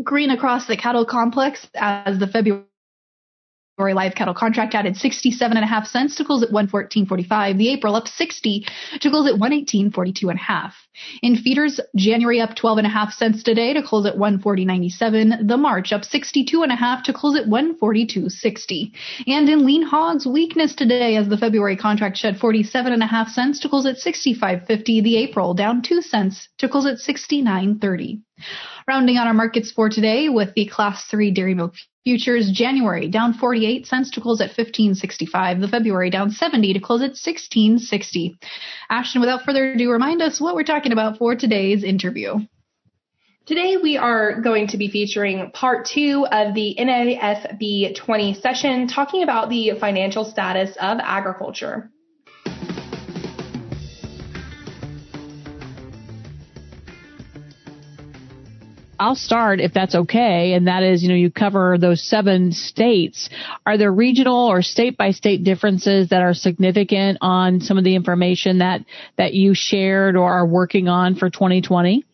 green 0.02 0.30
across 0.30 0.66
the 0.66 0.76
cattle 0.76 1.04
complex 1.04 1.66
as 1.74 2.18
the 2.18 2.26
February 2.26 2.64
live 3.78 4.14
cattle 4.14 4.34
contract 4.34 4.74
added 4.74 4.96
67 4.96 5.56
and 5.56 5.64
a 5.64 5.68
half 5.68 5.86
cents 5.86 6.16
to 6.16 6.24
close 6.24 6.42
at 6.42 6.50
114.45. 6.50 7.56
The 7.56 7.72
April 7.72 7.94
up 7.94 8.08
60 8.08 8.66
to 9.00 9.10
close 9.10 9.28
at 9.32 9.38
118.42 9.38 10.30
and 10.30 10.38
a 10.38 10.42
half. 10.42 10.74
In 11.22 11.36
feeders, 11.36 11.78
January 11.96 12.40
up 12.40 12.56
12 12.56 12.78
and 12.78 12.86
a 12.88 12.90
half 12.90 13.12
cents 13.12 13.44
today 13.44 13.72
to 13.72 13.82
close 13.82 14.04
at 14.04 14.16
140.97. 14.16 15.46
The 15.46 15.56
March 15.56 15.92
up 15.92 16.04
62 16.04 16.62
and 16.62 16.72
a 16.72 16.76
half 16.76 17.04
to 17.04 17.12
close 17.12 17.36
at 17.36 17.46
142.60. 17.46 18.92
And 19.28 19.48
in 19.48 19.64
lean 19.64 19.82
hogs, 19.82 20.26
weakness 20.26 20.74
today 20.74 21.14
as 21.14 21.28
the 21.28 21.38
February 21.38 21.76
contract 21.76 22.16
shed 22.16 22.36
47 22.38 22.92
and 22.92 23.02
a 23.02 23.06
half 23.06 23.28
cents 23.28 23.60
to 23.60 23.68
close 23.68 23.86
at 23.86 23.96
65.50. 23.96 25.04
The 25.04 25.16
April 25.18 25.54
down 25.54 25.82
2 25.82 26.02
cents 26.02 26.48
to 26.58 26.68
close 26.68 26.86
at 26.86 26.98
69.30. 26.98 28.22
Rounding 28.88 29.16
out 29.16 29.26
our 29.26 29.34
markets 29.34 29.70
for 29.70 29.88
today 29.88 30.28
with 30.28 30.54
the 30.54 30.66
class 30.66 31.04
3 31.04 31.30
dairy 31.30 31.54
milk 31.54 31.74
futures 32.04 32.50
January 32.50 33.08
down 33.08 33.34
48 33.34 33.86
cents 33.86 34.10
to 34.12 34.20
close 34.20 34.40
at 34.40 34.50
15.65. 34.52 35.60
The 35.60 35.68
February 35.68 36.10
down 36.10 36.30
70 36.30 36.74
to 36.74 36.80
close 36.80 37.02
at 37.02 37.12
16.60. 37.12 38.36
Ashton, 38.90 39.20
without 39.20 39.42
further 39.44 39.72
ado, 39.72 39.90
remind 39.90 40.22
us 40.22 40.40
what 40.40 40.54
we're 40.54 40.64
talking 40.64 40.92
about 40.92 41.18
for 41.18 41.34
today's 41.34 41.84
interview. 41.84 42.38
Today 43.46 43.78
we 43.78 43.96
are 43.96 44.42
going 44.42 44.66
to 44.68 44.76
be 44.76 44.90
featuring 44.90 45.50
part 45.52 45.86
two 45.86 46.26
of 46.30 46.54
the 46.54 46.76
NAFB 46.78 47.96
20 47.96 48.34
session 48.34 48.88
talking 48.88 49.22
about 49.22 49.48
the 49.48 49.72
financial 49.80 50.26
status 50.26 50.76
of 50.76 50.98
agriculture. 51.00 51.90
I'll 59.00 59.14
start 59.14 59.60
if 59.60 59.72
that's 59.72 59.94
okay. 59.94 60.54
And 60.54 60.66
that 60.66 60.82
is, 60.82 61.02
you 61.02 61.08
know, 61.08 61.14
you 61.14 61.30
cover 61.30 61.78
those 61.78 62.02
seven 62.02 62.52
states. 62.52 63.28
Are 63.64 63.78
there 63.78 63.92
regional 63.92 64.46
or 64.46 64.62
state 64.62 64.96
by 64.96 65.12
state 65.12 65.44
differences 65.44 66.08
that 66.08 66.22
are 66.22 66.34
significant 66.34 67.18
on 67.20 67.60
some 67.60 67.78
of 67.78 67.84
the 67.84 67.94
information 67.94 68.58
that, 68.58 68.84
that 69.16 69.34
you 69.34 69.54
shared 69.54 70.16
or 70.16 70.30
are 70.30 70.46
working 70.46 70.88
on 70.88 71.14
for 71.14 71.30
2020? 71.30 72.04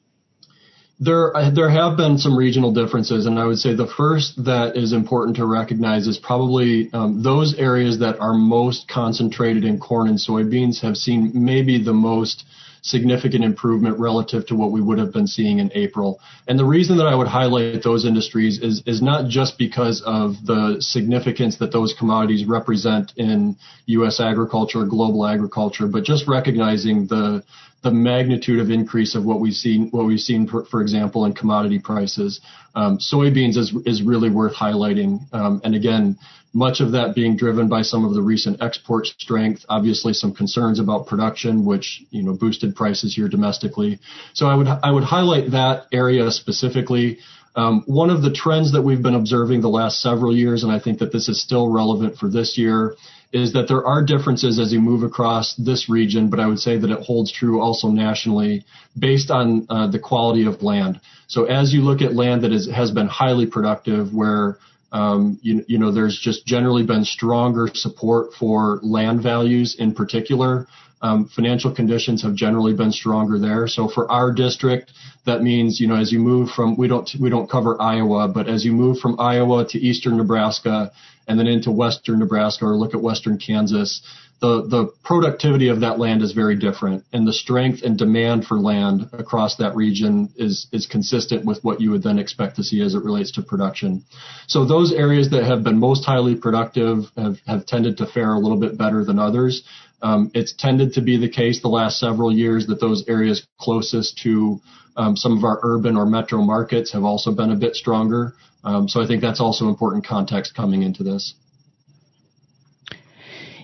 There, 1.00 1.32
there 1.52 1.70
have 1.70 1.96
been 1.96 2.18
some 2.18 2.36
regional 2.36 2.72
differences, 2.72 3.26
and 3.26 3.38
I 3.38 3.46
would 3.46 3.58
say 3.58 3.74
the 3.74 3.86
first 3.86 4.44
that 4.44 4.76
is 4.76 4.92
important 4.92 5.36
to 5.36 5.46
recognize 5.46 6.06
is 6.06 6.18
probably 6.18 6.88
um, 6.92 7.22
those 7.22 7.54
areas 7.56 7.98
that 7.98 8.20
are 8.20 8.32
most 8.32 8.86
concentrated 8.86 9.64
in 9.64 9.80
corn 9.80 10.08
and 10.08 10.18
soybeans 10.18 10.80
have 10.82 10.96
seen 10.96 11.32
maybe 11.34 11.82
the 11.82 11.92
most 11.92 12.44
significant 12.84 13.42
improvement 13.42 13.98
relative 13.98 14.46
to 14.46 14.54
what 14.54 14.70
we 14.70 14.80
would 14.80 14.98
have 14.98 15.10
been 15.10 15.26
seeing 15.26 15.58
in 15.58 15.72
April. 15.74 16.20
And 16.46 16.58
the 16.58 16.66
reason 16.66 16.98
that 16.98 17.06
I 17.06 17.14
would 17.14 17.26
highlight 17.26 17.82
those 17.82 18.04
industries 18.04 18.60
is, 18.60 18.82
is 18.86 19.00
not 19.00 19.30
just 19.30 19.56
because 19.58 20.02
of 20.04 20.34
the 20.44 20.76
significance 20.80 21.56
that 21.56 21.72
those 21.72 21.94
commodities 21.98 22.44
represent 22.44 23.12
in 23.16 23.56
U.S. 23.86 24.20
agriculture, 24.20 24.84
global 24.84 25.26
agriculture, 25.26 25.86
but 25.86 26.04
just 26.04 26.28
recognizing 26.28 27.06
the 27.06 27.42
the 27.82 27.90
magnitude 27.90 28.60
of 28.60 28.70
increase 28.70 29.14
of 29.14 29.26
what 29.26 29.40
we've 29.40 29.52
seen, 29.52 29.90
what 29.90 30.06
we've 30.06 30.18
seen, 30.18 30.48
for, 30.48 30.64
for 30.64 30.80
example, 30.80 31.26
in 31.26 31.34
commodity 31.34 31.78
prices. 31.78 32.40
Um, 32.74 32.98
soybeans 32.98 33.58
is 33.58 33.76
is 33.84 34.02
really 34.02 34.30
worth 34.30 34.54
highlighting. 34.54 35.32
Um, 35.34 35.60
and 35.64 35.74
again, 35.74 36.18
much 36.54 36.80
of 36.80 36.92
that 36.92 37.14
being 37.14 37.36
driven 37.36 37.68
by 37.68 37.82
some 37.82 38.04
of 38.04 38.14
the 38.14 38.22
recent 38.22 38.62
export 38.62 39.06
strength. 39.06 39.66
Obviously, 39.68 40.14
some 40.14 40.32
concerns 40.32 40.78
about 40.78 41.06
production, 41.06 41.64
which 41.64 42.02
you 42.10 42.22
know 42.22 42.32
boosted 42.32 42.74
prices 42.74 43.14
here 43.14 43.28
domestically. 43.28 43.98
So 44.32 44.46
I 44.46 44.54
would 44.54 44.68
I 44.68 44.90
would 44.90 45.04
highlight 45.04 45.50
that 45.50 45.86
area 45.92 46.30
specifically. 46.30 47.18
Um, 47.56 47.84
one 47.86 48.10
of 48.10 48.22
the 48.22 48.32
trends 48.32 48.72
that 48.72 48.82
we've 48.82 49.02
been 49.02 49.14
observing 49.14 49.60
the 49.60 49.68
last 49.68 50.00
several 50.00 50.34
years, 50.34 50.64
and 50.64 50.72
I 50.72 50.80
think 50.80 50.98
that 50.98 51.12
this 51.12 51.28
is 51.28 51.40
still 51.40 51.68
relevant 51.68 52.16
for 52.16 52.28
this 52.28 52.58
year, 52.58 52.96
is 53.32 53.52
that 53.52 53.68
there 53.68 53.84
are 53.86 54.04
differences 54.04 54.58
as 54.58 54.72
you 54.72 54.80
move 54.80 55.02
across 55.02 55.54
this 55.56 55.88
region, 55.88 56.30
but 56.30 56.40
I 56.40 56.46
would 56.46 56.58
say 56.58 56.78
that 56.78 56.90
it 56.90 57.00
holds 57.00 57.32
true 57.32 57.60
also 57.60 57.88
nationally 57.88 58.64
based 58.98 59.30
on 59.30 59.66
uh, 59.68 59.88
the 59.88 60.00
quality 60.00 60.46
of 60.46 60.62
land. 60.62 61.00
So 61.26 61.44
as 61.44 61.72
you 61.72 61.82
look 61.82 62.02
at 62.02 62.14
land 62.14 62.42
that 62.42 62.52
is, 62.52 62.70
has 62.70 62.90
been 62.90 63.08
highly 63.08 63.46
productive, 63.46 64.12
where 64.12 64.58
um, 64.94 65.40
you, 65.42 65.64
you 65.66 65.78
know 65.78 65.90
there's 65.90 66.18
just 66.18 66.46
generally 66.46 66.84
been 66.84 67.04
stronger 67.04 67.68
support 67.74 68.32
for 68.32 68.78
land 68.82 69.22
values 69.22 69.74
in 69.78 69.92
particular. 69.92 70.68
Um, 71.02 71.28
financial 71.28 71.74
conditions 71.74 72.22
have 72.22 72.34
generally 72.34 72.74
been 72.74 72.92
stronger 72.92 73.38
there. 73.38 73.66
So 73.66 73.88
for 73.88 74.10
our 74.10 74.32
district, 74.32 74.92
that 75.26 75.42
means 75.42 75.80
you 75.80 75.88
know 75.88 75.96
as 75.96 76.12
you 76.12 76.20
move 76.20 76.50
from 76.50 76.76
we 76.76 76.86
don't 76.86 77.10
we 77.20 77.28
don't 77.28 77.50
cover 77.50 77.76
Iowa, 77.82 78.28
but 78.28 78.48
as 78.48 78.64
you 78.64 78.72
move 78.72 79.00
from 79.00 79.18
Iowa 79.18 79.66
to 79.70 79.78
eastern 79.78 80.16
Nebraska 80.16 80.92
and 81.26 81.40
then 81.40 81.48
into 81.48 81.72
western 81.72 82.20
Nebraska 82.20 82.64
or 82.64 82.76
look 82.76 82.94
at 82.94 83.02
western 83.02 83.36
Kansas, 83.36 84.00
the, 84.44 84.66
the 84.68 84.92
productivity 85.02 85.68
of 85.68 85.80
that 85.80 85.98
land 85.98 86.20
is 86.20 86.32
very 86.32 86.54
different 86.54 87.04
and 87.14 87.26
the 87.26 87.32
strength 87.32 87.82
and 87.82 87.96
demand 87.96 88.44
for 88.44 88.58
land 88.58 89.08
across 89.14 89.56
that 89.56 89.74
region 89.74 90.28
is, 90.36 90.66
is 90.70 90.86
consistent 90.86 91.46
with 91.46 91.64
what 91.64 91.80
you 91.80 91.90
would 91.90 92.02
then 92.02 92.18
expect 92.18 92.56
to 92.56 92.62
see 92.62 92.82
as 92.82 92.94
it 92.94 93.02
relates 93.02 93.32
to 93.32 93.42
production. 93.42 94.04
So 94.46 94.66
those 94.66 94.92
areas 94.92 95.30
that 95.30 95.44
have 95.44 95.64
been 95.64 95.78
most 95.78 96.04
highly 96.04 96.36
productive 96.36 97.04
have, 97.16 97.38
have 97.46 97.64
tended 97.64 97.96
to 97.98 98.06
fare 98.06 98.34
a 98.34 98.38
little 98.38 98.60
bit 98.60 98.76
better 98.76 99.02
than 99.02 99.18
others. 99.18 99.62
Um, 100.02 100.30
it's 100.34 100.52
tended 100.52 100.92
to 100.94 101.00
be 101.00 101.16
the 101.16 101.30
case 101.30 101.62
the 101.62 101.68
last 101.68 101.98
several 101.98 102.30
years 102.30 102.66
that 102.66 102.80
those 102.80 103.08
areas 103.08 103.46
closest 103.58 104.18
to 104.24 104.60
um, 104.94 105.16
some 105.16 105.38
of 105.38 105.44
our 105.44 105.58
urban 105.62 105.96
or 105.96 106.04
metro 106.04 106.42
markets 106.42 106.92
have 106.92 107.04
also 107.04 107.32
been 107.32 107.50
a 107.50 107.56
bit 107.56 107.76
stronger. 107.76 108.34
Um, 108.62 108.88
so 108.88 109.02
I 109.02 109.06
think 109.06 109.22
that's 109.22 109.40
also 109.40 109.68
important 109.68 110.06
context 110.06 110.54
coming 110.54 110.82
into 110.82 111.02
this. 111.02 111.34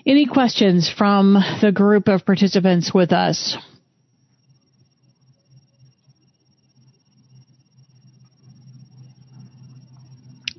Any 0.07 0.27
questions 0.27 0.91
from 0.97 1.35
the 1.61 1.73
group 1.73 2.09
of 2.09 2.25
participants 2.25 2.93
with 2.95 3.13
us? 3.13 3.57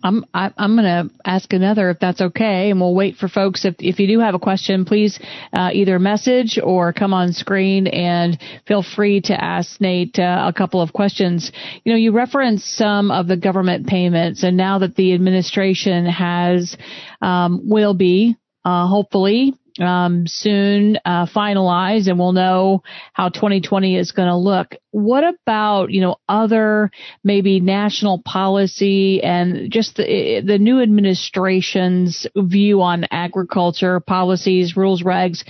I'm 0.04 0.26
I, 0.34 0.46
am 0.46 0.54
i 0.58 0.64
am 0.64 0.76
going 0.76 1.10
to 1.10 1.16
ask 1.26 1.54
another 1.54 1.90
if 1.92 2.00
that's 2.00 2.22
okay, 2.22 2.72
and 2.72 2.80
we'll 2.80 2.96
wait 2.96 3.18
for 3.18 3.28
folks. 3.28 3.66
If 3.66 3.76
if 3.80 4.00
you 4.00 4.08
do 4.08 4.20
have 4.20 4.34
a 4.34 4.40
question, 4.40 4.86
please 4.86 5.20
uh, 5.54 5.70
either 5.74 6.00
message 6.00 6.60
or 6.62 6.92
come 6.94 7.14
on 7.14 7.34
screen, 7.34 7.88
and 7.88 8.40
feel 8.68 8.84
free 8.84 9.22
to 9.22 9.34
ask 9.34 9.80
Nate 9.80 10.18
uh, 10.18 10.46
a 10.48 10.54
couple 10.54 10.82
of 10.82 10.94
questions. 10.94 11.52
You 11.84 11.94
know, 11.94 11.98
you 11.98 12.12
referenced 12.14 12.66
some 12.76 13.12
of 13.12 13.28
the 13.28 13.38
government 13.38 13.88
payments, 13.88 14.44
and 14.44 14.58
now 14.58 14.80
that 14.80 14.96
the 14.96 15.14
administration 15.14 16.06
has 16.06 16.76
um, 17.22 17.70
will 17.70 17.94
be 17.94 18.38
uh, 18.66 18.88
hopefully 18.88 19.54
um, 19.80 20.28
soon 20.28 20.98
uh, 21.06 21.26
finalized 21.26 22.08
and 22.08 22.20
we'll 22.20 22.34
know 22.34 22.84
how 23.14 23.30
2020 23.30 23.96
is 23.96 24.12
going 24.12 24.28
to 24.28 24.36
look. 24.36 24.76
What 24.92 25.24
about, 25.24 25.92
you 25.92 26.02
know, 26.02 26.18
other 26.28 26.92
maybe 27.24 27.60
national 27.60 28.22
policy 28.24 29.22
and 29.24 29.72
just 29.72 29.96
the, 29.96 30.42
the 30.46 30.58
new 30.58 30.82
administration's 30.82 32.28
view 32.36 32.82
on 32.82 33.06
agriculture 33.12 34.00
policies, 34.00 34.76
rules, 34.76 35.04
regs? 35.04 35.44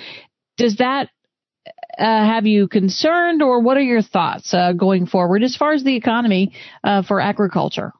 Does 0.58 0.78
that 0.78 1.10
uh, 1.98 2.04
have 2.04 2.46
you 2.48 2.68
concerned 2.68 3.42
or 3.42 3.60
what 3.62 3.78
are 3.78 3.82
your 3.82 4.02
thoughts 4.02 4.54
uh, 4.54 4.74
going 4.74 5.06
forward 5.06 5.44
as 5.44 5.56
far 5.56 5.74
as 5.74 5.84
the 5.84 5.96
economy 5.96 6.54
uh, 6.84 7.04
for 7.04 7.20
agriculture? 7.20 7.92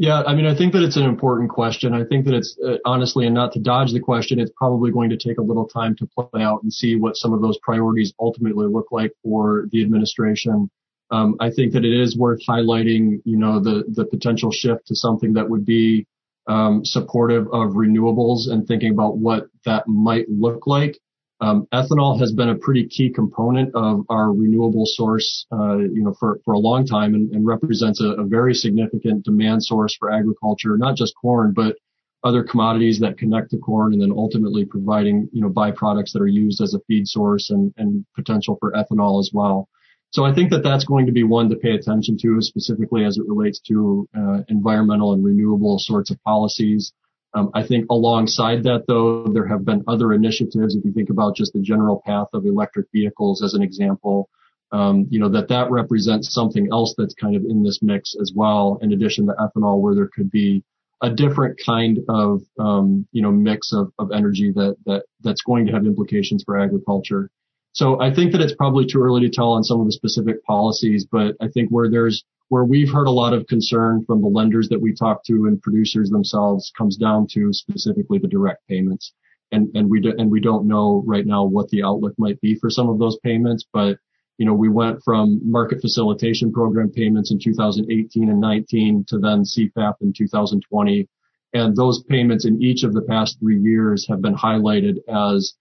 Yeah, 0.00 0.22
I 0.26 0.34
mean, 0.34 0.46
I 0.46 0.54
think 0.56 0.72
that 0.72 0.82
it's 0.82 0.96
an 0.96 1.04
important 1.04 1.50
question. 1.50 1.92
I 1.92 2.04
think 2.04 2.24
that 2.24 2.32
it's 2.32 2.56
uh, 2.66 2.78
honestly, 2.86 3.26
and 3.26 3.34
not 3.34 3.52
to 3.52 3.58
dodge 3.60 3.92
the 3.92 4.00
question, 4.00 4.40
it's 4.40 4.50
probably 4.56 4.90
going 4.90 5.10
to 5.10 5.18
take 5.18 5.36
a 5.36 5.42
little 5.42 5.68
time 5.68 5.94
to 5.96 6.06
play 6.06 6.42
out 6.42 6.62
and 6.62 6.72
see 6.72 6.96
what 6.96 7.18
some 7.18 7.34
of 7.34 7.42
those 7.42 7.58
priorities 7.58 8.14
ultimately 8.18 8.66
look 8.66 8.86
like 8.92 9.12
for 9.22 9.66
the 9.72 9.82
administration. 9.82 10.70
Um, 11.10 11.36
I 11.38 11.50
think 11.50 11.74
that 11.74 11.84
it 11.84 11.92
is 11.92 12.16
worth 12.16 12.40
highlighting, 12.48 13.20
you 13.26 13.36
know, 13.36 13.60
the 13.60 13.84
the 13.88 14.06
potential 14.06 14.50
shift 14.50 14.86
to 14.86 14.96
something 14.96 15.34
that 15.34 15.50
would 15.50 15.66
be 15.66 16.06
um, 16.46 16.82
supportive 16.82 17.48
of 17.48 17.72
renewables 17.72 18.50
and 18.50 18.66
thinking 18.66 18.92
about 18.92 19.18
what 19.18 19.48
that 19.66 19.86
might 19.86 20.30
look 20.30 20.66
like. 20.66 20.98
Um, 21.42 21.66
ethanol 21.72 22.18
has 22.20 22.32
been 22.32 22.50
a 22.50 22.54
pretty 22.54 22.86
key 22.86 23.10
component 23.10 23.74
of 23.74 24.04
our 24.10 24.30
renewable 24.30 24.84
source, 24.84 25.46
uh, 25.50 25.78
you 25.78 26.02
know, 26.02 26.14
for, 26.20 26.38
for 26.44 26.52
a 26.52 26.58
long 26.58 26.86
time 26.86 27.14
and, 27.14 27.34
and 27.34 27.46
represents 27.46 28.02
a, 28.02 28.08
a, 28.08 28.26
very 28.26 28.52
significant 28.52 29.24
demand 29.24 29.64
source 29.64 29.96
for 29.98 30.12
agriculture, 30.12 30.76
not 30.76 30.96
just 30.96 31.14
corn, 31.18 31.54
but 31.54 31.76
other 32.24 32.44
commodities 32.44 33.00
that 33.00 33.16
connect 33.16 33.50
to 33.50 33.56
corn 33.56 33.94
and 33.94 34.02
then 34.02 34.12
ultimately 34.12 34.66
providing, 34.66 35.30
you 35.32 35.40
know, 35.40 35.48
byproducts 35.48 36.12
that 36.12 36.20
are 36.20 36.26
used 36.26 36.60
as 36.60 36.74
a 36.74 36.80
feed 36.86 37.08
source 37.08 37.48
and, 37.48 37.72
and 37.78 38.04
potential 38.14 38.58
for 38.60 38.72
ethanol 38.72 39.18
as 39.18 39.30
well. 39.32 39.66
So 40.10 40.24
I 40.24 40.34
think 40.34 40.50
that 40.50 40.62
that's 40.62 40.84
going 40.84 41.06
to 41.06 41.12
be 41.12 41.22
one 41.22 41.48
to 41.48 41.56
pay 41.56 41.70
attention 41.70 42.18
to, 42.20 42.42
specifically 42.42 43.04
as 43.04 43.16
it 43.16 43.24
relates 43.26 43.60
to 43.68 44.06
uh, 44.14 44.38
environmental 44.48 45.14
and 45.14 45.24
renewable 45.24 45.78
sorts 45.78 46.10
of 46.10 46.22
policies. 46.22 46.92
Um, 47.32 47.50
I 47.54 47.64
think 47.64 47.86
alongside 47.90 48.64
that, 48.64 48.84
though, 48.88 49.24
there 49.32 49.46
have 49.46 49.64
been 49.64 49.84
other 49.86 50.12
initiatives. 50.12 50.74
If 50.74 50.84
you 50.84 50.92
think 50.92 51.10
about 51.10 51.36
just 51.36 51.52
the 51.52 51.60
general 51.60 52.02
path 52.04 52.26
of 52.32 52.44
electric 52.44 52.86
vehicles 52.92 53.42
as 53.42 53.54
an 53.54 53.62
example, 53.62 54.28
um, 54.72 55.06
you 55.10 55.20
know, 55.20 55.28
that 55.30 55.48
that 55.48 55.70
represents 55.70 56.32
something 56.32 56.68
else 56.72 56.94
that's 56.96 57.14
kind 57.14 57.36
of 57.36 57.44
in 57.44 57.62
this 57.62 57.80
mix 57.82 58.16
as 58.20 58.32
well, 58.34 58.78
in 58.82 58.92
addition 58.92 59.26
to 59.26 59.32
ethanol, 59.34 59.80
where 59.80 59.94
there 59.94 60.10
could 60.12 60.30
be 60.30 60.64
a 61.02 61.10
different 61.10 61.58
kind 61.64 61.98
of, 62.08 62.42
um, 62.58 63.06
you 63.10 63.22
know, 63.22 63.30
mix 63.30 63.72
of, 63.72 63.92
of 63.98 64.10
energy 64.12 64.52
that, 64.54 64.76
that, 64.86 65.04
that's 65.22 65.42
going 65.42 65.66
to 65.66 65.72
have 65.72 65.86
implications 65.86 66.42
for 66.44 66.58
agriculture. 66.58 67.30
So 67.72 68.00
I 68.00 68.12
think 68.12 68.32
that 68.32 68.40
it's 68.40 68.54
probably 68.54 68.86
too 68.86 69.00
early 69.00 69.22
to 69.22 69.30
tell 69.30 69.52
on 69.52 69.62
some 69.62 69.80
of 69.80 69.86
the 69.86 69.92
specific 69.92 70.44
policies, 70.44 71.06
but 71.10 71.36
I 71.40 71.48
think 71.48 71.70
where 71.70 71.88
there's 71.88 72.24
where 72.50 72.64
we've 72.64 72.90
heard 72.90 73.06
a 73.06 73.12
lot 73.12 73.32
of 73.32 73.46
concern 73.46 74.04
from 74.04 74.20
the 74.20 74.28
lenders 74.28 74.68
that 74.68 74.80
we 74.80 74.92
talk 74.92 75.24
to 75.24 75.46
and 75.46 75.62
producers 75.62 76.10
themselves 76.10 76.72
comes 76.76 76.96
down 76.96 77.26
to 77.30 77.52
specifically 77.52 78.18
the 78.18 78.26
direct 78.26 78.66
payments. 78.68 79.12
And, 79.52 79.68
and 79.74 79.88
we 79.88 80.00
do, 80.00 80.12
and 80.18 80.30
we 80.30 80.40
don't 80.40 80.66
know 80.66 81.02
right 81.06 81.24
now 81.24 81.44
what 81.44 81.68
the 81.68 81.84
outlook 81.84 82.14
might 82.18 82.40
be 82.40 82.56
for 82.56 82.68
some 82.68 82.88
of 82.88 82.98
those 82.98 83.16
payments, 83.22 83.64
but 83.72 83.98
you 84.36 84.46
know, 84.46 84.54
we 84.54 84.68
went 84.68 85.00
from 85.04 85.40
market 85.44 85.80
facilitation 85.80 86.52
program 86.52 86.90
payments 86.90 87.30
in 87.30 87.38
2018 87.38 88.28
and 88.28 88.40
19 88.40 89.04
to 89.08 89.18
then 89.18 89.44
CFAP 89.44 89.94
in 90.00 90.12
2020. 90.16 91.08
And 91.52 91.76
those 91.76 92.02
payments 92.08 92.46
in 92.46 92.60
each 92.60 92.82
of 92.82 92.94
the 92.94 93.02
past 93.02 93.38
three 93.38 93.60
years 93.60 94.06
have 94.08 94.22
been 94.22 94.34
highlighted 94.34 94.96
as, 95.08 95.54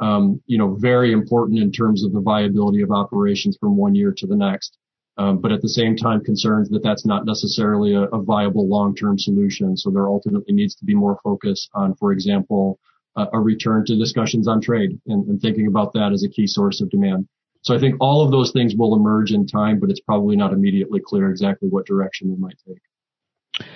um, 0.00 0.40
you 0.46 0.58
know, 0.58 0.76
very 0.78 1.12
important 1.12 1.58
in 1.60 1.72
terms 1.72 2.04
of 2.04 2.12
the 2.12 2.20
viability 2.20 2.82
of 2.82 2.92
operations 2.92 3.56
from 3.58 3.76
one 3.76 3.96
year 3.96 4.14
to 4.16 4.26
the 4.26 4.36
next 4.36 4.76
um, 5.18 5.40
but 5.40 5.52
at 5.52 5.62
the 5.62 5.68
same 5.68 5.96
time 5.96 6.22
concerns 6.22 6.68
that 6.70 6.82
that's 6.82 7.06
not 7.06 7.24
necessarily 7.24 7.94
a, 7.94 8.02
a 8.02 8.22
viable 8.22 8.68
long-term 8.68 9.18
solution. 9.18 9.76
So 9.76 9.90
there 9.90 10.08
ultimately 10.08 10.54
needs 10.54 10.74
to 10.76 10.84
be 10.84 10.94
more 10.94 11.18
focus 11.24 11.68
on, 11.74 11.94
for 11.94 12.12
example, 12.12 12.78
a 13.16 13.40
return 13.40 13.84
to 13.86 13.96
discussions 13.96 14.46
on 14.46 14.60
trade 14.60 15.00
and, 15.06 15.26
and 15.28 15.40
thinking 15.40 15.66
about 15.66 15.94
that 15.94 16.10
as 16.12 16.22
a 16.22 16.28
key 16.28 16.46
source 16.46 16.82
of 16.82 16.90
demand. 16.90 17.26
So 17.62 17.74
I 17.74 17.78
think 17.78 17.96
all 17.98 18.22
of 18.22 18.30
those 18.30 18.52
things 18.52 18.74
will 18.76 18.94
emerge 18.94 19.32
in 19.32 19.46
time, 19.46 19.80
but 19.80 19.90
it's 19.90 20.00
probably 20.00 20.36
not 20.36 20.52
immediately 20.52 21.00
clear 21.04 21.30
exactly 21.30 21.68
what 21.68 21.86
direction 21.86 22.28
they 22.28 22.36
might 22.36 22.56
take. 22.66 23.66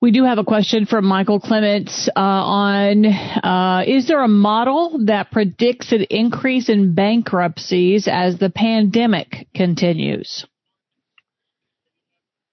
We 0.00 0.12
do 0.12 0.24
have 0.24 0.38
a 0.38 0.44
question 0.44 0.86
from 0.86 1.06
Michael 1.06 1.40
Clements 1.40 2.08
uh, 2.08 2.20
on 2.20 3.06
uh, 3.06 3.84
Is 3.86 4.06
there 4.06 4.22
a 4.22 4.28
model 4.28 5.04
that 5.06 5.30
predicts 5.30 5.92
an 5.92 6.06
increase 6.08 6.68
in 6.68 6.94
bankruptcies 6.94 8.06
as 8.06 8.38
the 8.38 8.50
pandemic 8.50 9.48
continues? 9.54 10.46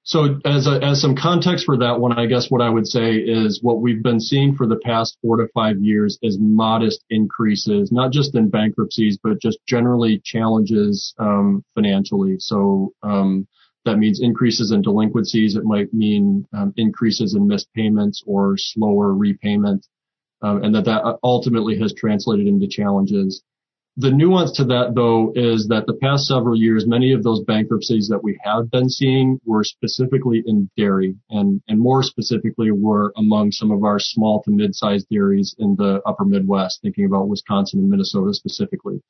So 0.03 0.39
as 0.45 0.65
a, 0.65 0.83
as 0.83 0.99
some 0.99 1.15
context 1.15 1.65
for 1.65 1.77
that 1.77 1.99
one, 1.99 2.17
I 2.17 2.25
guess 2.25 2.49
what 2.49 2.61
I 2.61 2.69
would 2.69 2.87
say 2.87 3.17
is 3.17 3.59
what 3.61 3.81
we've 3.81 4.01
been 4.01 4.19
seeing 4.19 4.55
for 4.55 4.65
the 4.65 4.79
past 4.83 5.17
four 5.21 5.37
to 5.37 5.47
five 5.53 5.77
years 5.79 6.17
is 6.23 6.39
modest 6.39 7.05
increases, 7.11 7.91
not 7.91 8.11
just 8.11 8.33
in 8.33 8.49
bankruptcies, 8.49 9.19
but 9.21 9.39
just 9.39 9.59
generally 9.67 10.19
challenges 10.23 11.13
um, 11.19 11.63
financially. 11.75 12.37
So 12.39 12.93
um, 13.03 13.47
that 13.85 13.97
means 13.97 14.21
increases 14.21 14.71
in 14.71 14.81
delinquencies. 14.81 15.55
It 15.55 15.65
might 15.65 15.93
mean 15.93 16.47
um, 16.51 16.73
increases 16.77 17.35
in 17.35 17.47
missed 17.47 17.71
payments 17.73 18.23
or 18.25 18.55
slower 18.57 19.13
repayment, 19.13 19.85
um, 20.41 20.63
and 20.63 20.73
that 20.73 20.85
that 20.85 21.19
ultimately 21.23 21.77
has 21.79 21.93
translated 21.93 22.47
into 22.47 22.67
challenges. 22.67 23.43
The 24.01 24.09
nuance 24.09 24.53
to 24.53 24.63
that, 24.63 24.95
though, 24.95 25.31
is 25.35 25.67
that 25.67 25.85
the 25.85 25.93
past 25.93 26.25
several 26.25 26.55
years, 26.55 26.87
many 26.87 27.13
of 27.13 27.21
those 27.21 27.43
bankruptcies 27.43 28.07
that 28.07 28.23
we 28.23 28.39
have 28.43 28.71
been 28.71 28.89
seeing 28.89 29.39
were 29.45 29.63
specifically 29.63 30.41
in 30.43 30.71
dairy 30.75 31.15
and, 31.29 31.61
and 31.67 31.79
more 31.79 32.01
specifically 32.01 32.71
were 32.71 33.13
among 33.15 33.51
some 33.51 33.69
of 33.69 33.83
our 33.83 33.99
small 33.99 34.41
to 34.41 34.49
mid-sized 34.49 35.07
dairies 35.11 35.53
in 35.59 35.75
the 35.75 36.01
upper 36.03 36.25
Midwest, 36.25 36.81
thinking 36.81 37.05
about 37.05 37.27
Wisconsin 37.27 37.81
and 37.81 37.91
Minnesota 37.91 38.33
specifically. 38.33 39.03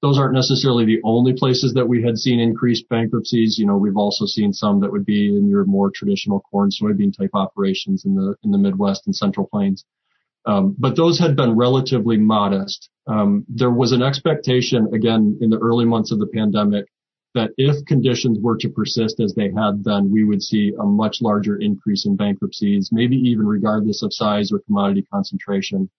Those 0.00 0.16
aren't 0.16 0.34
necessarily 0.34 0.84
the 0.84 1.00
only 1.02 1.32
places 1.32 1.74
that 1.74 1.88
we 1.88 2.04
had 2.04 2.16
seen 2.16 2.38
increased 2.38 2.88
bankruptcies. 2.88 3.58
You 3.58 3.66
know, 3.66 3.76
we've 3.76 3.96
also 3.96 4.26
seen 4.26 4.52
some 4.52 4.78
that 4.78 4.92
would 4.92 5.04
be 5.04 5.26
in 5.26 5.48
your 5.48 5.64
more 5.64 5.90
traditional 5.92 6.38
corn, 6.52 6.70
soybean 6.70 7.12
type 7.12 7.30
operations 7.34 8.04
in 8.04 8.14
the, 8.14 8.36
in 8.44 8.52
the 8.52 8.58
Midwest 8.58 9.06
and 9.06 9.16
Central 9.16 9.48
Plains. 9.48 9.84
Um, 10.46 10.76
but 10.78 10.96
those 10.96 11.18
had 11.18 11.34
been 11.34 11.56
relatively 11.56 12.16
modest. 12.16 12.88
Um, 13.08 13.44
there 13.48 13.70
was 13.70 13.92
an 13.92 14.02
expectation, 14.02 14.88
again, 14.94 15.38
in 15.40 15.50
the 15.50 15.58
early 15.58 15.84
months 15.84 16.12
of 16.12 16.20
the 16.20 16.28
pandemic, 16.28 16.86
that 17.34 17.50
if 17.58 17.84
conditions 17.84 18.38
were 18.40 18.56
to 18.56 18.68
persist 18.70 19.20
as 19.20 19.34
they 19.34 19.50
had 19.50 19.84
then, 19.84 20.10
we 20.10 20.24
would 20.24 20.42
see 20.42 20.72
a 20.80 20.84
much 20.84 21.18
larger 21.20 21.56
increase 21.56 22.06
in 22.06 22.16
bankruptcies, 22.16 22.90
maybe 22.92 23.16
even 23.16 23.46
regardless 23.46 24.02
of 24.02 24.12
size 24.12 24.50
or 24.52 24.60
commodity 24.60 25.04
concentration. 25.12 25.90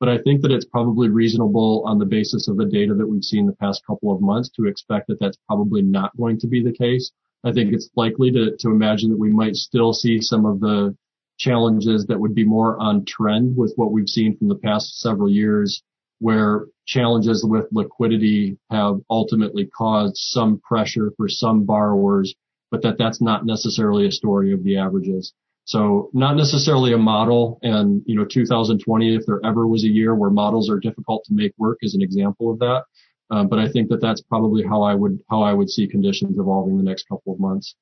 But 0.00 0.08
I 0.08 0.18
think 0.18 0.42
that 0.42 0.52
it's 0.52 0.66
probably 0.66 1.08
reasonable 1.08 1.82
on 1.86 1.98
the 1.98 2.04
basis 2.04 2.46
of 2.46 2.56
the 2.56 2.66
data 2.66 2.94
that 2.94 3.06
we've 3.06 3.24
seen 3.24 3.46
the 3.46 3.56
past 3.56 3.82
couple 3.86 4.12
of 4.12 4.20
months 4.20 4.50
to 4.50 4.66
expect 4.66 5.08
that 5.08 5.18
that's 5.18 5.38
probably 5.46 5.82
not 5.82 6.16
going 6.16 6.38
to 6.40 6.46
be 6.46 6.62
the 6.62 6.72
case. 6.72 7.10
I 7.42 7.52
think 7.52 7.72
it's 7.72 7.90
likely 7.96 8.30
to, 8.32 8.56
to 8.58 8.70
imagine 8.70 9.10
that 9.10 9.18
we 9.18 9.32
might 9.32 9.56
still 9.56 9.92
see 9.92 10.20
some 10.20 10.46
of 10.46 10.60
the 10.60 10.96
challenges 11.38 12.06
that 12.06 12.20
would 12.20 12.34
be 12.34 12.44
more 12.44 12.78
on 12.80 13.04
trend 13.04 13.56
with 13.56 13.72
what 13.76 13.92
we've 13.92 14.08
seen 14.08 14.36
from 14.36 14.48
the 14.48 14.54
past 14.54 15.00
several 15.00 15.28
years, 15.28 15.82
where 16.20 16.66
challenges 16.86 17.44
with 17.48 17.66
liquidity 17.72 18.58
have 18.70 19.00
ultimately 19.10 19.66
caused 19.66 20.16
some 20.16 20.60
pressure 20.60 21.12
for 21.16 21.28
some 21.28 21.64
borrowers, 21.64 22.34
but 22.70 22.82
that 22.82 22.98
that's 22.98 23.20
not 23.20 23.44
necessarily 23.44 24.06
a 24.06 24.12
story 24.12 24.52
of 24.52 24.62
the 24.62 24.76
averages. 24.76 25.32
So 25.66 26.10
not 26.12 26.36
necessarily 26.36 26.92
a 26.92 26.98
model. 26.98 27.58
And, 27.62 28.02
you 28.06 28.16
know, 28.16 28.26
2020, 28.30 29.16
if 29.16 29.22
there 29.26 29.40
ever 29.44 29.66
was 29.66 29.84
a 29.84 29.88
year 29.88 30.14
where 30.14 30.30
models 30.30 30.68
are 30.68 30.78
difficult 30.78 31.24
to 31.24 31.34
make 31.34 31.52
work 31.56 31.78
is 31.80 31.94
an 31.94 32.02
example 32.02 32.50
of 32.50 32.58
that. 32.58 32.84
Um, 33.30 33.48
but 33.48 33.58
I 33.58 33.70
think 33.70 33.88
that 33.88 34.02
that's 34.02 34.20
probably 34.20 34.62
how 34.62 34.82
I 34.82 34.94
would, 34.94 35.20
how 35.30 35.42
I 35.42 35.54
would 35.54 35.70
see 35.70 35.88
conditions 35.88 36.38
evolving 36.38 36.76
the 36.76 36.84
next 36.84 37.08
couple 37.08 37.32
of 37.32 37.40
months. 37.40 37.74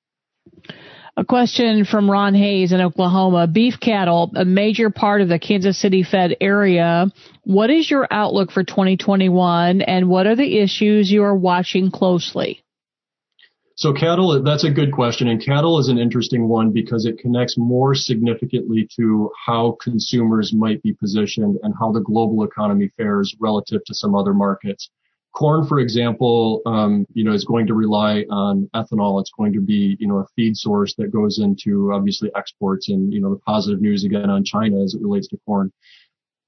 A 1.14 1.25
question 1.27 1.85
from 1.85 2.11
Ron 2.11 2.35
Hayes 2.35 2.72
in 2.72 2.81
Oklahoma. 2.81 3.46
Beef 3.46 3.79
cattle, 3.79 4.33
a 4.35 4.46
major 4.46 4.88
part 4.88 5.20
of 5.20 5.29
the 5.29 5.38
Kansas 5.38 5.79
City 5.79 6.03
fed 6.03 6.37
area. 6.40 7.07
What 7.44 7.68
is 7.68 7.90
your 7.90 8.09
outlook 8.11 8.51
for 8.51 8.64
2021 8.64 9.83
and 9.83 10.09
what 10.09 10.27
are 10.27 10.37
the 10.37 10.59
issues 10.59 11.11
you 11.11 11.22
are 11.22 11.37
watching 11.37 11.90
closely? 11.90 12.64
So 13.77 13.92
cattle, 13.92 14.42
that's 14.42 14.64
a 14.64 14.70
good 14.70 14.92
question. 14.92 15.29
And 15.29 15.44
cattle 15.44 15.79
is 15.79 15.88
an 15.88 15.98
interesting 15.98 16.48
one 16.48 16.72
because 16.72 17.05
it 17.05 17.18
connects 17.18 17.57
more 17.59 17.94
significantly 17.94 18.88
to 18.96 19.31
how 19.44 19.77
consumers 19.83 20.55
might 20.55 20.83
be 20.83 20.94
positioned 20.94 21.59
and 21.62 21.75
how 21.79 21.92
the 21.92 22.01
global 22.01 22.42
economy 22.42 22.90
fares 22.96 23.37
relative 23.38 23.85
to 23.85 23.94
some 23.94 24.14
other 24.14 24.33
markets. 24.33 24.88
Corn, 25.35 25.66
for 25.66 25.79
example, 25.79 26.61
um, 26.66 27.07
you 27.14 27.25
know, 27.25 27.33
is 27.33 27.45
going 27.45 27.66
to 27.66 27.75
rely 27.75 28.25
on 28.29 28.68
ethanol. 28.75 29.21
It's 29.21 29.33
going 29.37 29.55
to 29.55 29.61
be, 29.61 29.97
you 29.99 30.07
know, 30.07 30.18
a 30.18 30.27
feed 30.37 30.57
source 30.57 30.95
that 30.99 31.11
goes 31.11 31.38
into 31.38 31.90
obviously 31.92 32.31
exports 32.37 32.90
and, 32.90 33.12
you 33.12 33.21
know, 33.21 33.31
the 33.31 33.40
positive 33.40 33.81
news 33.81 34.05
again 34.05 34.29
on 34.29 34.45
China 34.45 34.83
as 34.83 34.95
it 34.95 35.01
relates 35.01 35.29
to 35.29 35.38
corn. 35.47 35.73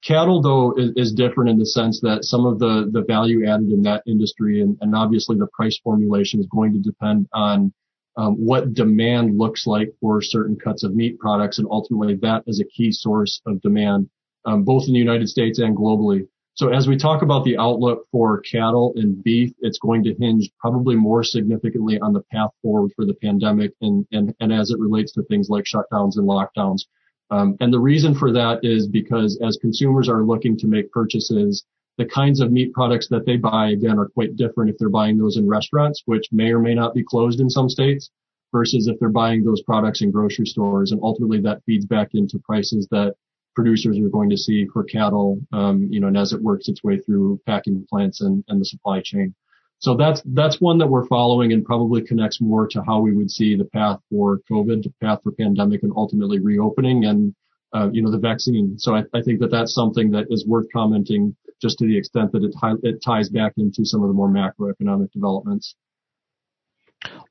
Cattle, 0.03 0.39
though, 0.39 0.75
is, 0.77 0.91
is, 0.95 1.13
different 1.13 1.49
in 1.49 1.57
the 1.57 1.65
sense 1.65 1.99
that 2.01 2.25
some 2.25 2.45
of 2.45 2.59
the, 2.59 2.87
the 2.91 3.01
value 3.01 3.47
added 3.47 3.71
in 3.71 3.81
that 3.83 4.03
industry 4.05 4.61
and, 4.61 4.77
and 4.81 4.95
obviously 4.95 5.35
the 5.35 5.47
price 5.47 5.79
formulation 5.83 6.39
is 6.39 6.45
going 6.45 6.71
to 6.73 6.79
depend 6.79 7.27
on 7.33 7.73
um, 8.17 8.35
what 8.35 8.75
demand 8.75 9.39
looks 9.39 9.65
like 9.65 9.89
for 9.99 10.21
certain 10.21 10.57
cuts 10.57 10.83
of 10.83 10.93
meat 10.93 11.17
products. 11.17 11.57
And 11.57 11.67
ultimately 11.71 12.15
that 12.21 12.43
is 12.45 12.59
a 12.59 12.65
key 12.65 12.91
source 12.91 13.41
of 13.47 13.61
demand, 13.61 14.09
um, 14.45 14.63
both 14.63 14.83
in 14.87 14.93
the 14.93 14.99
United 14.99 15.27
States 15.27 15.57
and 15.57 15.75
globally. 15.75 16.27
So 16.55 16.69
as 16.69 16.87
we 16.87 16.95
talk 16.95 17.21
about 17.21 17.43
the 17.43 17.57
outlook 17.57 18.07
for 18.13 18.39
cattle 18.39 18.93
and 18.95 19.21
beef, 19.21 19.51
it's 19.59 19.77
going 19.77 20.05
to 20.05 20.15
hinge 20.15 20.49
probably 20.57 20.95
more 20.95 21.21
significantly 21.21 21.99
on 21.99 22.13
the 22.13 22.23
path 22.31 22.51
forward 22.61 22.91
for 22.95 23.05
the 23.05 23.13
pandemic 23.13 23.73
and, 23.81 24.07
and, 24.13 24.33
and 24.39 24.53
as 24.53 24.69
it 24.69 24.79
relates 24.79 25.11
to 25.13 25.23
things 25.23 25.49
like 25.49 25.65
shutdowns 25.65 26.15
and 26.15 26.27
lockdowns. 26.27 26.83
Um, 27.29 27.57
and 27.59 27.73
the 27.73 27.79
reason 27.79 28.15
for 28.15 28.31
that 28.31 28.59
is 28.63 28.87
because 28.87 29.37
as 29.45 29.57
consumers 29.59 30.07
are 30.07 30.23
looking 30.23 30.57
to 30.59 30.67
make 30.67 30.91
purchases, 30.91 31.65
the 31.97 32.05
kinds 32.05 32.39
of 32.39 32.53
meat 32.53 32.71
products 32.71 33.09
that 33.09 33.25
they 33.25 33.35
buy 33.35 33.71
again 33.71 33.99
are 33.99 34.07
quite 34.07 34.37
different 34.37 34.69
if 34.69 34.77
they're 34.77 34.87
buying 34.87 35.17
those 35.17 35.35
in 35.35 35.49
restaurants, 35.49 36.03
which 36.05 36.29
may 36.31 36.53
or 36.53 36.59
may 36.59 36.73
not 36.73 36.93
be 36.93 37.03
closed 37.03 37.41
in 37.41 37.49
some 37.49 37.67
states, 37.67 38.09
versus 38.53 38.87
if 38.87 38.97
they're 38.99 39.09
buying 39.09 39.43
those 39.43 39.61
products 39.63 40.01
in 40.01 40.09
grocery 40.09 40.45
stores. 40.45 40.93
And 40.93 41.01
ultimately 41.03 41.41
that 41.41 41.63
feeds 41.65 41.85
back 41.85 42.09
into 42.13 42.39
prices 42.39 42.87
that 42.91 43.15
producers 43.55 43.97
are 43.97 44.09
going 44.09 44.29
to 44.29 44.37
see 44.37 44.67
for 44.71 44.83
cattle, 44.83 45.39
um, 45.53 45.87
you 45.89 45.99
know, 45.99 46.07
and 46.07 46.17
as 46.17 46.33
it 46.33 46.41
works 46.41 46.67
its 46.67 46.83
way 46.83 46.99
through 46.99 47.39
packing 47.45 47.85
plants 47.89 48.21
and, 48.21 48.43
and 48.47 48.59
the 48.59 48.65
supply 48.65 49.01
chain. 49.03 49.33
So 49.79 49.95
that's 49.95 50.21
that's 50.33 50.61
one 50.61 50.77
that 50.79 50.87
we're 50.87 51.07
following 51.07 51.51
and 51.51 51.65
probably 51.65 52.01
connects 52.01 52.41
more 52.41 52.67
to 52.67 52.83
how 52.83 53.01
we 53.01 53.13
would 53.13 53.29
see 53.29 53.55
the 53.55 53.65
path 53.65 53.99
for 54.09 54.39
COVID, 54.49 54.83
the 54.83 54.93
path 55.01 55.19
for 55.23 55.31
pandemic, 55.33 55.83
and 55.83 55.91
ultimately 55.95 56.39
reopening 56.39 57.05
and 57.05 57.35
uh, 57.73 57.89
you 57.91 58.01
know 58.01 58.11
the 58.11 58.17
vaccine. 58.17 58.79
So 58.79 58.95
I, 58.95 59.03
I, 59.13 59.21
think 59.21 59.41
that 59.41 59.51
that's 59.51 59.73
something 59.73 60.11
that 60.11 60.27
is 60.29 60.45
worth 60.47 60.67
commenting 60.71 61.35
just 61.61 61.77
to 61.79 61.85
the 61.85 61.97
extent 61.97 62.31
that 62.31 62.43
it, 62.43 62.53
it 62.83 63.01
ties 63.03 63.29
back 63.29 63.53
into 63.57 63.85
some 63.85 64.01
of 64.01 64.07
the 64.07 64.13
more 64.13 64.29
macroeconomic 64.29 65.11
developments. 65.11 65.75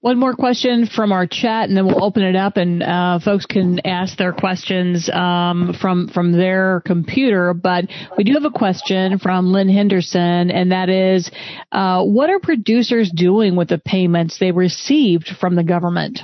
One 0.01 0.19
more 0.19 0.35
question 0.35 0.87
from 0.87 1.13
our 1.13 1.27
chat, 1.27 1.69
and 1.69 1.77
then 1.77 1.87
we'll 1.87 2.05
open 2.05 2.23
it 2.23 2.37
up, 2.37 2.59
and 2.59 2.83
uh, 2.83 3.21
folks 3.25 3.47
can 3.47 3.87
ask 3.87 4.19
their 4.19 4.35
questions 4.35 5.09
um, 5.09 5.75
from 5.81 6.09
from 6.09 6.33
their 6.33 6.83
computer. 6.85 7.55
But 7.55 7.87
we 8.19 8.25
do 8.25 8.35
have 8.35 8.45
a 8.45 8.51
question 8.51 9.19
from 9.19 9.51
Lynn 9.51 9.71
Henderson, 9.71 10.51
and 10.51 10.73
that 10.73 10.91
is, 10.91 11.31
uh, 11.73 12.05
what 12.05 12.29
are 12.29 12.39
producers 12.39 13.11
doing 13.11 13.57
with 13.57 13.69
the 13.69 13.79
payments 13.79 14.39
they 14.39 14.53
received 14.53 15.29
from 15.41 15.55
the 15.55 15.65
government? 15.65 16.21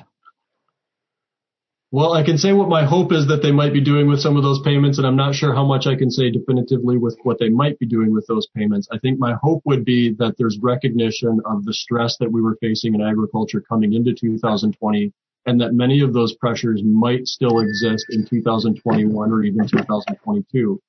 Well, 1.92 2.12
I 2.12 2.22
can 2.22 2.38
say 2.38 2.53
what 2.53 2.68
my 2.68 2.85
hope 2.85 3.12
is 3.12 3.26
that 3.26 3.42
they 3.42 3.50
might 3.50 3.72
be 3.72 3.81
doing 3.81 4.07
with 4.07 4.20
some 4.20 4.37
of 4.37 4.44
those 4.44 4.61
payments, 4.62 4.98
and 4.98 5.07
I'm 5.07 5.16
not 5.16 5.35
sure 5.35 5.53
how 5.53 5.64
much 5.64 5.88
I 5.88 5.96
can 5.96 6.09
say 6.09 6.31
definitively 6.31 6.96
with 6.96 7.18
what 7.24 7.40
they 7.40 7.48
might 7.48 7.81
be 7.81 7.87
doing 7.87 8.12
with 8.12 8.29
those 8.29 8.46
payments. 8.55 8.87
I 8.92 8.98
think 8.98 9.18
my 9.18 9.35
hope 9.42 9.62
would 9.64 9.85
be 9.85 10.14
that 10.20 10.37
there's 10.38 10.57
recognition 10.62 11.40
of 11.44 11.64
the 11.64 11.74
stress 11.74 12.16
that 12.20 12.31
we 12.31 12.42
were 12.42 12.57
facing 12.61 12.94
in 12.94 13.00
agriculture 13.00 13.61
coming 13.61 13.92
into 13.92 14.14
2020, 14.14 15.12
and 15.46 15.61
that 15.61 15.72
many 15.72 16.00
of 16.03 16.12
those 16.12 16.33
pressures 16.37 16.81
might 16.85 17.26
still 17.26 17.59
exist 17.59 18.07
in 18.11 18.24
2021 18.24 19.33
or 19.33 19.42
even 19.42 19.66
2022. 19.66 20.81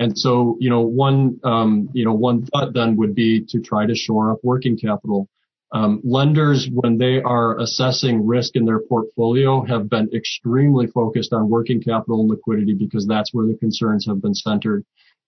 And 0.00 0.18
so, 0.18 0.56
you 0.58 0.70
know, 0.70 0.80
one, 0.80 1.38
um, 1.44 1.88
you 1.92 2.04
know, 2.04 2.14
one 2.14 2.46
thought 2.46 2.72
then 2.74 2.96
would 2.96 3.14
be 3.14 3.44
to 3.50 3.60
try 3.60 3.86
to 3.86 3.94
shore 3.94 4.32
up 4.32 4.38
working 4.42 4.76
capital. 4.76 5.28
Um, 5.70 6.00
lenders, 6.02 6.68
when 6.72 6.96
they 6.96 7.20
are 7.20 7.58
assessing 7.58 8.26
risk 8.26 8.56
in 8.56 8.64
their 8.64 8.80
portfolio, 8.80 9.62
have 9.64 9.90
been 9.90 10.08
extremely 10.14 10.86
focused 10.86 11.32
on 11.32 11.50
working 11.50 11.82
capital 11.82 12.20
and 12.20 12.30
liquidity 12.30 12.72
because 12.72 13.06
that's 13.06 13.34
where 13.34 13.46
the 13.46 13.56
concerns 13.58 14.06
have 14.06 14.22
been 14.22 14.34
centered. 14.34 14.84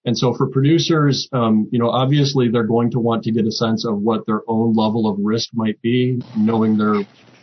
And 0.06 0.16
so 0.16 0.32
for 0.32 0.48
producers, 0.48 1.28
um, 1.32 1.68
you 1.70 1.78
know, 1.78 1.90
obviously 1.90 2.48
they're 2.48 2.64
going 2.64 2.90
to 2.92 3.00
want 3.00 3.24
to 3.24 3.32
get 3.32 3.46
a 3.46 3.52
sense 3.52 3.84
of 3.84 3.98
what 3.98 4.24
their 4.24 4.40
own 4.48 4.74
level 4.74 5.06
of 5.06 5.18
risk 5.22 5.50
might 5.52 5.80
be, 5.82 6.22
knowing 6.38 6.78
their 6.78 7.02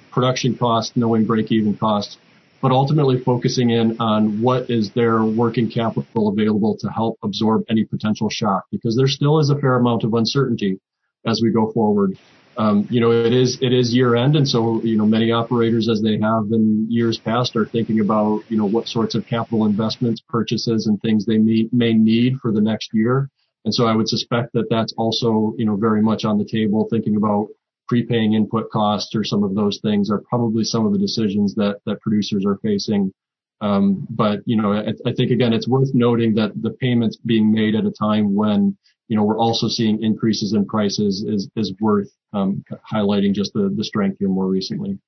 production 0.09 0.57
costs, 0.57 0.97
knowing 0.97 1.25
break-even 1.25 1.77
costs, 1.77 2.17
but 2.59 2.71
ultimately 2.71 3.19
focusing 3.23 3.69
in 3.69 3.95
on 3.99 4.41
what 4.41 4.71
is 4.71 4.91
their 4.93 5.23
working 5.23 5.69
capital 5.69 6.29
available 6.29 6.75
to 6.79 6.89
help 6.89 7.19
absorb 7.23 7.63
any 7.69 7.85
potential 7.85 8.27
shock, 8.27 8.65
because 8.71 8.97
there 8.97 9.07
still 9.07 9.37
is 9.37 9.51
a 9.51 9.59
fair 9.59 9.75
amount 9.75 10.03
of 10.03 10.15
uncertainty 10.15 10.79
as 11.27 11.39
we 11.43 11.51
go 11.51 11.71
forward 11.71 12.17
um, 12.57 12.87
you 12.89 12.99
know, 12.99 13.11
it 13.11 13.33
is 13.33 13.59
it 13.61 13.71
is 13.71 13.93
year 13.93 14.15
end, 14.15 14.35
and 14.35 14.47
so 14.47 14.81
you 14.83 14.97
know 14.97 15.05
many 15.05 15.31
operators, 15.31 15.87
as 15.87 16.01
they 16.01 16.17
have 16.19 16.45
in 16.51 16.87
years 16.89 17.19
past, 17.19 17.55
are 17.55 17.67
thinking 17.67 17.99
about 17.99 18.41
you 18.49 18.57
know 18.57 18.65
what 18.65 18.87
sorts 18.87 19.13
of 19.13 19.27
capital 19.27 19.65
investments, 19.65 20.23
purchases, 20.27 20.87
and 20.87 20.99
things 21.01 21.25
they 21.25 21.37
may 21.37 21.69
may 21.71 21.93
need 21.93 22.37
for 22.41 22.51
the 22.51 22.61
next 22.61 22.89
year. 22.93 23.29
And 23.65 23.73
so 23.73 23.85
I 23.85 23.95
would 23.95 24.09
suspect 24.09 24.53
that 24.53 24.69
that's 24.71 24.93
also 24.97 25.53
you 25.57 25.65
know 25.65 25.75
very 25.75 26.01
much 26.01 26.25
on 26.25 26.39
the 26.39 26.45
table, 26.45 26.87
thinking 26.89 27.15
about 27.15 27.47
prepaying 27.87 28.33
input 28.33 28.69
costs 28.71 29.15
or 29.15 29.23
some 29.23 29.43
of 29.43 29.53
those 29.53 29.79
things 29.81 30.09
are 30.09 30.23
probably 30.27 30.63
some 30.63 30.85
of 30.85 30.93
the 30.93 30.99
decisions 30.99 31.53
that 31.55 31.77
that 31.85 32.01
producers 32.01 32.43
are 32.43 32.57
facing. 32.63 33.13
Um, 33.61 34.07
but 34.09 34.39
you 34.45 34.59
know, 34.59 34.73
I, 34.73 34.93
I 35.05 35.13
think 35.13 35.29
again, 35.29 35.53
it's 35.53 35.67
worth 35.67 35.93
noting 35.93 36.33
that 36.35 36.59
the 36.59 36.71
payments 36.71 37.17
being 37.17 37.51
made 37.51 37.75
at 37.75 37.85
a 37.85 37.91
time 37.91 38.33
when 38.33 38.77
you 39.07 39.15
know, 39.15 39.23
we're 39.23 39.39
also 39.39 39.67
seeing 39.67 40.03
increases 40.03 40.53
in 40.53 40.65
prices 40.65 41.23
is, 41.27 41.49
is 41.55 41.73
worth 41.79 42.09
um, 42.33 42.63
highlighting 42.91 43.33
just 43.33 43.53
the, 43.53 43.73
the 43.75 43.83
strength 43.83 44.17
here 44.19 44.29
more 44.29 44.47
recently. 44.47 44.99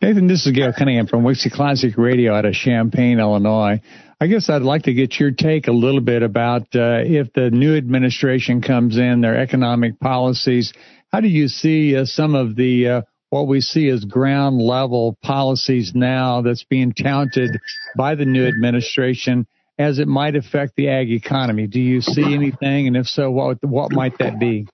Nathan, 0.00 0.26
this 0.26 0.46
is 0.46 0.52
Gale 0.52 0.72
Cunningham 0.76 1.06
from 1.06 1.22
Wixie 1.22 1.52
Classic 1.52 1.96
Radio 1.96 2.34
out 2.34 2.44
of 2.44 2.54
Champaign, 2.54 3.20
Illinois. 3.20 3.80
I 4.20 4.26
guess 4.26 4.50
I'd 4.50 4.62
like 4.62 4.84
to 4.84 4.94
get 4.94 5.18
your 5.18 5.30
take 5.30 5.68
a 5.68 5.72
little 5.72 6.00
bit 6.00 6.22
about 6.22 6.62
uh, 6.74 7.02
if 7.04 7.32
the 7.32 7.50
new 7.50 7.76
administration 7.76 8.62
comes 8.62 8.96
in, 8.96 9.20
their 9.20 9.36
economic 9.36 10.00
policies. 10.00 10.72
How 11.12 11.20
do 11.20 11.28
you 11.28 11.46
see 11.46 11.96
uh, 11.96 12.04
some 12.04 12.34
of 12.34 12.56
the 12.56 12.88
uh, 12.88 13.02
what 13.30 13.46
we 13.46 13.60
see 13.60 13.88
as 13.88 14.04
ground 14.04 14.60
level 14.60 15.16
policies 15.22 15.92
now 15.94 16.42
that's 16.42 16.64
being 16.64 16.92
touted 16.92 17.58
by 17.96 18.14
the 18.14 18.24
new 18.24 18.46
administration 18.46 19.46
as 19.78 19.98
it 19.98 20.08
might 20.08 20.36
affect 20.36 20.74
the 20.76 20.88
ag 20.88 21.10
economy. 21.10 21.66
Do 21.66 21.80
you 21.80 22.00
see 22.00 22.34
anything, 22.34 22.86
and 22.86 22.96
if 22.96 23.06
so, 23.06 23.30
what 23.30 23.62
what 23.64 23.92
might 23.92 24.18
that 24.18 24.38
be? 24.38 24.66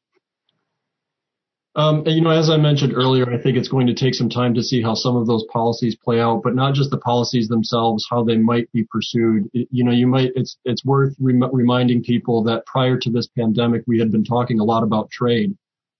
Um, 1.78 2.02
you 2.06 2.20
know, 2.20 2.30
as 2.30 2.50
I 2.50 2.56
mentioned 2.56 2.92
earlier, 2.92 3.32
I 3.32 3.40
think 3.40 3.56
it's 3.56 3.68
going 3.68 3.86
to 3.86 3.94
take 3.94 4.14
some 4.14 4.28
time 4.28 4.54
to 4.54 4.64
see 4.64 4.82
how 4.82 4.94
some 4.94 5.14
of 5.14 5.28
those 5.28 5.44
policies 5.52 5.94
play 5.94 6.18
out, 6.18 6.42
but 6.42 6.56
not 6.56 6.74
just 6.74 6.90
the 6.90 6.98
policies 6.98 7.46
themselves, 7.46 8.04
how 8.10 8.24
they 8.24 8.36
might 8.36 8.70
be 8.72 8.84
pursued. 8.90 9.48
It, 9.52 9.68
you 9.70 9.84
know, 9.84 9.92
you 9.92 10.08
might, 10.08 10.32
it's, 10.34 10.58
it's 10.64 10.84
worth 10.84 11.14
rem- 11.20 11.48
reminding 11.52 12.02
people 12.02 12.42
that 12.44 12.66
prior 12.66 12.98
to 12.98 13.10
this 13.10 13.28
pandemic, 13.28 13.84
we 13.86 14.00
had 14.00 14.10
been 14.10 14.24
talking 14.24 14.58
a 14.58 14.64
lot 14.64 14.82
about 14.82 15.08
trade. 15.10 15.56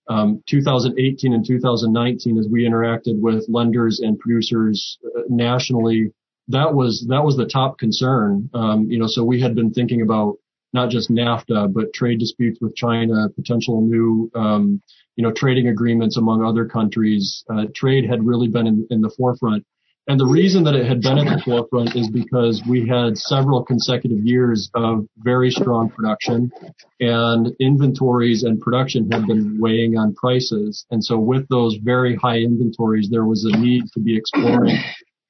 Um, 0.09 0.43
2018 0.49 1.33
and 1.33 1.45
2019, 1.45 2.37
as 2.37 2.47
we 2.51 2.67
interacted 2.67 3.21
with 3.21 3.45
lenders 3.47 4.01
and 4.01 4.19
producers 4.19 4.97
uh, 5.15 5.21
nationally, 5.29 6.11
that 6.49 6.73
was 6.73 7.05
that 7.09 7.23
was 7.23 7.37
the 7.37 7.45
top 7.45 7.77
concern. 7.77 8.49
Um, 8.53 8.89
you 8.89 8.99
know, 8.99 9.07
so 9.07 9.23
we 9.23 9.41
had 9.41 9.55
been 9.55 9.71
thinking 9.71 10.01
about 10.01 10.35
not 10.73 10.89
just 10.89 11.09
NAFTA, 11.09 11.73
but 11.73 11.93
trade 11.93 12.19
disputes 12.19 12.59
with 12.61 12.75
China, 12.75 13.29
potential 13.35 13.81
new, 13.81 14.29
um, 14.35 14.81
you 15.15 15.23
know, 15.23 15.31
trading 15.31 15.67
agreements 15.67 16.17
among 16.17 16.43
other 16.43 16.65
countries. 16.65 17.43
Uh, 17.51 17.65
trade 17.73 18.07
had 18.07 18.23
really 18.23 18.47
been 18.47 18.67
in, 18.67 18.87
in 18.89 19.01
the 19.01 19.09
forefront. 19.17 19.65
And 20.07 20.19
the 20.19 20.25
reason 20.25 20.63
that 20.63 20.73
it 20.73 20.87
had 20.87 21.01
been 21.01 21.19
at 21.19 21.25
the 21.25 21.41
forefront 21.45 21.95
is 21.95 22.09
because 22.09 22.63
we 22.67 22.87
had 22.87 23.15
several 23.15 23.63
consecutive 23.63 24.25
years 24.25 24.67
of 24.73 25.05
very 25.17 25.51
strong 25.51 25.91
production 25.91 26.51
and 26.99 27.53
inventories 27.59 28.41
and 28.41 28.59
production 28.59 29.11
had 29.11 29.27
been 29.27 29.59
weighing 29.59 29.97
on 29.97 30.15
prices. 30.15 30.83
And 30.89 31.03
so 31.03 31.19
with 31.19 31.47
those 31.49 31.77
very 31.83 32.15
high 32.15 32.39
inventories, 32.39 33.09
there 33.11 33.25
was 33.25 33.45
a 33.45 33.55
need 33.55 33.83
to 33.93 33.99
be 33.99 34.17
exploring 34.17 34.79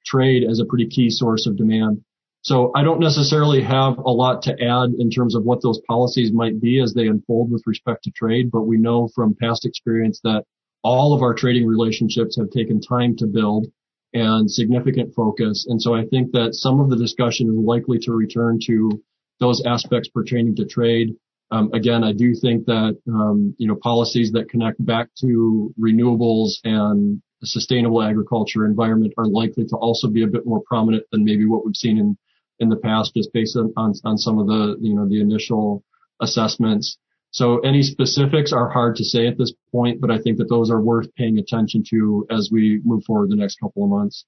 trade 0.05 0.43
as 0.49 0.59
a 0.59 0.65
pretty 0.65 0.88
key 0.88 1.09
source 1.09 1.47
of 1.47 1.57
demand. 1.57 2.03
So 2.41 2.71
I 2.73 2.83
don't 2.83 3.01
necessarily 3.01 3.62
have 3.62 3.97
a 3.97 4.12
lot 4.12 4.43
to 4.43 4.53
add 4.53 4.91
in 4.97 5.09
terms 5.09 5.35
of 5.35 5.43
what 5.43 5.62
those 5.62 5.81
policies 5.88 6.31
might 6.31 6.62
be 6.62 6.79
as 6.81 6.93
they 6.93 7.07
unfold 7.07 7.51
with 7.51 7.63
respect 7.65 8.05
to 8.05 8.12
trade, 8.12 8.49
but 8.51 8.62
we 8.62 8.77
know 8.77 9.09
from 9.13 9.35
past 9.39 9.65
experience 9.65 10.21
that 10.23 10.45
all 10.81 11.13
of 11.13 11.21
our 11.21 11.33
trading 11.33 11.67
relationships 11.67 12.38
have 12.38 12.49
taken 12.49 12.79
time 12.79 13.17
to 13.17 13.27
build 13.27 13.67
and 14.13 14.49
significant 14.49 15.13
focus. 15.13 15.65
And 15.67 15.81
so 15.81 15.93
I 15.93 16.05
think 16.05 16.31
that 16.31 16.53
some 16.53 16.79
of 16.79 16.89
the 16.89 16.95
discussion 16.95 17.49
is 17.49 17.55
likely 17.55 17.99
to 17.99 18.13
return 18.13 18.59
to 18.67 19.03
those 19.39 19.62
aspects 19.65 20.09
pertaining 20.09 20.55
to 20.55 20.65
trade. 20.65 21.15
Um, 21.51 21.71
again, 21.73 22.03
I 22.03 22.13
do 22.13 22.33
think 22.35 22.65
that 22.65 22.97
um, 23.07 23.55
you 23.57 23.67
know 23.67 23.75
policies 23.75 24.31
that 24.33 24.49
connect 24.49 24.83
back 24.83 25.09
to 25.21 25.73
renewables 25.79 26.53
and 26.63 27.21
sustainable 27.45 28.02
agriculture 28.02 28.65
environment 28.65 29.13
are 29.17 29.28
likely 29.28 29.65
to 29.65 29.75
also 29.75 30.08
be 30.10 30.23
a 30.23 30.28
bit 30.28 30.45
more 30.45 30.62
prominent 30.65 31.04
than 31.12 31.23
maybe 31.23 31.45
what 31.45 31.65
we've 31.65 31.75
seen 31.75 31.97
in, 31.97 32.17
in 32.60 32.69
the 32.69 32.75
past, 32.75 33.13
just 33.15 33.32
based 33.34 33.56
on, 33.58 33.73
on, 33.78 33.93
on 34.04 34.17
some 34.17 34.39
of 34.39 34.47
the, 34.47 34.78
you 34.82 34.95
know, 34.95 35.08
the 35.08 35.21
initial 35.21 35.84
assessments. 36.21 36.97
So 37.32 37.60
any 37.60 37.84
specifics 37.84 38.52
are 38.52 38.69
hard 38.69 38.95
to 38.95 39.04
say 39.04 39.28
at 39.28 39.38
this 39.38 39.54
point, 39.71 40.02
but 40.02 40.10
I 40.10 40.19
think 40.19 40.38
that 40.38 40.49
those 40.49 40.71
are 40.71 40.82
worth 40.82 41.13
paying 41.15 41.38
attention 41.38 41.84
to 41.91 42.25
as 42.32 42.49
we 42.52 42.82
move 42.84 43.04
forward 43.06 43.30
the 43.30 43.36
next 43.36 43.60
couple 43.60 43.84
of 43.84 43.89
months. 43.89 44.25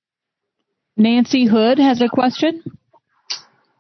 Nancy 0.96 1.46
Hood 1.46 1.80
has 1.80 2.02
a 2.02 2.10
question. 2.10 2.64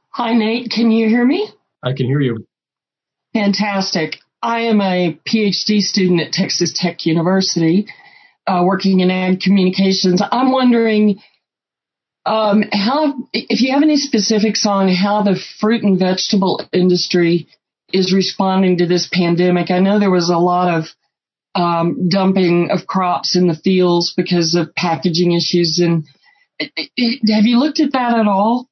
Hi, 0.09 0.33
Nate. 0.33 0.71
Can 0.71 0.91
you 0.91 1.07
hear 1.07 1.25
me? 1.25 1.49
I 1.83 1.93
can 1.93 2.07
hear 2.07 2.19
you. 2.19 2.47
Fantastic. 3.33 4.17
I 4.41 4.61
am 4.61 4.81
a 4.81 5.19
PhD 5.27 5.81
student 5.81 6.19
at 6.19 6.33
Texas 6.33 6.73
Tech 6.75 7.05
University, 7.05 7.87
uh, 8.47 8.63
working 8.65 8.99
in 8.99 9.11
ag 9.11 9.39
communications. 9.39 10.21
I'm 10.31 10.51
wondering 10.51 11.21
um, 12.25 12.63
how, 12.71 13.27
if 13.33 13.61
you 13.61 13.73
have 13.73 13.83
any 13.83 13.97
specifics 13.97 14.65
on 14.65 14.87
how 14.89 15.23
the 15.23 15.39
fruit 15.59 15.83
and 15.83 15.97
vegetable 15.97 16.61
industry 16.71 17.47
is 17.93 18.13
responding 18.13 18.77
to 18.77 18.87
this 18.87 19.09
pandemic. 19.11 19.71
I 19.71 19.79
know 19.79 19.99
there 19.99 20.11
was 20.11 20.29
a 20.29 20.37
lot 20.37 20.73
of 20.73 20.85
um, 21.55 22.07
dumping 22.09 22.69
of 22.71 22.87
crops 22.87 23.35
in 23.35 23.47
the 23.47 23.55
fields 23.55 24.13
because 24.15 24.55
of 24.55 24.73
packaging 24.75 25.33
issues. 25.33 25.79
And 25.83 26.05
have 26.59 27.45
you 27.45 27.59
looked 27.59 27.79
at 27.79 27.93
that 27.93 28.17
at 28.17 28.27
all? 28.27 28.67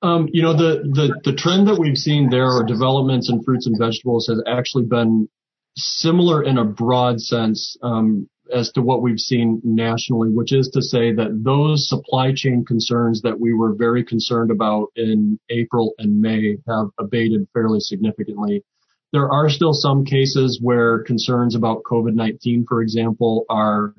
Um, 0.00 0.28
you 0.32 0.42
know, 0.42 0.52
the, 0.52 0.82
the, 0.84 1.20
the 1.30 1.36
trend 1.36 1.66
that 1.66 1.78
we've 1.78 1.96
seen 1.96 2.30
there 2.30 2.46
are 2.46 2.64
developments 2.64 3.28
in 3.28 3.42
fruits 3.42 3.66
and 3.66 3.76
vegetables 3.78 4.28
has 4.28 4.40
actually 4.46 4.84
been 4.84 5.28
similar 5.76 6.42
in 6.42 6.56
a 6.56 6.64
broad 6.64 7.20
sense. 7.20 7.76
Um, 7.82 8.28
as 8.52 8.72
to 8.72 8.82
what 8.82 9.02
we've 9.02 9.18
seen 9.18 9.60
nationally, 9.64 10.30
which 10.30 10.52
is 10.52 10.68
to 10.70 10.82
say 10.82 11.12
that 11.12 11.42
those 11.44 11.88
supply 11.88 12.32
chain 12.34 12.64
concerns 12.64 13.22
that 13.22 13.38
we 13.38 13.52
were 13.52 13.74
very 13.74 14.04
concerned 14.04 14.50
about 14.50 14.88
in 14.96 15.38
April 15.50 15.94
and 15.98 16.20
May 16.20 16.56
have 16.66 16.88
abated 16.98 17.48
fairly 17.52 17.80
significantly. 17.80 18.64
There 19.12 19.30
are 19.30 19.48
still 19.48 19.72
some 19.72 20.04
cases 20.04 20.58
where 20.62 21.02
concerns 21.02 21.54
about 21.54 21.82
COVID-19, 21.84 22.64
for 22.68 22.82
example, 22.82 23.44
are 23.48 23.94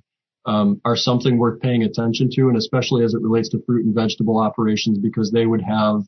um, 0.45 0.81
are 0.85 0.95
something 0.95 1.37
worth 1.37 1.61
paying 1.61 1.83
attention 1.83 2.29
to, 2.35 2.47
and 2.47 2.57
especially 2.57 3.03
as 3.03 3.13
it 3.13 3.21
relates 3.21 3.49
to 3.49 3.61
fruit 3.65 3.85
and 3.85 3.93
vegetable 3.93 4.39
operations, 4.39 4.97
because 4.97 5.31
they 5.31 5.45
would 5.45 5.61
have 5.61 6.01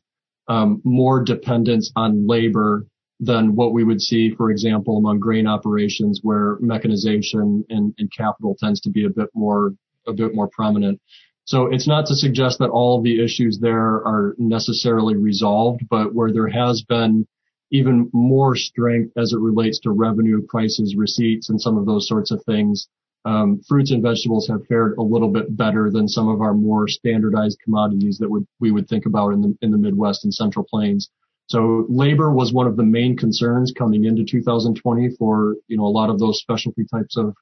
um, 0.48 0.80
more 0.84 1.22
dependence 1.22 1.92
on 1.94 2.26
labor 2.26 2.86
than 3.22 3.54
what 3.54 3.72
we 3.72 3.84
would 3.84 4.00
see, 4.00 4.34
for 4.34 4.50
example, 4.50 4.98
among 4.98 5.20
grain 5.20 5.46
operations 5.46 6.18
where 6.22 6.58
mechanization 6.60 7.64
and, 7.68 7.94
and 7.98 8.10
capital 8.10 8.56
tends 8.58 8.80
to 8.80 8.90
be 8.90 9.04
a 9.04 9.10
bit 9.10 9.30
more, 9.32 9.72
a 10.08 10.12
bit 10.12 10.34
more 10.34 10.48
prominent. 10.48 11.00
So 11.44 11.66
it's 11.72 11.86
not 11.86 12.06
to 12.06 12.16
suggest 12.16 12.58
that 12.58 12.70
all 12.70 13.00
the 13.00 13.22
issues 13.24 13.60
there 13.60 14.04
are 14.04 14.34
necessarily 14.38 15.16
resolved, 15.16 15.82
but 15.88 16.12
where 16.12 16.32
there 16.32 16.48
has 16.48 16.82
been 16.82 17.26
even 17.70 18.10
more 18.12 18.56
strength 18.56 19.12
as 19.16 19.32
it 19.32 19.38
relates 19.38 19.78
to 19.80 19.92
revenue, 19.92 20.42
prices, 20.48 20.96
receipts, 20.96 21.48
and 21.48 21.60
some 21.60 21.78
of 21.78 21.86
those 21.86 22.08
sorts 22.08 22.32
of 22.32 22.42
things, 22.44 22.88
um, 23.24 23.60
fruits 23.68 23.92
and 23.92 24.02
vegetables 24.02 24.48
have 24.48 24.66
fared 24.66 24.98
a 24.98 25.02
little 25.02 25.28
bit 25.28 25.56
better 25.56 25.90
than 25.92 26.08
some 26.08 26.28
of 26.28 26.40
our 26.40 26.54
more 26.54 26.88
standardized 26.88 27.58
commodities 27.62 28.18
that 28.18 28.28
would, 28.28 28.46
we 28.58 28.72
would 28.72 28.88
think 28.88 29.06
about 29.06 29.30
in 29.30 29.40
the 29.40 29.56
in 29.62 29.70
the 29.70 29.78
Midwest 29.78 30.24
and 30.24 30.34
Central 30.34 30.66
Plains. 30.68 31.08
So 31.52 31.84
labor 31.90 32.32
was 32.32 32.50
one 32.50 32.66
of 32.66 32.76
the 32.76 32.82
main 32.82 33.14
concerns 33.14 33.74
coming 33.76 34.06
into 34.06 34.24
2020 34.24 35.10
for, 35.18 35.56
you 35.68 35.76
know, 35.76 35.84
a 35.84 35.92
lot 35.92 36.08
of 36.08 36.18
those 36.18 36.40
specialty 36.40 36.86
types 36.90 37.18
of 37.18 37.34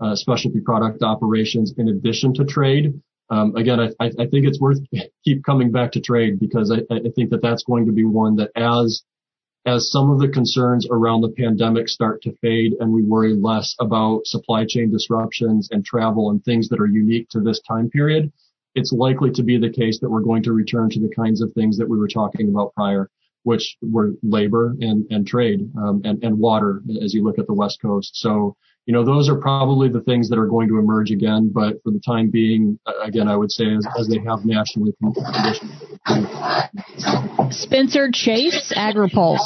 uh, 0.00 0.14
specialty 0.14 0.60
product 0.60 1.02
operations 1.02 1.74
in 1.76 1.88
addition 1.88 2.34
to 2.34 2.44
trade. 2.44 3.02
Um, 3.30 3.56
again, 3.56 3.80
I, 3.80 3.90
I, 3.98 4.26
think 4.28 4.46
it's 4.46 4.60
worth 4.60 4.78
keep 5.24 5.44
coming 5.44 5.72
back 5.72 5.90
to 5.92 6.00
trade 6.00 6.38
because 6.38 6.70
I, 6.70 6.82
I 6.94 7.10
think 7.16 7.30
that 7.30 7.42
that's 7.42 7.64
going 7.64 7.86
to 7.86 7.92
be 7.92 8.04
one 8.04 8.36
that 8.36 8.52
as 8.54 9.02
as 9.66 9.90
some 9.90 10.08
of 10.08 10.20
the 10.20 10.28
concerns 10.28 10.86
around 10.88 11.22
the 11.22 11.34
pandemic 11.36 11.88
start 11.88 12.22
to 12.22 12.36
fade 12.40 12.74
and 12.78 12.92
we 12.92 13.02
worry 13.02 13.34
less 13.34 13.74
about 13.80 14.24
supply 14.24 14.66
chain 14.68 14.92
disruptions 14.92 15.68
and 15.72 15.84
travel 15.84 16.30
and 16.30 16.44
things 16.44 16.68
that 16.68 16.78
are 16.78 16.86
unique 16.86 17.28
to 17.30 17.40
this 17.40 17.60
time 17.66 17.90
period, 17.90 18.32
it's 18.76 18.92
likely 18.92 19.32
to 19.32 19.42
be 19.42 19.58
the 19.58 19.72
case 19.72 19.98
that 19.98 20.08
we're 20.08 20.22
going 20.22 20.44
to 20.44 20.52
return 20.52 20.88
to 20.90 21.00
the 21.00 21.12
kinds 21.12 21.42
of 21.42 21.52
things 21.54 21.76
that 21.76 21.88
we 21.88 21.98
were 21.98 22.06
talking 22.06 22.50
about 22.50 22.72
prior 22.74 23.10
which 23.42 23.76
were 23.82 24.12
labor 24.22 24.76
and, 24.80 25.06
and 25.10 25.26
trade 25.26 25.60
um, 25.78 26.02
and, 26.04 26.22
and 26.22 26.38
water 26.38 26.82
as 27.02 27.14
you 27.14 27.24
look 27.24 27.38
at 27.38 27.46
the 27.46 27.54
West 27.54 27.80
Coast. 27.80 28.10
So, 28.14 28.56
you 28.86 28.92
know, 28.94 29.04
those 29.04 29.28
are 29.28 29.36
probably 29.36 29.88
the 29.88 30.00
things 30.00 30.28
that 30.30 30.38
are 30.38 30.46
going 30.46 30.68
to 30.68 30.78
emerge 30.78 31.10
again. 31.10 31.50
But 31.52 31.82
for 31.82 31.90
the 31.90 32.00
time 32.04 32.30
being, 32.30 32.78
again, 33.02 33.28
I 33.28 33.36
would 33.36 33.52
say 33.52 33.66
as, 33.74 33.86
as 33.98 34.08
they 34.08 34.18
have 34.26 34.44
nationally. 34.44 34.92
Spencer 37.50 38.10
Chase, 38.12 38.72
AgriPulse. 38.76 39.38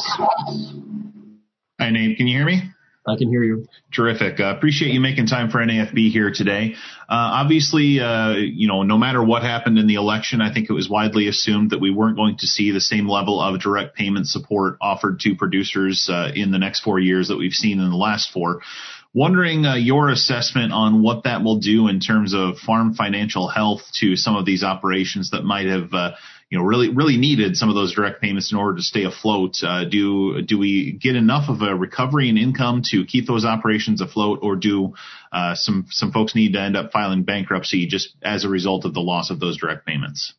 Hi, 1.80 1.90
Nate. 1.90 2.16
Can 2.16 2.28
you 2.28 2.36
hear 2.36 2.46
me? 2.46 2.62
I 3.06 3.16
can 3.16 3.28
hear 3.30 3.42
you. 3.42 3.66
Terrific. 3.92 4.38
Uh, 4.38 4.54
appreciate 4.56 4.92
you 4.92 5.00
making 5.00 5.26
time 5.26 5.50
for 5.50 5.58
NAFB 5.58 6.12
here 6.12 6.30
today. 6.30 6.74
Uh, 7.08 7.42
obviously, 7.42 7.98
uh, 7.98 8.34
you 8.34 8.68
know, 8.68 8.84
no 8.84 8.96
matter 8.96 9.22
what 9.22 9.42
happened 9.42 9.76
in 9.78 9.88
the 9.88 9.94
election, 9.94 10.40
I 10.40 10.54
think 10.54 10.70
it 10.70 10.72
was 10.72 10.88
widely 10.88 11.26
assumed 11.26 11.70
that 11.70 11.80
we 11.80 11.90
weren't 11.90 12.16
going 12.16 12.36
to 12.38 12.46
see 12.46 12.70
the 12.70 12.80
same 12.80 13.08
level 13.08 13.40
of 13.40 13.60
direct 13.60 13.96
payment 13.96 14.28
support 14.28 14.76
offered 14.80 15.18
to 15.20 15.34
producers 15.34 16.08
uh, 16.08 16.30
in 16.34 16.52
the 16.52 16.58
next 16.58 16.80
four 16.80 17.00
years 17.00 17.28
that 17.28 17.38
we've 17.38 17.52
seen 17.52 17.80
in 17.80 17.90
the 17.90 17.96
last 17.96 18.30
four. 18.30 18.60
Wondering 19.14 19.66
uh, 19.66 19.74
your 19.74 20.08
assessment 20.08 20.72
on 20.72 21.02
what 21.02 21.24
that 21.24 21.42
will 21.42 21.58
do 21.58 21.88
in 21.88 22.00
terms 22.00 22.32
of 22.32 22.56
farm 22.58 22.94
financial 22.94 23.48
health 23.48 23.82
to 24.00 24.16
some 24.16 24.36
of 24.36 24.46
these 24.46 24.62
operations 24.62 25.30
that 25.30 25.42
might 25.42 25.66
have 25.66 25.92
uh, 25.92 26.12
you 26.52 26.58
know 26.58 26.64
really 26.64 26.90
really 26.90 27.16
needed 27.16 27.56
some 27.56 27.70
of 27.70 27.74
those 27.74 27.94
direct 27.94 28.20
payments 28.20 28.52
in 28.52 28.58
order 28.58 28.76
to 28.76 28.82
stay 28.82 29.04
afloat. 29.04 29.56
Uh, 29.62 29.84
do 29.84 30.42
do 30.42 30.58
we 30.58 30.92
get 30.92 31.16
enough 31.16 31.48
of 31.48 31.62
a 31.62 31.74
recovery 31.74 32.28
in 32.28 32.36
income 32.36 32.82
to 32.90 33.06
keep 33.06 33.26
those 33.26 33.46
operations 33.46 34.02
afloat, 34.02 34.40
or 34.42 34.56
do 34.56 34.92
uh, 35.32 35.54
some 35.54 35.86
some 35.88 36.12
folks 36.12 36.34
need 36.34 36.52
to 36.52 36.60
end 36.60 36.76
up 36.76 36.92
filing 36.92 37.22
bankruptcy 37.22 37.86
just 37.86 38.14
as 38.22 38.44
a 38.44 38.50
result 38.50 38.84
of 38.84 38.92
the 38.92 39.00
loss 39.00 39.30
of 39.30 39.40
those 39.40 39.56
direct 39.56 39.86
payments? 39.86 40.34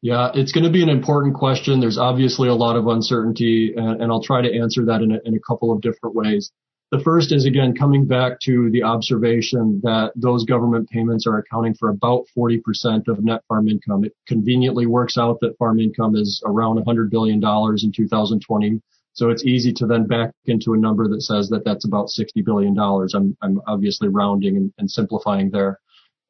Yeah, 0.00 0.30
it's 0.32 0.52
going 0.52 0.62
to 0.62 0.70
be 0.70 0.84
an 0.84 0.90
important 0.90 1.34
question. 1.34 1.80
There's 1.80 1.98
obviously 1.98 2.48
a 2.48 2.54
lot 2.54 2.76
of 2.76 2.86
uncertainty, 2.86 3.74
and, 3.76 4.00
and 4.02 4.12
I'll 4.12 4.22
try 4.22 4.42
to 4.42 4.58
answer 4.60 4.84
that 4.84 5.02
in 5.02 5.10
a, 5.10 5.18
in 5.24 5.34
a 5.34 5.40
couple 5.40 5.72
of 5.72 5.80
different 5.80 6.14
ways. 6.14 6.52
The 6.92 7.00
first 7.00 7.32
is 7.32 7.44
again 7.46 7.74
coming 7.74 8.06
back 8.06 8.38
to 8.44 8.70
the 8.70 8.84
observation 8.84 9.80
that 9.82 10.12
those 10.14 10.44
government 10.44 10.88
payments 10.88 11.26
are 11.26 11.38
accounting 11.38 11.74
for 11.74 11.88
about 11.88 12.26
40% 12.36 13.08
of 13.08 13.24
net 13.24 13.42
farm 13.48 13.68
income. 13.68 14.04
It 14.04 14.14
conveniently 14.28 14.86
works 14.86 15.18
out 15.18 15.38
that 15.40 15.58
farm 15.58 15.80
income 15.80 16.14
is 16.14 16.40
around 16.46 16.78
$100 16.84 17.10
billion 17.10 17.36
in 17.42 17.92
2020. 17.92 18.80
So 19.14 19.30
it's 19.30 19.44
easy 19.44 19.72
to 19.72 19.86
then 19.86 20.06
back 20.06 20.30
into 20.44 20.74
a 20.74 20.78
number 20.78 21.08
that 21.08 21.22
says 21.22 21.48
that 21.48 21.64
that's 21.64 21.84
about 21.84 22.08
$60 22.08 22.44
billion. 22.44 22.78
I'm, 22.78 23.36
I'm 23.42 23.60
obviously 23.66 24.06
rounding 24.08 24.56
and, 24.56 24.72
and 24.78 24.88
simplifying 24.88 25.50
there. 25.50 25.80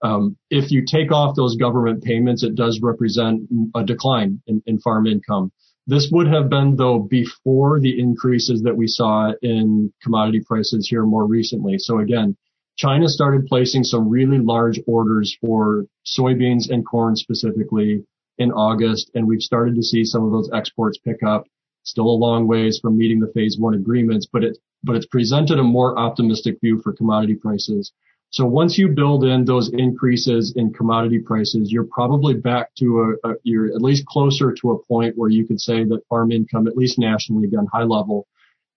Um, 0.02 0.38
if 0.50 0.70
you 0.70 0.84
take 0.86 1.12
off 1.12 1.36
those 1.36 1.56
government 1.56 2.02
payments, 2.02 2.42
it 2.42 2.54
does 2.54 2.80
represent 2.82 3.42
a 3.74 3.84
decline 3.84 4.40
in, 4.46 4.62
in 4.66 4.78
farm 4.78 5.06
income. 5.06 5.52
This 5.87 6.09
would 6.11 6.27
have 6.27 6.49
been, 6.49 6.75
though, 6.77 6.99
before 6.99 7.79
the 7.79 7.99
increases 7.99 8.62
that 8.62 8.77
we 8.77 8.88
saw 8.88 9.33
in 9.40 9.92
commodity 10.03 10.40
prices 10.44 10.88
here 10.88 11.05
more 11.05 11.27
recently. 11.27 11.79
So 11.79 12.01
again, 12.01 12.37
China 12.77 13.09
started 13.09 13.46
placing 13.46 13.85
some 13.85 14.09
really 14.09 14.38
large 14.38 14.81
orders 14.87 15.37
for 15.40 15.87
soybeans 16.05 16.70
and 16.70 16.85
corn 16.85 17.14
specifically 17.14 18.05
in 18.38 18.51
August, 18.51 19.11
and 19.14 19.27
we've 19.27 19.40
started 19.40 19.77
to 19.77 19.83
see 19.83 20.05
some 20.05 20.25
of 20.25 20.33
those 20.33 20.51
exports 20.53 20.99
pick 20.99 21.22
up. 21.22 21.46
Still 21.85 22.07
a 22.07 22.18
long 22.18 22.49
ways 22.49 22.81
from 22.83 22.99
meeting 22.99 23.20
the 23.20 23.33
phase 23.33 23.57
one 23.59 23.75
agreements, 23.75 24.27
but 24.31 24.42
it, 24.42 24.59
but 24.83 24.96
it's 24.96 25.07
presented 25.07 25.59
a 25.59 25.62
more 25.62 25.96
optimistic 25.96 26.59
view 26.61 26.81
for 26.83 26.92
commodity 26.92 27.37
prices. 27.37 27.92
So 28.30 28.44
once 28.44 28.76
you 28.76 28.88
build 28.88 29.24
in 29.24 29.44
those 29.44 29.70
increases 29.72 30.52
in 30.56 30.72
commodity 30.72 31.20
prices, 31.20 31.72
you're 31.72 31.86
probably 31.90 32.34
back 32.34 32.74
to 32.76 33.16
a, 33.24 33.30
a, 33.30 33.34
you're 33.44 33.68
at 33.68 33.80
least 33.80 34.04
closer 34.06 34.52
to 34.52 34.72
a 34.72 34.84
point 34.84 35.16
where 35.16 35.30
you 35.30 35.46
could 35.46 35.60
say 35.60 35.84
that 35.84 36.06
farm 36.08 36.32
income, 36.32 36.66
at 36.66 36.76
least 36.76 36.98
nationally, 36.98 37.46
again, 37.46 37.66
high 37.72 37.84
level, 37.84 38.26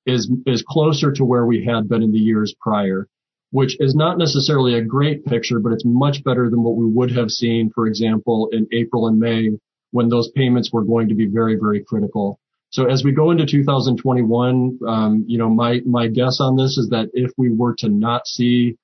is, 0.06 0.32
is 0.46 0.64
closer 0.68 1.12
to 1.12 1.26
where 1.26 1.46
we 1.46 1.66
had 1.66 1.90
been 1.90 2.04
in 2.04 2.12
the 2.12 2.20
years 2.20 2.56
prior, 2.62 3.08
which 3.52 3.76
is 3.80 3.96
not 3.96 4.18
necessarily 4.18 4.76
a 4.76 4.84
great 4.84 5.26
picture, 5.26 5.60
but 5.60 5.74
it's 5.74 5.86
much 5.86 6.24
better 6.24 6.50
than 6.50 6.64
what 6.64 6.78
we 6.78 6.86
would 6.86 7.12
have 7.12 7.30
seen, 7.30 7.72
for 7.74 7.88
example, 7.88 8.50
in 8.52 8.68
April 8.72 9.08
and 9.08 9.20
May 9.20 9.50
when 9.92 10.10
those 10.10 10.30
payments 10.32 10.72
were 10.72 10.84
going 10.84 11.10
to 11.10 11.16
be 11.16 11.26
very, 11.26 11.56
very 11.56 11.84
critical. 11.84 12.40
So 12.70 12.86
as 12.86 13.04
we 13.04 13.12
go 13.12 13.32
into 13.32 13.48
2021, 13.48 14.80
um, 14.88 15.26
you 15.28 15.40
know, 15.40 15.50
my, 15.50 15.82
my 15.86 16.08
guess 16.08 16.40
on 16.40 16.56
this 16.56 16.78
is 16.78 16.90
that 16.92 17.10
if 17.14 17.32
we 17.36 17.52
were 17.52 17.76
to 17.80 17.90
not 17.90 18.28
see 18.28 18.78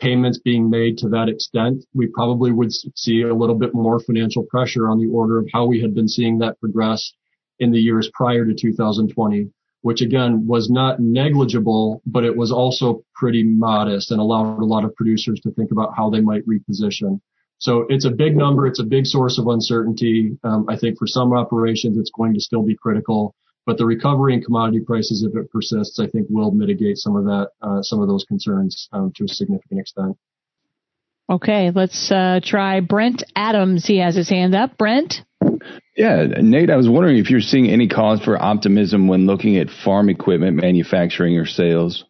payments 0.00 0.38
being 0.38 0.68
made 0.70 0.98
to 0.98 1.08
that 1.10 1.28
extent, 1.28 1.84
we 1.94 2.06
probably 2.08 2.52
would 2.52 2.72
see 2.72 3.22
a 3.22 3.34
little 3.34 3.54
bit 3.54 3.74
more 3.74 4.00
financial 4.00 4.44
pressure 4.44 4.88
on 4.88 4.98
the 4.98 5.08
order 5.08 5.38
of 5.38 5.48
how 5.52 5.66
we 5.66 5.80
had 5.80 5.94
been 5.94 6.08
seeing 6.08 6.38
that 6.38 6.58
progress 6.60 7.12
in 7.58 7.70
the 7.70 7.80
years 7.80 8.10
prior 8.14 8.44
to 8.44 8.54
2020. 8.54 9.50
which 9.82 10.00
again 10.00 10.46
was 10.46 10.70
not 10.70 10.98
negligible, 10.98 12.00
but 12.06 12.24
it 12.24 12.34
was 12.34 12.50
also 12.50 13.04
pretty 13.14 13.42
modest 13.44 14.10
and 14.10 14.18
allowed 14.18 14.58
a 14.58 14.64
lot 14.64 14.82
of 14.82 14.94
producers 14.96 15.38
to 15.40 15.50
think 15.50 15.70
about 15.70 15.94
how 15.94 16.08
they 16.08 16.22
might 16.22 16.42
reposition. 16.46 17.20
So 17.58 17.84
it's 17.90 18.06
a 18.06 18.10
big 18.10 18.34
number. 18.34 18.66
It's 18.66 18.80
a 18.80 18.84
big 18.84 19.04
source 19.04 19.38
of 19.38 19.46
uncertainty. 19.46 20.38
Um, 20.42 20.64
I 20.70 20.78
think 20.78 20.98
for 20.98 21.06
some 21.06 21.34
operations, 21.34 21.98
it's 21.98 22.10
going 22.10 22.32
to 22.32 22.40
still 22.40 22.62
be 22.62 22.74
critical, 22.74 23.34
but 23.66 23.78
the 23.78 23.86
recovery 23.86 24.34
in 24.34 24.42
commodity 24.42 24.80
prices, 24.80 25.26
if 25.28 25.36
it 25.36 25.50
persists, 25.50 25.98
I 25.98 26.06
think 26.06 26.26
will 26.28 26.50
mitigate 26.50 26.98
some 26.98 27.16
of 27.16 27.24
that, 27.24 27.48
uh, 27.62 27.82
some 27.82 28.00
of 28.00 28.08
those 28.08 28.24
concerns 28.24 28.88
um, 28.92 29.12
to 29.16 29.24
a 29.24 29.28
significant 29.28 29.80
extent. 29.80 30.16
Okay, 31.30 31.70
let's 31.74 32.10
uh, 32.12 32.40
try 32.42 32.80
Brent 32.80 33.22
Adams. 33.34 33.86
He 33.86 33.98
has 33.98 34.14
his 34.14 34.28
hand 34.28 34.54
up. 34.54 34.76
Brent. 34.76 35.22
Yeah, 35.96 36.26
Nate, 36.40 36.70
I 36.70 36.76
was 36.76 36.88
wondering 36.88 37.18
if 37.18 37.30
you're 37.30 37.40
seeing 37.40 37.70
any 37.70 37.88
cause 37.88 38.22
for 38.22 38.40
optimism 38.40 39.08
when 39.08 39.26
looking 39.26 39.56
at 39.56 39.70
farm 39.70 40.10
equipment 40.10 40.56
manufacturing 40.56 41.38
or 41.38 41.46
sales. 41.46 42.04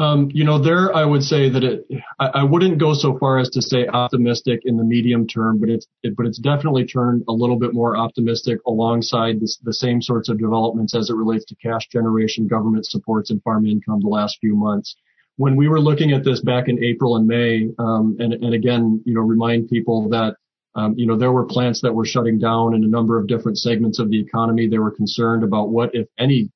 Um, 0.00 0.30
you 0.32 0.44
know, 0.44 0.58
there 0.58 0.96
I 0.96 1.04
would 1.04 1.22
say 1.22 1.50
that 1.50 1.62
it. 1.62 1.86
I, 2.18 2.26
I, 2.40 2.42
wouldn't 2.44 2.78
go 2.78 2.94
so 2.94 3.18
far 3.18 3.38
as 3.38 3.50
to 3.50 3.60
say 3.60 3.86
optimistic 3.86 4.60
in 4.64 4.78
the 4.78 4.82
medium 4.82 5.26
term, 5.26 5.60
but 5.60 5.68
it's 5.68 5.86
it, 6.02 6.16
but 6.16 6.24
it's 6.24 6.38
definitely 6.38 6.86
turned 6.86 7.22
a 7.28 7.32
little 7.32 7.58
bit 7.58 7.74
more 7.74 7.98
optimistic 7.98 8.60
alongside 8.66 9.40
this, 9.40 9.58
the 9.62 9.74
same 9.74 10.00
sorts 10.00 10.30
of 10.30 10.38
developments 10.38 10.96
as 10.96 11.10
it 11.10 11.16
relates 11.16 11.44
to 11.46 11.54
cash 11.56 11.86
generation, 11.92 12.48
government 12.48 12.86
supports, 12.86 13.30
and 13.30 13.42
farm 13.42 13.66
income 13.66 14.00
the 14.00 14.08
last 14.08 14.38
few 14.40 14.56
months. 14.56 14.96
When 15.36 15.54
we 15.54 15.68
were 15.68 15.80
looking 15.80 16.12
at 16.12 16.24
this 16.24 16.40
back 16.40 16.68
in 16.68 16.82
April 16.82 17.16
and 17.16 17.26
May, 17.26 17.68
um, 17.78 18.16
and 18.18 18.32
and 18.32 18.54
again, 18.54 19.02
you 19.04 19.14
know, 19.14 19.20
remind 19.20 19.68
people 19.68 20.08
that 20.08 20.36
um, 20.74 20.94
you 20.96 21.06
know, 21.06 21.18
there 21.18 21.32
were 21.32 21.44
plants 21.44 21.82
that 21.82 21.92
were 21.92 22.06
shutting 22.06 22.38
down 22.38 22.74
in 22.74 22.84
a 22.84 22.88
number 22.88 23.18
of 23.18 23.26
different 23.26 23.58
segments 23.58 23.98
of 23.98 24.08
the 24.08 24.20
economy. 24.20 24.66
They 24.66 24.78
were 24.78 24.92
concerned 24.92 25.42
about 25.42 25.68
what, 25.68 25.90
if 25.94 26.06
any, 26.18 26.50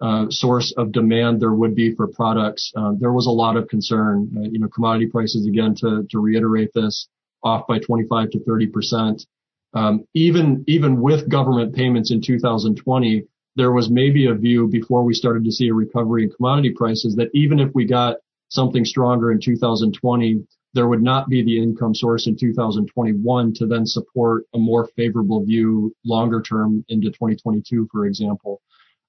uh, 0.00 0.26
source 0.30 0.72
of 0.76 0.92
demand 0.92 1.40
there 1.40 1.52
would 1.52 1.74
be 1.74 1.94
for 1.94 2.08
products. 2.08 2.72
Uh, 2.74 2.92
there 2.98 3.12
was 3.12 3.26
a 3.26 3.30
lot 3.30 3.56
of 3.56 3.68
concern. 3.68 4.30
Uh, 4.36 4.48
you 4.50 4.58
know, 4.58 4.68
commodity 4.68 5.06
prices 5.06 5.46
again 5.46 5.74
to 5.76 6.06
to 6.10 6.18
reiterate 6.18 6.70
this 6.74 7.08
off 7.42 7.66
by 7.66 7.78
25 7.78 8.30
to 8.30 8.44
30 8.44 8.66
percent. 8.68 9.26
Um, 9.74 10.04
even 10.14 10.64
even 10.66 11.00
with 11.00 11.28
government 11.28 11.74
payments 11.74 12.10
in 12.10 12.20
2020, 12.20 13.24
there 13.56 13.72
was 13.72 13.90
maybe 13.90 14.26
a 14.26 14.34
view 14.34 14.68
before 14.68 15.04
we 15.04 15.14
started 15.14 15.44
to 15.44 15.52
see 15.52 15.68
a 15.68 15.74
recovery 15.74 16.24
in 16.24 16.30
commodity 16.30 16.70
prices 16.70 17.14
that 17.16 17.30
even 17.34 17.60
if 17.60 17.70
we 17.74 17.84
got 17.84 18.16
something 18.48 18.84
stronger 18.84 19.30
in 19.30 19.40
2020, 19.40 20.44
there 20.72 20.88
would 20.88 21.02
not 21.02 21.28
be 21.28 21.42
the 21.42 21.60
income 21.60 21.94
source 21.94 22.26
in 22.26 22.36
2021 22.36 23.54
to 23.54 23.66
then 23.66 23.86
support 23.86 24.44
a 24.54 24.58
more 24.58 24.88
favorable 24.96 25.44
view 25.44 25.94
longer 26.04 26.40
term 26.40 26.84
into 26.88 27.08
2022, 27.08 27.88
for 27.90 28.06
example. 28.06 28.60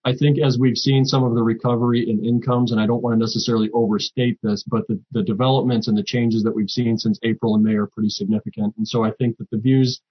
I 0.03 0.15
think 0.15 0.39
as 0.39 0.57
we've 0.59 0.77
seen 0.77 1.05
some 1.05 1.23
of 1.23 1.35
the 1.35 1.43
recovery 1.43 2.09
in 2.09 2.25
incomes, 2.25 2.71
and 2.71 2.81
I 2.81 2.87
don't 2.87 3.03
want 3.03 3.13
to 3.13 3.19
necessarily 3.19 3.69
overstate 3.73 4.39
this, 4.41 4.63
but 4.63 4.87
the, 4.87 4.99
the 5.11 5.21
developments 5.21 5.87
and 5.87 5.97
the 5.97 6.03
changes 6.03 6.41
that 6.43 6.55
we've 6.55 6.69
seen 6.69 6.97
since 6.97 7.19
April 7.23 7.53
and 7.53 7.63
May 7.63 7.75
are 7.75 7.85
pretty 7.87 8.09
significant. 8.09 8.73
And 8.77 8.87
so 8.87 9.03
I 9.03 9.11
think 9.11 9.37
that 9.37 9.49
the 9.51 9.59
views 9.59 10.01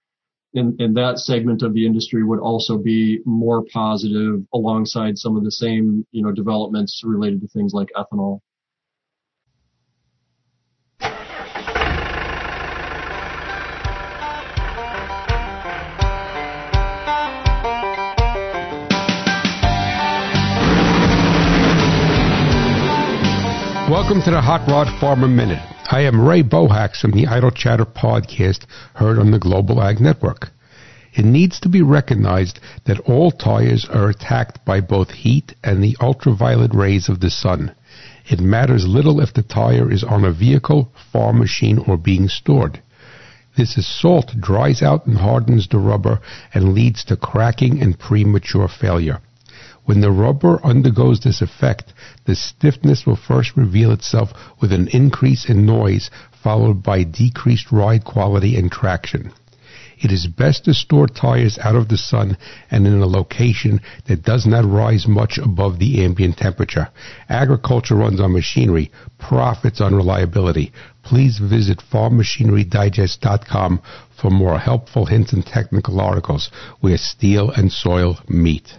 in, 0.53 0.75
in 0.79 0.93
that 0.93 1.19
segment 1.19 1.61
of 1.61 1.73
the 1.73 1.85
industry 1.85 2.23
would 2.23 2.39
also 2.39 2.77
be 2.77 3.19
more 3.25 3.63
positive 3.73 4.41
alongside 4.53 5.17
some 5.17 5.35
of 5.35 5.43
the 5.43 5.51
same, 5.51 6.05
you 6.11 6.23
know, 6.23 6.31
developments 6.31 7.01
related 7.03 7.41
to 7.41 7.47
things 7.47 7.73
like 7.73 7.89
ethanol. 7.95 8.39
Welcome 23.91 24.21
to 24.21 24.31
the 24.31 24.39
Hot 24.39 24.65
Rod 24.69 24.87
Farmer 25.01 25.27
Minute. 25.27 25.61
I 25.91 26.03
am 26.03 26.25
Ray 26.25 26.43
Bohacz 26.43 27.01
from 27.01 27.11
the 27.11 27.27
Idle 27.27 27.51
Chatter 27.51 27.83
podcast 27.83 28.63
heard 28.95 29.19
on 29.19 29.31
the 29.31 29.37
Global 29.37 29.81
Ag 29.81 29.99
Network. 29.99 30.47
It 31.13 31.25
needs 31.25 31.59
to 31.59 31.67
be 31.67 31.81
recognized 31.81 32.61
that 32.85 33.01
all 33.01 33.31
tires 33.31 33.85
are 33.89 34.07
attacked 34.07 34.63
by 34.63 34.79
both 34.79 35.11
heat 35.11 35.55
and 35.61 35.83
the 35.83 35.97
ultraviolet 35.99 36.73
rays 36.73 37.09
of 37.09 37.19
the 37.19 37.29
sun. 37.29 37.75
It 38.29 38.39
matters 38.39 38.87
little 38.87 39.19
if 39.19 39.33
the 39.33 39.43
tire 39.43 39.91
is 39.91 40.05
on 40.05 40.23
a 40.23 40.31
vehicle, 40.31 40.93
farm 41.11 41.39
machine, 41.39 41.77
or 41.77 41.97
being 41.97 42.29
stored. 42.29 42.81
This 43.57 43.77
is 43.77 43.85
salt 43.85 44.31
dries 44.39 44.81
out 44.81 45.05
and 45.05 45.17
hardens 45.17 45.67
the 45.67 45.79
rubber 45.79 46.21
and 46.53 46.73
leads 46.73 47.03
to 47.03 47.17
cracking 47.17 47.81
and 47.81 47.99
premature 47.99 48.69
failure. 48.69 49.19
When 49.85 50.01
the 50.01 50.11
rubber 50.11 50.59
undergoes 50.63 51.21
this 51.21 51.41
effect, 51.41 51.93
the 52.25 52.35
stiffness 52.35 53.05
will 53.05 53.15
first 53.15 53.57
reveal 53.57 53.91
itself 53.91 54.31
with 54.59 54.71
an 54.71 54.87
increase 54.89 55.45
in 55.45 55.65
noise 55.65 56.09
followed 56.31 56.83
by 56.83 57.03
decreased 57.03 57.71
ride 57.71 58.03
quality 58.03 58.55
and 58.55 58.71
traction. 58.71 59.31
It 59.99 60.11
is 60.11 60.25
best 60.25 60.65
to 60.65 60.73
store 60.73 61.07
tires 61.07 61.59
out 61.59 61.75
of 61.75 61.87
the 61.87 61.97
sun 61.97 62.37
and 62.71 62.87
in 62.87 63.01
a 63.01 63.05
location 63.05 63.81
that 64.05 64.23
does 64.23 64.47
not 64.47 64.65
rise 64.65 65.07
much 65.07 65.37
above 65.37 65.77
the 65.77 66.03
ambient 66.03 66.37
temperature. 66.37 66.89
Agriculture 67.29 67.95
runs 67.95 68.19
on 68.19 68.33
machinery, 68.33 68.91
profits 69.19 69.79
on 69.79 69.93
reliability. 69.93 70.71
Please 71.03 71.37
visit 71.37 71.83
farmmachinerydigest.com 71.91 73.81
for 74.19 74.31
more 74.31 74.57
helpful 74.57 75.05
hints 75.05 75.33
and 75.33 75.45
technical 75.45 76.01
articles 76.01 76.49
where 76.79 76.97
steel 76.97 77.51
and 77.51 77.71
soil 77.71 78.17
meet. 78.27 78.73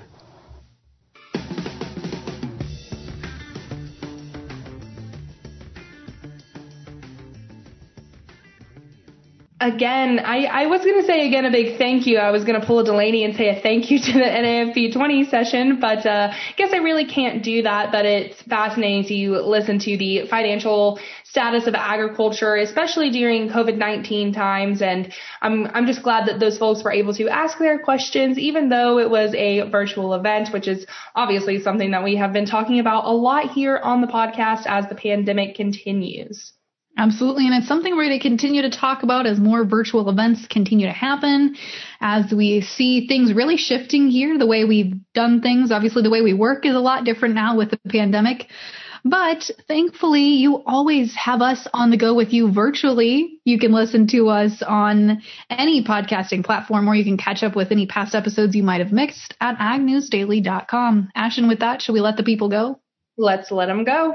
Again, 9.63 10.19
I, 10.19 10.45
I 10.45 10.67
was 10.67 10.81
going 10.81 11.01
to 11.01 11.07
say 11.07 11.27
again 11.27 11.45
a 11.45 11.51
big 11.51 11.79
thank 11.79 12.07
you. 12.07 12.19
I 12.19 12.31
was 12.31 12.45
going 12.45 12.61
to 12.61 12.67
pull 12.67 12.81
a 12.81 12.85
Delaney 12.85 13.25
and 13.25 13.37
say 13.37 13.49
a 13.49 13.61
thank 13.61 13.91
you 13.91 13.99
to 14.07 14.13
the 14.13 14.19
NAFB 14.19 14.93
20 14.93 15.25
session, 15.27 15.79
but 15.81 16.05
uh, 16.05 16.33
I 16.33 16.55
guess 16.57 16.73
I 16.73 16.79
really 16.79 17.07
can't 17.07 17.43
do 17.43 17.63
that. 17.63 17.93
But 17.93 18.05
it's 18.05 18.43
fascinating 18.43 19.05
to 19.05 19.41
listen 19.41 19.79
to 19.81 19.97
the 19.97 20.27
financial 20.29 20.99
status 21.33 21.67
of 21.67 21.75
agriculture, 21.75 22.57
especially 22.57 23.09
during 23.09 23.49
COVID-19 23.49 24.35
times. 24.35 24.83
And 24.83 25.11
I'm 25.41 25.67
I'm 25.73 25.87
just 25.87 26.03
glad 26.03 26.29
that 26.29 26.39
those 26.39 26.59
folks 26.59 26.85
were 26.85 26.93
able 26.93 27.15
to 27.15 27.27
ask 27.31 27.59
their 27.59 27.79
questions, 27.79 28.39
even 28.39 28.69
though 28.69 28.99
it 28.99 29.09
was 29.09 29.35
a 29.35 29.63
virtual 29.71 30.13
event, 30.13 30.51
which 30.53 30.69
is 30.69 30.85
obviously 31.15 31.59
something 31.59 31.93
that 31.93 32.05
we 32.05 32.17
have 32.17 32.35
been 32.35 32.45
talking 32.45 32.81
about 32.81 33.07
a 33.07 33.17
lot 33.29 33.51
here 33.51 33.79
on 33.79 34.03
the 34.03 34.09
podcast 34.09 34.67
as 34.67 34.87
the 34.91 34.95
pandemic 34.95 35.55
continues. 35.55 36.53
Absolutely. 36.99 37.47
And 37.47 37.55
it's 37.55 37.67
something 37.67 37.97
we're 37.97 38.09
going 38.09 38.21
to 38.21 38.29
continue 38.29 38.61
to 38.61 38.71
talk 38.71 39.03
about 39.03 39.27
as 39.27 39.41
more 39.41 39.65
virtual 39.65 40.11
events 40.11 40.47
continue 40.47 40.87
to 40.87 40.93
happen, 40.93 41.57
as 42.03 42.31
we 42.31 42.61
see 42.61 43.09
things 43.09 43.33
really 43.33 43.57
shifting 43.57 44.11
here, 44.11 44.37
the 44.37 44.47
way 44.47 44.67
we've 44.67 44.93
done 45.15 45.41
things. 45.41 45.73
Obviously, 45.73 46.03
the 46.03 46.11
way 46.11 46.21
we 46.21 46.35
work 46.35 46.67
is 46.67 46.75
a 46.75 46.79
lot 46.91 47.05
different 47.05 47.35
now 47.35 47.57
with 47.57 47.71
the 47.71 47.81
pandemic. 47.89 48.49
But 49.05 49.51
thankfully, 49.67 50.35
you 50.37 50.63
always 50.65 51.15
have 51.17 51.43
us 51.43 51.67
on 51.75 51.91
the 51.91 51.97
go 51.97 52.15
with 52.15 52.33
you 52.33 52.53
virtually. 52.53 53.41
You 53.45 53.59
can 53.59 53.73
listen 53.73 54.07
to 54.09 54.29
us 54.29 54.63
on 54.63 55.23
any 55.51 55.83
podcasting 55.83 56.45
platform 56.45 56.89
or 56.89 56.95
you 56.95 57.05
can 57.05 57.17
catch 57.17 57.43
up 57.43 57.57
with 57.57 57.73
any 57.73 57.87
past 57.87 58.15
episodes 58.15 58.55
you 58.55 58.63
might 58.63 58.81
have 58.81 58.93
mixed 58.93 59.35
at 59.41 59.59
agnewsdaily.com. 59.59 61.11
Ashton, 61.15 61.49
with 61.49 61.61
that, 61.61 61.83
should 61.83 61.95
we 61.95 62.01
let 62.01 62.17
the 62.17 62.23
people 62.23 62.49
go? 62.49 62.79
Let's 63.17 63.51
let 63.51 63.67
them 63.67 63.85
go. 63.85 64.15